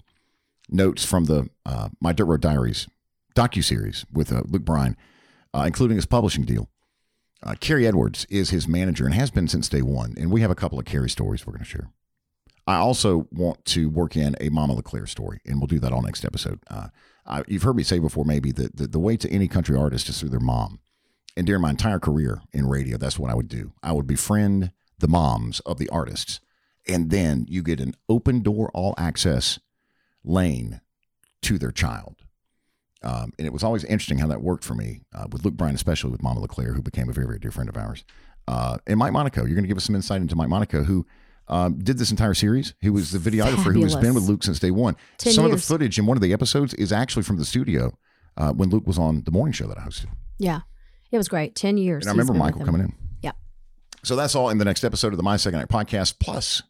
notes 0.70 1.04
from 1.04 1.26
the 1.26 1.50
uh, 1.66 1.90
My 2.00 2.12
Dirt 2.12 2.24
Road 2.24 2.40
Diaries 2.40 2.88
docu 3.36 3.62
series 3.62 4.06
with 4.10 4.32
uh, 4.32 4.40
Luke 4.46 4.64
Bryan, 4.64 4.96
uh, 5.52 5.64
including 5.66 5.96
his 5.96 6.06
publishing 6.06 6.44
deal. 6.44 6.70
Uh, 7.42 7.56
Kerri 7.60 7.86
Edwards 7.86 8.24
is 8.30 8.48
his 8.48 8.66
manager 8.66 9.04
and 9.04 9.12
has 9.12 9.30
been 9.30 9.46
since 9.46 9.68
day 9.68 9.82
one. 9.82 10.14
And 10.16 10.30
we 10.30 10.40
have 10.40 10.50
a 10.50 10.54
couple 10.54 10.78
of 10.78 10.86
Kerri 10.86 11.10
stories 11.10 11.46
we're 11.46 11.52
going 11.52 11.64
to 11.64 11.68
share. 11.68 11.90
I 12.66 12.76
also 12.76 13.28
want 13.30 13.66
to 13.66 13.90
work 13.90 14.16
in 14.16 14.34
a 14.40 14.48
Mama 14.48 14.72
LeClaire 14.74 15.06
story, 15.06 15.40
and 15.44 15.58
we'll 15.58 15.66
do 15.66 15.80
that 15.80 15.92
all 15.92 16.00
next 16.00 16.24
episode. 16.24 16.60
Uh, 16.70 16.88
I, 17.26 17.42
you've 17.48 17.64
heard 17.64 17.76
me 17.76 17.82
say 17.82 17.98
before, 17.98 18.24
maybe 18.24 18.50
that 18.52 18.76
the, 18.76 18.86
the 18.86 18.98
way 18.98 19.18
to 19.18 19.28
any 19.28 19.46
country 19.46 19.76
artist 19.76 20.08
is 20.08 20.18
through 20.18 20.30
their 20.30 20.40
mom. 20.40 20.78
And 21.36 21.46
during 21.46 21.62
my 21.62 21.70
entire 21.70 21.98
career 21.98 22.42
in 22.52 22.66
radio, 22.68 22.98
that's 22.98 23.18
what 23.18 23.30
I 23.30 23.34
would 23.34 23.48
do. 23.48 23.72
I 23.82 23.92
would 23.92 24.06
befriend 24.06 24.72
the 24.98 25.08
moms 25.08 25.60
of 25.60 25.78
the 25.78 25.88
artists, 25.88 26.40
and 26.86 27.10
then 27.10 27.46
you 27.48 27.62
get 27.62 27.80
an 27.80 27.94
open 28.08 28.42
door, 28.42 28.70
all 28.74 28.94
access 28.98 29.58
lane 30.24 30.80
to 31.42 31.58
their 31.58 31.72
child. 31.72 32.16
Um, 33.02 33.32
and 33.38 33.46
it 33.46 33.52
was 33.52 33.64
always 33.64 33.82
interesting 33.84 34.18
how 34.18 34.28
that 34.28 34.42
worked 34.42 34.62
for 34.62 34.74
me 34.74 35.02
uh, 35.14 35.26
with 35.30 35.44
Luke 35.44 35.54
Bryan, 35.54 35.74
especially 35.74 36.10
with 36.10 36.22
Mama 36.22 36.40
LeClaire, 36.40 36.74
who 36.74 36.82
became 36.82 37.08
a 37.08 37.12
very, 37.12 37.26
very 37.26 37.38
dear 37.38 37.50
friend 37.50 37.68
of 37.68 37.76
ours. 37.76 38.04
Uh, 38.46 38.78
and 38.86 38.98
Mike 38.98 39.12
Monaco, 39.12 39.44
you're 39.44 39.54
going 39.54 39.64
to 39.64 39.68
give 39.68 39.76
us 39.76 39.84
some 39.84 39.96
insight 39.96 40.20
into 40.20 40.36
Mike 40.36 40.48
Monaco, 40.48 40.84
who 40.84 41.06
um, 41.48 41.78
did 41.78 41.98
this 41.98 42.10
entire 42.10 42.34
series. 42.34 42.74
He 42.80 42.90
was 42.90 43.10
the 43.10 43.18
videographer 43.18 43.64
Fabulous. 43.64 43.74
who 43.74 43.82
has 43.82 43.96
been 43.96 44.14
with 44.14 44.24
Luke 44.24 44.44
since 44.44 44.58
day 44.58 44.70
one. 44.70 44.96
Ten 45.18 45.32
some 45.32 45.44
of 45.44 45.50
the 45.50 45.58
footage 45.58 45.98
in 45.98 46.06
one 46.06 46.16
of 46.16 46.22
the 46.22 46.32
episodes 46.32 46.74
is 46.74 46.92
actually 46.92 47.24
from 47.24 47.38
the 47.38 47.44
studio 47.44 47.98
uh, 48.36 48.52
when 48.52 48.70
Luke 48.70 48.86
was 48.86 48.98
on 48.98 49.22
the 49.24 49.30
morning 49.30 49.52
show 49.52 49.66
that 49.66 49.78
I 49.78 49.82
hosted. 49.82 50.06
Yeah. 50.38 50.60
It 51.12 51.18
was 51.18 51.28
great. 51.28 51.54
10 51.54 51.76
years. 51.76 52.04
And 52.04 52.10
I 52.10 52.12
remember 52.12 52.32
Michael 52.34 52.64
coming 52.64 52.80
in. 52.80 52.94
Yep. 53.22 53.36
So 54.02 54.16
that's 54.16 54.34
all 54.34 54.48
in 54.48 54.58
the 54.58 54.64
next 54.64 54.82
episode 54.82 55.12
of 55.12 55.18
the 55.18 55.22
My 55.22 55.36
Second 55.36 55.60
Act 55.60 55.70
podcast. 55.70 56.18
Plus, 56.18 56.62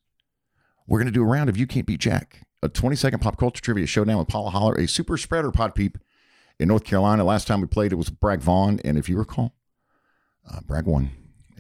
we're 0.86 0.99
going 0.99 1.07
to 1.07 1.12
do 1.12 1.22
a 1.22 1.26
round 1.26 1.49
of 1.49 1.57
You 1.57 1.66
Can't 1.66 1.86
Beat 1.86 2.01
Jack, 2.01 2.43
a 2.62 2.68
20 2.68 2.97
second 2.97 3.20
pop 3.20 3.38
culture 3.38 3.62
trivia 3.62 3.86
showdown 3.86 4.18
with 4.18 4.28
Paula 4.28 4.51
Holler, 4.51 4.74
a 4.74 4.88
super 4.88 5.16
spreader 5.16 5.53
pod 5.53 5.74
peep 5.74 5.97
in 6.59 6.68
North 6.68 6.84
Carolina. 6.84 7.24
Last 7.24 7.47
time 7.47 7.61
we 7.61 7.68
played, 7.68 7.93
it 7.93 7.97
was 7.97 8.11
Bragg 8.11 8.40
Vaughn. 8.40 8.80
And 8.84 8.99
if 8.99 9.09
you 9.09 9.16
recall, 9.16 9.55
uh, 10.51 10.61
Bragg 10.66 10.86
won. 10.86 11.11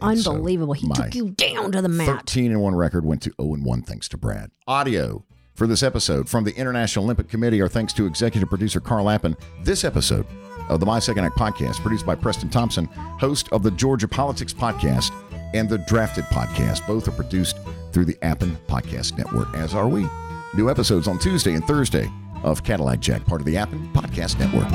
And 0.00 0.18
so 0.18 0.32
Unbelievable. 0.32 0.74
he 0.74 0.88
took 0.88 1.14
you 1.14 1.30
down 1.30 1.70
to 1.72 1.82
the 1.82 1.88
mat. 1.88 2.08
13 2.08 2.50
and 2.50 2.60
1 2.60 2.74
record 2.74 3.04
went 3.04 3.22
to 3.22 3.32
0 3.40 3.54
and 3.54 3.64
1 3.64 3.82
thanks 3.82 4.08
to 4.08 4.16
Brad. 4.18 4.50
Audio 4.66 5.24
for 5.54 5.66
this 5.66 5.82
episode 5.82 6.28
from 6.28 6.44
the 6.44 6.54
International 6.56 7.04
Olympic 7.04 7.28
Committee 7.28 7.60
are 7.60 7.68
thanks 7.68 7.92
to 7.92 8.06
executive 8.06 8.48
producer 8.48 8.80
Carl 8.80 9.04
Lappin. 9.04 9.36
This 9.62 9.84
episode 9.84 10.26
of 10.68 10.80
the 10.80 10.86
My 10.86 10.98
Second 10.98 11.24
Act 11.24 11.36
podcast, 11.36 11.80
produced 11.80 12.06
by 12.06 12.14
Preston 12.14 12.48
Thompson, 12.48 12.86
host 12.86 13.48
of 13.52 13.62
the 13.62 13.70
Georgia 13.70 14.08
Politics 14.08 14.52
podcast 14.52 15.12
and 15.54 15.68
the 15.68 15.78
Drafted 15.78 16.24
podcast. 16.26 16.86
Both 16.86 17.08
are 17.08 17.12
produced 17.12 17.58
through 17.92 18.06
the 18.06 18.16
Appen 18.22 18.56
Podcast 18.68 19.18
Network, 19.18 19.54
as 19.54 19.74
are 19.74 19.88
we. 19.88 20.06
New 20.54 20.70
episodes 20.70 21.08
on 21.08 21.18
Tuesday 21.18 21.54
and 21.54 21.66
Thursday 21.66 22.10
of 22.42 22.64
Cadillac 22.64 23.00
Jack, 23.00 23.24
part 23.26 23.40
of 23.40 23.46
the 23.46 23.56
Appen 23.56 23.88
Podcast 23.92 24.38
Network. 24.38 24.68